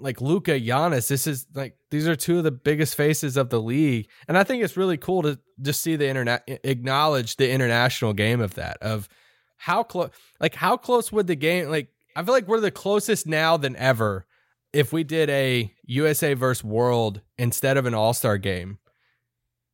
like 0.00 0.20
Luka, 0.20 0.58
Giannis. 0.58 1.08
This 1.08 1.26
is 1.26 1.46
like 1.54 1.76
these 1.90 2.08
are 2.08 2.16
two 2.16 2.38
of 2.38 2.44
the 2.44 2.50
biggest 2.50 2.94
faces 2.94 3.36
of 3.36 3.50
the 3.50 3.60
league, 3.60 4.08
and 4.28 4.36
I 4.36 4.44
think 4.44 4.62
it's 4.64 4.76
really 4.76 4.96
cool 4.96 5.22
to 5.22 5.38
just 5.60 5.80
see 5.80 5.96
the 5.96 6.08
internet 6.08 6.42
acknowledge 6.64 7.36
the 7.36 7.50
international 7.50 8.12
game 8.12 8.40
of 8.40 8.54
that 8.54 8.78
of 8.82 9.08
how 9.56 9.82
close, 9.82 10.10
like 10.40 10.54
how 10.54 10.76
close 10.76 11.12
would 11.12 11.26
the 11.26 11.36
game? 11.36 11.68
Like 11.68 11.88
I 12.16 12.22
feel 12.22 12.34
like 12.34 12.48
we're 12.48 12.60
the 12.60 12.70
closest 12.70 13.26
now 13.26 13.56
than 13.56 13.76
ever. 13.76 14.26
If 14.72 14.92
we 14.92 15.02
did 15.02 15.28
a 15.30 15.72
USA 15.84 16.34
versus 16.34 16.62
World 16.62 17.20
instead 17.38 17.76
of 17.76 17.86
an 17.86 17.94
All 17.94 18.14
Star 18.14 18.38
game, 18.38 18.78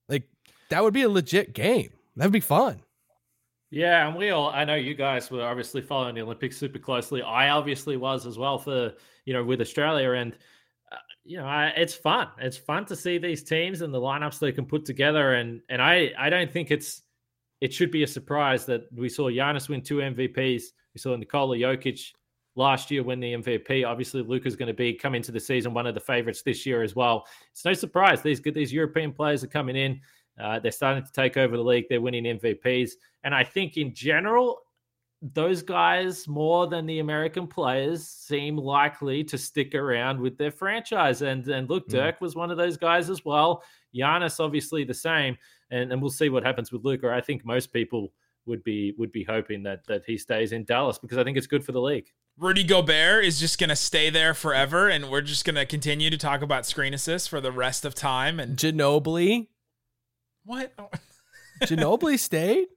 like 0.08 0.24
that 0.70 0.82
would 0.82 0.94
be 0.94 1.02
a 1.02 1.08
legit 1.08 1.54
game. 1.54 1.90
That'd 2.16 2.32
be 2.32 2.40
fun. 2.40 2.82
Yeah, 3.70 4.08
and 4.08 4.16
we 4.16 4.30
all 4.30 4.48
I 4.50 4.64
know 4.64 4.74
you 4.74 4.94
guys 4.94 5.30
were 5.30 5.42
obviously 5.42 5.82
following 5.82 6.14
the 6.14 6.22
Olympics 6.22 6.56
super 6.56 6.78
closely. 6.78 7.22
I 7.22 7.50
obviously 7.50 7.96
was 7.96 8.26
as 8.26 8.38
well 8.38 8.58
for, 8.58 8.94
you 9.26 9.34
know, 9.34 9.44
with 9.44 9.60
Australia 9.60 10.12
and 10.12 10.32
uh, 10.90 10.96
you 11.24 11.36
know, 11.36 11.46
I, 11.46 11.66
it's 11.76 11.94
fun. 11.94 12.28
It's 12.38 12.56
fun 12.56 12.86
to 12.86 12.96
see 12.96 13.18
these 13.18 13.42
teams 13.42 13.82
and 13.82 13.92
the 13.92 14.00
lineups 14.00 14.38
they 14.38 14.52
can 14.52 14.64
put 14.64 14.86
together 14.86 15.34
and 15.34 15.60
and 15.68 15.82
I 15.82 16.12
I 16.18 16.30
don't 16.30 16.50
think 16.50 16.70
it's 16.70 17.02
it 17.60 17.74
should 17.74 17.90
be 17.90 18.02
a 18.02 18.06
surprise 18.06 18.64
that 18.66 18.86
we 18.94 19.08
saw 19.08 19.30
Giannis 19.30 19.68
win 19.68 19.82
two 19.82 19.96
MVPs. 19.96 20.62
We 20.94 20.98
saw 20.98 21.16
Nikola 21.16 21.56
Jokic 21.56 22.12
last 22.54 22.90
year 22.90 23.02
win 23.02 23.20
the 23.20 23.34
MVP. 23.34 23.86
Obviously, 23.86 24.22
Luka's 24.22 24.56
going 24.56 24.68
to 24.68 24.74
be 24.74 24.94
coming 24.94 25.18
into 25.18 25.32
the 25.32 25.40
season 25.40 25.74
one 25.74 25.86
of 25.86 25.94
the 25.94 26.00
favorites 26.00 26.42
this 26.42 26.64
year 26.64 26.82
as 26.82 26.96
well. 26.96 27.26
It's 27.52 27.64
no 27.64 27.74
surprise 27.74 28.22
these 28.22 28.40
these 28.40 28.72
European 28.72 29.12
players 29.12 29.44
are 29.44 29.48
coming 29.48 29.76
in. 29.76 30.00
Uh, 30.38 30.58
they're 30.58 30.70
starting 30.70 31.04
to 31.04 31.12
take 31.12 31.36
over 31.36 31.56
the 31.56 31.62
league. 31.62 31.86
They're 31.88 32.00
winning 32.00 32.24
MVPs. 32.24 32.92
And 33.24 33.34
I 33.34 33.42
think 33.42 33.76
in 33.76 33.94
general, 33.94 34.60
those 35.22 35.62
guys, 35.62 36.28
more 36.28 36.66
than 36.66 36.86
the 36.86 36.98
American 36.98 37.46
players, 37.46 38.06
seem 38.06 38.56
likely 38.56 39.24
to 39.24 39.38
stick 39.38 39.74
around 39.74 40.20
with 40.20 40.36
their 40.36 40.50
franchise. 40.50 41.22
And, 41.22 41.46
and 41.48 41.68
look, 41.68 41.88
mm. 41.88 41.92
Dirk 41.92 42.20
was 42.20 42.34
one 42.34 42.50
of 42.50 42.56
those 42.56 42.76
guys 42.76 43.08
as 43.10 43.24
well. 43.24 43.62
Giannis, 43.94 44.40
obviously, 44.40 44.84
the 44.84 44.94
same. 44.94 45.36
And, 45.70 45.92
and 45.92 46.00
we'll 46.00 46.10
see 46.10 46.28
what 46.28 46.44
happens 46.44 46.70
with 46.70 46.84
Luka. 46.84 47.10
I 47.10 47.20
think 47.20 47.44
most 47.44 47.72
people 47.72 48.12
would 48.46 48.62
be 48.62 48.94
would 48.96 49.10
be 49.10 49.24
hoping 49.24 49.62
that 49.64 49.84
that 49.86 50.04
he 50.06 50.16
stays 50.16 50.52
in 50.52 50.64
Dallas 50.64 50.98
because 50.98 51.18
I 51.18 51.24
think 51.24 51.36
it's 51.36 51.48
good 51.48 51.64
for 51.64 51.72
the 51.72 51.80
league. 51.80 52.06
Rudy 52.38 52.64
Gobert 52.64 53.24
is 53.24 53.40
just 53.40 53.58
going 53.58 53.70
to 53.70 53.76
stay 53.76 54.10
there 54.10 54.34
forever, 54.34 54.88
and 54.88 55.10
we're 55.10 55.22
just 55.22 55.44
going 55.44 55.56
to 55.56 55.64
continue 55.64 56.10
to 56.10 56.18
talk 56.18 56.42
about 56.42 56.66
screen 56.66 56.92
assists 56.94 57.26
for 57.26 57.40
the 57.40 57.50
rest 57.50 57.84
of 57.84 57.94
time. 57.94 58.38
And 58.38 58.56
Ginobili, 58.56 59.48
what? 60.44 60.72
Ginobili 61.62 62.18
stayed. 62.18 62.68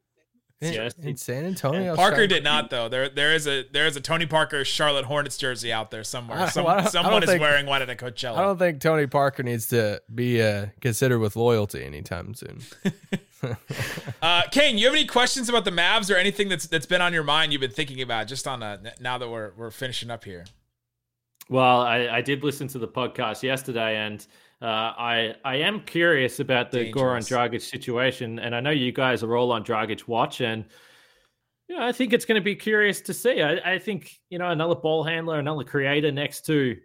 In, 0.62 0.74
yes, 0.74 0.94
in 1.02 1.16
San 1.16 1.46
Antonio. 1.46 1.96
Parker 1.96 2.28
did 2.28 2.44
not 2.44 2.70
though. 2.70 2.90
There, 2.90 3.08
there 3.08 3.34
is 3.34 3.48
a 3.48 3.64
there 3.72 3.88
is 3.88 3.96
a 3.96 4.02
Tony 4.02 4.26
Parker 4.26 4.66
Charlotte 4.66 5.06
Hornets 5.06 5.38
jersey 5.38 5.72
out 5.72 5.90
there 5.90 6.04
somewhere. 6.04 6.50
Some, 6.50 6.66
someone 6.88 7.24
is 7.24 7.30
think, 7.30 7.42
wearing 7.42 7.66
one 7.66 7.82
at 7.82 7.90
a 7.90 7.96
Coachella. 7.96 8.36
I 8.36 8.42
don't 8.42 8.60
think 8.60 8.82
Tony 8.82 9.08
Parker 9.08 9.42
needs 9.42 9.68
to 9.68 10.02
be 10.14 10.42
uh, 10.42 10.68
considered 10.82 11.20
with 11.20 11.38
loyalty 11.38 11.86
anytime 11.86 12.34
soon. 12.34 12.60
uh, 14.22 14.44
Kane, 14.52 14.78
you 14.78 14.86
have 14.86 14.96
any 14.96 15.06
questions 15.06 15.50
about 15.50 15.66
the 15.66 15.72
Mavs 15.72 16.14
or 16.14 16.18
anything 16.18 16.50
that's 16.50 16.68
that's 16.68 16.86
been 16.86 17.02
on 17.02 17.14
your 17.14 17.24
mind 17.24 17.54
you've 17.54 17.62
been 17.62 17.72
thinking 17.72 18.02
about 18.02 18.28
just 18.28 18.48
on 18.48 18.62
a, 18.62 18.80
now 19.00 19.18
that 19.18 19.30
we're 19.30 19.52
we're 19.56 19.72
finishing 19.72 20.12
up 20.12 20.24
here? 20.24 20.46
Well, 21.50 21.82
I, 21.82 22.08
I 22.08 22.22
did 22.22 22.44
listen 22.44 22.68
to 22.70 22.80
the 22.80 22.88
podcast 22.88 23.44
yesterday 23.44 23.98
and 23.98 24.26
uh, 24.62 24.66
I 24.66 25.36
I 25.46 25.56
am 25.58 25.82
curious 25.82 26.42
about 26.42 26.72
the 26.72 26.86
Dangerous. 26.86 27.30
Goran 27.30 27.52
Dragic 27.52 27.62
situation, 27.62 28.40
and 28.40 28.54
I 28.54 28.60
know 28.60 28.72
you 28.72 28.92
guys 28.92 29.24
are 29.24 29.38
all 29.38 29.54
on 29.54 29.64
Dragic 29.64 30.08
watch, 30.08 30.42
and 30.42 30.66
you 31.70 31.78
know 31.78 31.86
I 31.86 31.94
think 31.94 32.12
it's 32.12 32.26
going 32.26 32.40
to 32.40 32.44
be 32.44 32.56
curious 32.56 33.00
to 33.02 33.14
see. 33.14 33.42
I, 33.42 33.76
I 33.76 33.80
think 33.80 34.20
you 34.30 34.38
know 34.38 34.50
another 34.50 34.76
ball 34.76 35.04
handler, 35.06 35.40
another 35.40 35.64
creator 35.64 36.12
next 36.12 36.46
to 36.48 36.78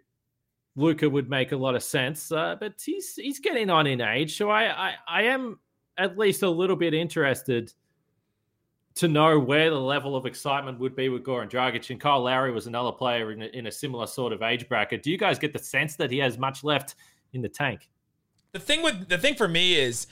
Luka 0.77 1.09
would 1.09 1.29
make 1.29 1.51
a 1.51 1.57
lot 1.57 1.75
of 1.75 1.83
sense, 1.83 2.31
uh, 2.31 2.55
but 2.57 2.81
he's 2.83 3.15
he's 3.15 3.41
getting 3.41 3.69
on 3.69 3.87
in 3.87 3.99
age, 3.99 4.37
so 4.37 4.49
I, 4.49 4.91
I 4.91 4.93
I 5.05 5.21
am 5.23 5.59
at 5.97 6.17
least 6.17 6.43
a 6.43 6.49
little 6.49 6.77
bit 6.77 6.93
interested 6.93 7.73
to 8.95 9.07
know 9.07 9.37
where 9.37 9.69
the 9.69 9.79
level 9.79 10.15
of 10.15 10.25
excitement 10.25 10.79
would 10.79 10.95
be 10.95 11.09
with 11.09 11.23
Goran 11.23 11.49
Dragic. 11.49 11.89
And 11.89 11.99
Kyle 11.99 12.21
Lowry 12.21 12.51
was 12.51 12.67
another 12.67 12.91
player 12.91 13.31
in 13.31 13.41
a, 13.41 13.45
in 13.47 13.67
a 13.67 13.71
similar 13.71 14.07
sort 14.07 14.31
of 14.31 14.41
age 14.41 14.67
bracket. 14.69 15.03
Do 15.03 15.11
you 15.11 15.17
guys 15.17 15.37
get 15.37 15.51
the 15.51 15.59
sense 15.59 15.95
that 15.97 16.11
he 16.11 16.17
has 16.19 16.37
much 16.37 16.63
left 16.63 16.95
in 17.35 17.41
the 17.41 17.49
tank. 17.49 17.89
The 18.53 18.59
thing 18.59 18.81
with 18.81 19.09
the 19.09 19.17
thing 19.17 19.35
for 19.35 19.47
me 19.47 19.75
is 19.75 20.07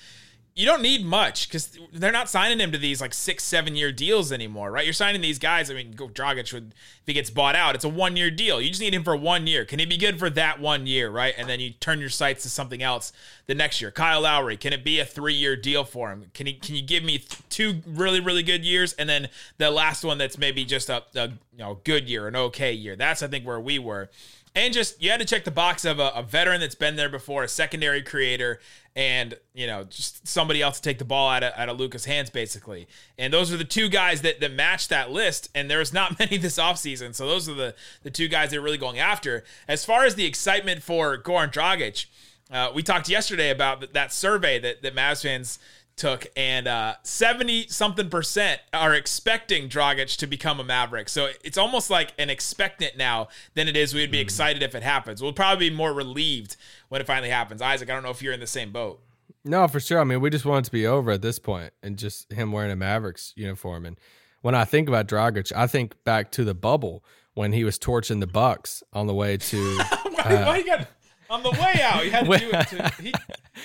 you 0.56 0.68
don't 0.68 0.84
need 0.84 1.04
much 1.04 1.48
because 1.48 1.80
they're 1.92 2.12
not 2.12 2.30
signing 2.30 2.60
him 2.60 2.72
to 2.72 2.78
these 2.78 3.02
like 3.02 3.14
six, 3.14 3.44
seven 3.44 3.76
year 3.76 3.92
deals 3.92 4.32
anymore, 4.32 4.72
right? 4.72 4.86
You're 4.86 4.94
signing 4.94 5.22
these 5.22 5.40
guys. 5.40 5.72
I 5.72 5.74
mean, 5.74 5.94
Dragic 5.94 6.54
would 6.54 6.76
if 6.76 7.08
he 7.08 7.14
gets 7.14 7.32
bought 7.32 7.56
out, 7.56 7.74
it's 7.74 7.84
a 7.84 7.90
one 7.90 8.16
year 8.16 8.30
deal. 8.30 8.62
You 8.62 8.70
just 8.70 8.82
need 8.82 8.94
him 8.94 9.04
for 9.04 9.16
one 9.16 9.48
year. 9.48 9.66
Can 9.66 9.80
he 9.80 9.86
be 9.86 9.98
good 9.98 10.20
for 10.20 10.30
that 10.32 10.60
one 10.60 10.86
year, 10.86 11.10
right? 11.10 11.34
And 11.38 11.50
then 11.50 11.60
you 11.60 11.72
turn 11.72 12.00
your 12.00 12.10
sights 12.10 12.44
to 12.44 12.50
something 12.50 12.84
else 12.84 13.12
the 13.48 13.56
next 13.56 13.82
year. 13.82 13.90
Kyle 13.90 14.22
Lowry, 14.22 14.56
can 14.56 14.74
it 14.74 14.84
be 14.84 15.00
a 15.00 15.06
three 15.06 15.34
year 15.34 15.56
deal 15.56 15.84
for 15.84 16.12
him? 16.12 16.26
Can 16.36 16.46
he 16.46 16.54
can 16.54 16.76
you 16.76 16.84
give 16.84 17.04
me 17.04 17.24
two 17.50 17.82
really 17.88 18.20
really 18.20 18.44
good 18.44 18.64
years 18.64 18.94
and 18.94 19.10
then 19.10 19.30
the 19.58 19.72
last 19.72 20.04
one 20.04 20.20
that's 20.20 20.38
maybe 20.38 20.66
just 20.66 20.88
a, 20.88 21.04
a 21.16 21.30
you 21.30 21.60
know 21.60 21.80
good 21.84 22.08
year, 22.08 22.28
an 22.28 22.36
okay 22.36 22.74
year? 22.74 22.96
That's 22.96 23.24
I 23.24 23.28
think 23.28 23.44
where 23.44 23.60
we 23.60 23.80
were 23.80 24.12
and 24.56 24.74
just 24.74 25.02
you 25.02 25.10
had 25.10 25.20
to 25.20 25.26
check 25.26 25.46
the 25.46 25.52
box 25.52 25.84
of 25.84 26.00
a, 26.00 26.10
a, 26.10 26.22
veteran 26.22 26.60
that's 26.60 26.76
been 26.76 26.96
there 26.96 27.10
before, 27.10 27.44
a 27.44 27.48
secondary 27.48 28.02
creator, 28.02 28.60
and 28.96 29.36
you 29.54 29.66
know 29.66 29.84
just 29.86 30.28
somebody 30.28 30.62
else 30.62 30.80
to 30.80 30.84
take 30.84 31.00
the 31.00 31.06
ball 31.06 31.30
out 31.30 31.44
of, 31.44 31.54
out 31.58 31.70
of 31.70 31.80
Luka's 31.80 32.06
hands, 32.06 32.30
basically. 32.30 32.88
And 33.18 33.34
those 33.34 33.52
are 33.52 33.58
the 33.58 33.64
two 33.64 33.90
guys 33.90 34.22
that 34.22 34.40
that 34.42 34.54
match 34.54 34.90
that 34.90 35.12
list. 35.12 35.50
And 35.56 35.70
there's 35.70 35.94
not 35.94 36.20
many 36.20 36.38
this 36.38 36.58
offseason, 36.58 37.16
so 37.16 37.28
those 37.28 37.50
are 37.50 37.56
the 37.56 37.76
the 38.04 38.12
two 38.12 38.28
guys 38.28 38.52
they're 38.52 38.62
really 38.62 38.78
going 38.78 39.00
after. 39.00 39.44
As 39.68 39.84
far 39.84 40.06
as 40.06 40.16
the 40.16 40.26
excitement 40.26 40.84
for 40.84 41.18
Goran 41.18 41.52
Dragic. 41.52 42.06
Uh, 42.52 42.72
we 42.76 42.84
talked 42.84 43.10
yesterday 43.10 43.50
about 43.50 43.94
that 43.94 44.14
survey 44.14 44.60
that, 44.60 44.84
that 44.84 44.94
Mavs 44.94 45.24
fans 45.24 45.58
took, 45.96 46.26
and 46.36 46.68
uh, 46.68 46.96
70 47.04 47.68
something 47.68 48.10
percent 48.10 48.62
are 48.74 48.94
expecting 48.94 49.70
Dragic 49.70 50.18
to 50.18 50.28
become 50.28 50.60
a 50.60 50.64
Maverick. 50.64 51.10
So 51.10 51.30
it's 51.44 51.58
almost 51.58 51.90
like 51.90 52.14
an 52.18 52.30
expectant 52.30 52.98
now 52.98 53.28
than 53.54 53.68
it 53.68 53.78
is 53.78 53.94
we'd 53.94 54.12
be 54.12 54.18
mm. 54.18 54.22
excited 54.22 54.64
if 54.64 54.76
it 54.76 54.84
happens. 54.84 55.22
We'll 55.22 55.34
probably 55.34 55.70
be 55.70 55.76
more 55.76 55.94
relieved 55.94 56.58
when 56.90 57.02
it 57.02 57.08
finally 57.08 57.30
happens. 57.30 57.62
Isaac, 57.62 57.90
I 57.90 57.94
don't 57.94 58.04
know 58.04 58.10
if 58.10 58.22
you're 58.22 58.34
in 58.34 58.40
the 58.40 58.48
same 58.48 58.72
boat. 58.72 59.02
No, 59.46 59.68
for 59.68 59.80
sure. 59.80 60.00
I 60.00 60.04
mean, 60.04 60.22
we 60.22 60.30
just 60.30 60.46
want 60.46 60.66
it 60.66 60.68
to 60.68 60.72
be 60.72 60.88
over 60.88 61.12
at 61.12 61.22
this 61.22 61.38
point 61.38 61.74
and 61.82 61.98
just 61.98 62.32
him 62.32 62.52
wearing 62.52 62.72
a 62.72 62.76
Mavericks 62.76 63.34
uniform. 63.36 63.86
And 63.86 64.00
when 64.42 64.56
I 64.56 64.66
think 64.66 64.88
about 64.88 65.08
Dragic, 65.08 65.52
I 65.56 65.68
think 65.68 66.02
back 66.04 66.32
to 66.34 66.44
the 66.44 66.54
bubble 66.54 67.04
when 67.34 67.52
he 67.52 67.64
was 67.64 67.78
torching 67.78 68.20
the 68.20 68.28
Bucks 68.28 68.84
on 68.94 69.08
the 69.08 69.14
way 69.14 69.38
to. 69.38 69.78
why, 70.04 70.24
uh, 70.24 70.46
why 70.46 70.58
you 70.58 70.66
got 70.66 70.88
on 71.34 71.42
the 71.44 71.52
way 71.52 71.82
out. 71.82 72.06
You 72.06 72.12
had 72.12 72.26
to 72.26 72.38
do 72.38 72.50
it. 72.52 72.68
To, 72.68 72.94
he, 73.02 73.14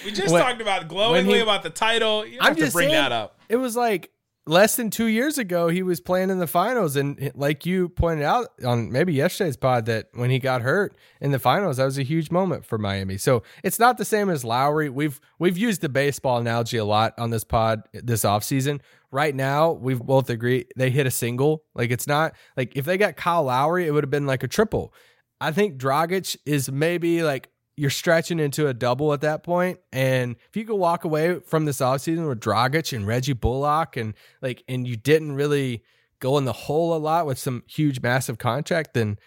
we 0.05 0.11
just 0.11 0.33
when, 0.33 0.43
talked 0.43 0.61
about 0.61 0.89
glowingly 0.89 1.35
he, 1.35 1.41
about 1.41 1.63
the 1.63 1.71
title. 1.71 2.27
You 2.27 2.39
I'm 2.41 2.57
just 2.57 2.73
bring 2.73 2.89
saying, 2.89 3.03
that 3.03 3.13
up. 3.13 3.39
It 3.49 3.57
was 3.57 3.77
like 3.77 4.11
less 4.47 4.77
than 4.77 4.89
two 4.89 5.07
years 5.07 5.37
ago 5.37 5.69
he 5.69 5.83
was 5.83 6.01
playing 6.01 6.31
in 6.31 6.39
the 6.39 6.47
finals, 6.47 6.97
and 6.97 7.31
like 7.35 7.67
you 7.67 7.91
pointed 7.91 8.25
out 8.25 8.49
on 8.65 8.91
maybe 8.91 9.13
yesterday's 9.13 9.57
pod 9.57 9.85
that 9.87 10.07
when 10.15 10.31
he 10.31 10.39
got 10.39 10.63
hurt 10.63 10.97
in 11.21 11.31
the 11.31 11.39
finals, 11.39 11.77
that 11.77 11.85
was 11.85 11.99
a 11.99 12.03
huge 12.03 12.31
moment 12.31 12.65
for 12.65 12.79
Miami. 12.79 13.19
So 13.19 13.43
it's 13.63 13.79
not 13.79 13.99
the 13.99 14.05
same 14.05 14.31
as 14.31 14.45
Lowry. 14.45 14.89
We've 14.89 15.21
we've 15.39 15.59
used 15.59 15.83
the 15.83 15.91
baseball 15.91 16.39
analogy 16.39 16.79
a 16.79 16.85
lot 16.87 17.13
on 17.19 17.31
this 17.31 17.45
pod 17.45 17.83
this 17.93 18.23
offseason. 18.23 18.81
Right 19.11 19.35
now, 19.35 19.73
we've 19.73 20.01
both 20.01 20.29
agreed 20.29 20.67
they 20.77 20.91
hit 20.91 21.07
a 21.07 21.11
single. 21.11 21.65
Like 21.75 21.91
it's 21.91 22.07
not 22.07 22.35
like 22.57 22.77
if 22.77 22.87
they 22.87 22.97
got 22.97 23.17
Kyle 23.17 23.45
Lowry, 23.45 23.87
it 23.87 23.91
would 23.91 24.05
have 24.05 24.11
been 24.11 24.27
like 24.27 24.43
a 24.43 24.49
triple. 24.49 24.93
I 25.41 25.53
think 25.53 25.79
Dragic 25.79 26.37
is 26.45 26.71
maybe 26.71 27.23
like 27.23 27.49
you're 27.79 27.91
stretching 27.91 28.41
into 28.41 28.67
a 28.67 28.75
double 28.75 29.13
at 29.13 29.21
that 29.21 29.45
point. 29.45 29.79
And 29.93 30.35
if 30.49 30.57
you 30.57 30.65
could 30.65 30.75
walk 30.75 31.05
away 31.05 31.39
from 31.41 31.65
this 31.65 31.79
offseason 31.79 32.29
with 32.29 32.41
Dragic 32.41 32.95
and 32.95 33.07
Reggie 33.07 33.35
Bullock 33.35 33.97
and 33.97 34.15
like 34.43 34.65
and 34.69 34.87
you 34.87 34.97
didn't 34.97 35.33
really 35.33 35.85
go 36.19 36.37
in 36.39 36.45
the 36.45 36.53
hole 36.53 36.97
a 36.97 36.99
lot 36.99 37.27
with 37.27 37.39
some 37.39 37.63
huge 37.69 38.03
massive 38.03 38.39
contract, 38.39 38.95
then 38.95 39.19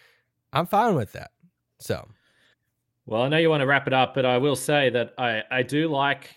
I'm 0.52 0.66
fine 0.66 0.96
with 0.96 1.14
that. 1.14 1.32
So 1.80 2.08
well, 3.06 3.24
I 3.24 3.30
know 3.30 3.38
you 3.38 3.50
want 3.50 3.62
to 3.62 3.68
wrap 3.68 3.88
it 3.88 3.94
up, 3.94 4.14
but 4.14 4.26
I 4.26 4.38
will 4.38 4.56
say 4.56 4.90
that 4.90 5.14
I, 5.18 5.44
I 5.50 5.64
do 5.64 5.88
like 5.88 6.30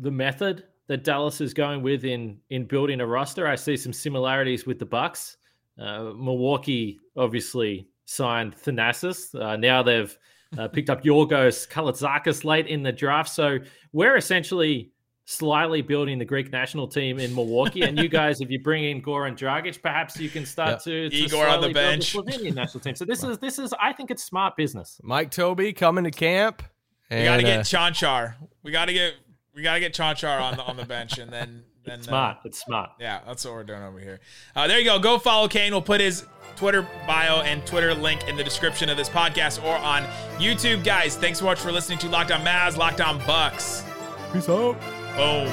the 0.00 0.10
method 0.10 0.64
that 0.88 1.04
Dallas 1.04 1.40
is 1.40 1.54
going 1.54 1.82
with 1.82 2.04
in 2.04 2.38
in 2.50 2.66
building 2.66 3.00
a 3.00 3.06
roster. 3.06 3.46
I 3.46 3.54
see 3.54 3.78
some 3.78 3.94
similarities 3.94 4.66
with 4.66 4.78
the 4.78 4.86
Bucks. 4.86 5.38
Uh, 5.78 6.12
Milwaukee 6.16 7.00
obviously 7.16 7.88
signed 8.04 8.54
Thanasis. 8.54 9.34
Uh, 9.34 9.56
now 9.56 9.82
they've 9.82 10.16
uh, 10.58 10.68
picked 10.68 10.90
up 10.90 11.02
Yorgos 11.02 11.68
Kalaitzakis 11.68 12.44
late 12.44 12.66
in 12.66 12.82
the 12.82 12.92
draft. 12.92 13.30
So 13.30 13.58
we're 13.92 14.16
essentially 14.16 14.92
slyly 15.24 15.82
building 15.82 16.18
the 16.18 16.24
Greek 16.24 16.50
national 16.52 16.88
team 16.88 17.18
in 17.18 17.34
Milwaukee. 17.34 17.82
and 17.82 17.98
you 17.98 18.08
guys, 18.08 18.40
if 18.40 18.50
you 18.50 18.58
bring 18.58 18.84
in 18.84 19.02
Goran 19.02 19.36
Dragic, 19.36 19.80
perhaps 19.80 20.18
you 20.18 20.28
can 20.28 20.44
start 20.44 20.70
yep. 20.70 20.82
to, 20.82 21.10
to 21.10 21.16
Igor 21.16 21.46
on 21.46 21.60
the 21.60 21.72
bench, 21.72 22.12
the 22.12 22.22
Slovenian 22.22 22.54
national 22.54 22.80
team. 22.80 22.94
So 22.94 23.04
this 23.04 23.22
is 23.24 23.38
this 23.38 23.58
is 23.58 23.74
I 23.80 23.92
think 23.92 24.10
it's 24.10 24.24
smart 24.24 24.56
business. 24.56 25.00
Mike 25.02 25.30
Tobey 25.30 25.72
coming 25.72 26.04
to 26.04 26.10
camp. 26.10 26.62
And, 27.10 27.20
we 27.20 27.24
got 27.26 27.36
to 27.36 27.42
get 27.42 27.60
uh, 27.60 27.62
Cancar. 27.62 28.34
We 28.62 28.72
got 28.72 28.86
to 28.86 28.92
get 28.92 29.14
we 29.54 29.62
got 29.62 29.74
to 29.74 29.80
get 29.80 29.94
Cancar 29.94 30.40
on 30.40 30.56
the 30.56 30.62
on 30.62 30.76
the 30.76 30.84
bench, 30.84 31.18
and 31.18 31.30
then 31.30 31.64
then 31.84 31.98
it's 31.98 32.06
smart. 32.08 32.36
Uh, 32.38 32.40
it's 32.44 32.58
smart. 32.58 32.90
Yeah, 33.00 33.20
that's 33.26 33.44
what 33.44 33.54
we're 33.54 33.64
doing 33.64 33.82
over 33.82 33.98
here. 33.98 34.20
Uh, 34.54 34.66
there 34.66 34.78
you 34.78 34.84
go. 34.84 34.98
Go 34.98 35.18
follow 35.18 35.48
Kane. 35.48 35.72
We'll 35.72 35.82
put 35.82 36.00
his 36.00 36.24
Twitter 36.56 36.86
bio 37.06 37.40
and 37.40 37.64
Twitter 37.66 37.94
link 37.94 38.28
in 38.28 38.36
the 38.36 38.44
description 38.44 38.88
of 38.88 38.96
this 38.96 39.08
podcast 39.08 39.62
or 39.64 39.76
on 39.76 40.04
YouTube. 40.38 40.84
Guys, 40.84 41.16
thanks 41.16 41.38
so 41.38 41.44
much 41.44 41.58
for 41.58 41.72
listening 41.72 41.98
to 41.98 42.08
Locked 42.08 42.30
On 42.30 42.40
Mavs, 42.42 42.76
Locked 42.76 43.00
On 43.00 43.18
Bucks. 43.26 43.84
Peace 44.32 44.48
out. 44.48 44.78
Boom. 45.16 45.48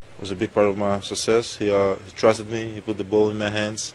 It 0.00 0.20
was 0.20 0.30
a 0.30 0.36
big 0.36 0.52
part 0.52 0.66
of 0.66 0.78
my 0.78 1.00
success. 1.00 1.56
He, 1.56 1.70
uh, 1.70 1.96
he 1.96 2.12
trusted 2.12 2.50
me. 2.50 2.72
He 2.72 2.80
put 2.80 2.96
the 2.96 3.04
ball 3.04 3.30
in 3.30 3.38
my 3.38 3.50
hands. 3.50 3.94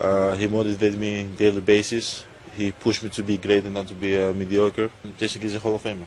Uh, 0.00 0.34
he 0.34 0.46
motivated 0.46 0.98
me 0.98 1.20
on 1.20 1.34
daily 1.36 1.60
basis. 1.60 2.24
He 2.56 2.72
pushed 2.72 3.02
me 3.02 3.10
to 3.10 3.22
be 3.22 3.36
great 3.36 3.64
and 3.64 3.74
not 3.74 3.88
to 3.88 3.94
be 3.94 4.16
uh, 4.20 4.32
mediocre. 4.32 4.90
Jason 5.18 5.42
is 5.42 5.54
a 5.54 5.58
Hall 5.58 5.74
of 5.74 5.82
Famer. 5.82 6.06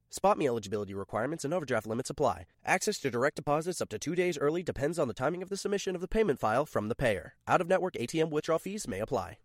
Spot 0.13 0.37
me 0.37 0.45
eligibility 0.45 0.93
requirements 0.93 1.45
and 1.45 1.53
overdraft 1.53 1.87
limits 1.87 2.09
apply. 2.09 2.45
Access 2.65 2.99
to 2.99 3.09
direct 3.09 3.37
deposits 3.37 3.79
up 3.79 3.87
to 3.89 3.97
two 3.97 4.13
days 4.13 4.37
early 4.37 4.61
depends 4.61 4.99
on 4.99 5.07
the 5.07 5.13
timing 5.13 5.41
of 5.41 5.47
the 5.47 5.55
submission 5.55 5.95
of 5.95 6.01
the 6.01 6.07
payment 6.07 6.37
file 6.37 6.65
from 6.65 6.89
the 6.89 6.95
payer. 6.95 7.35
Out 7.47 7.61
of 7.61 7.69
network 7.69 7.93
ATM 7.93 8.29
withdrawal 8.29 8.59
fees 8.59 8.89
may 8.89 8.99
apply. 8.99 9.37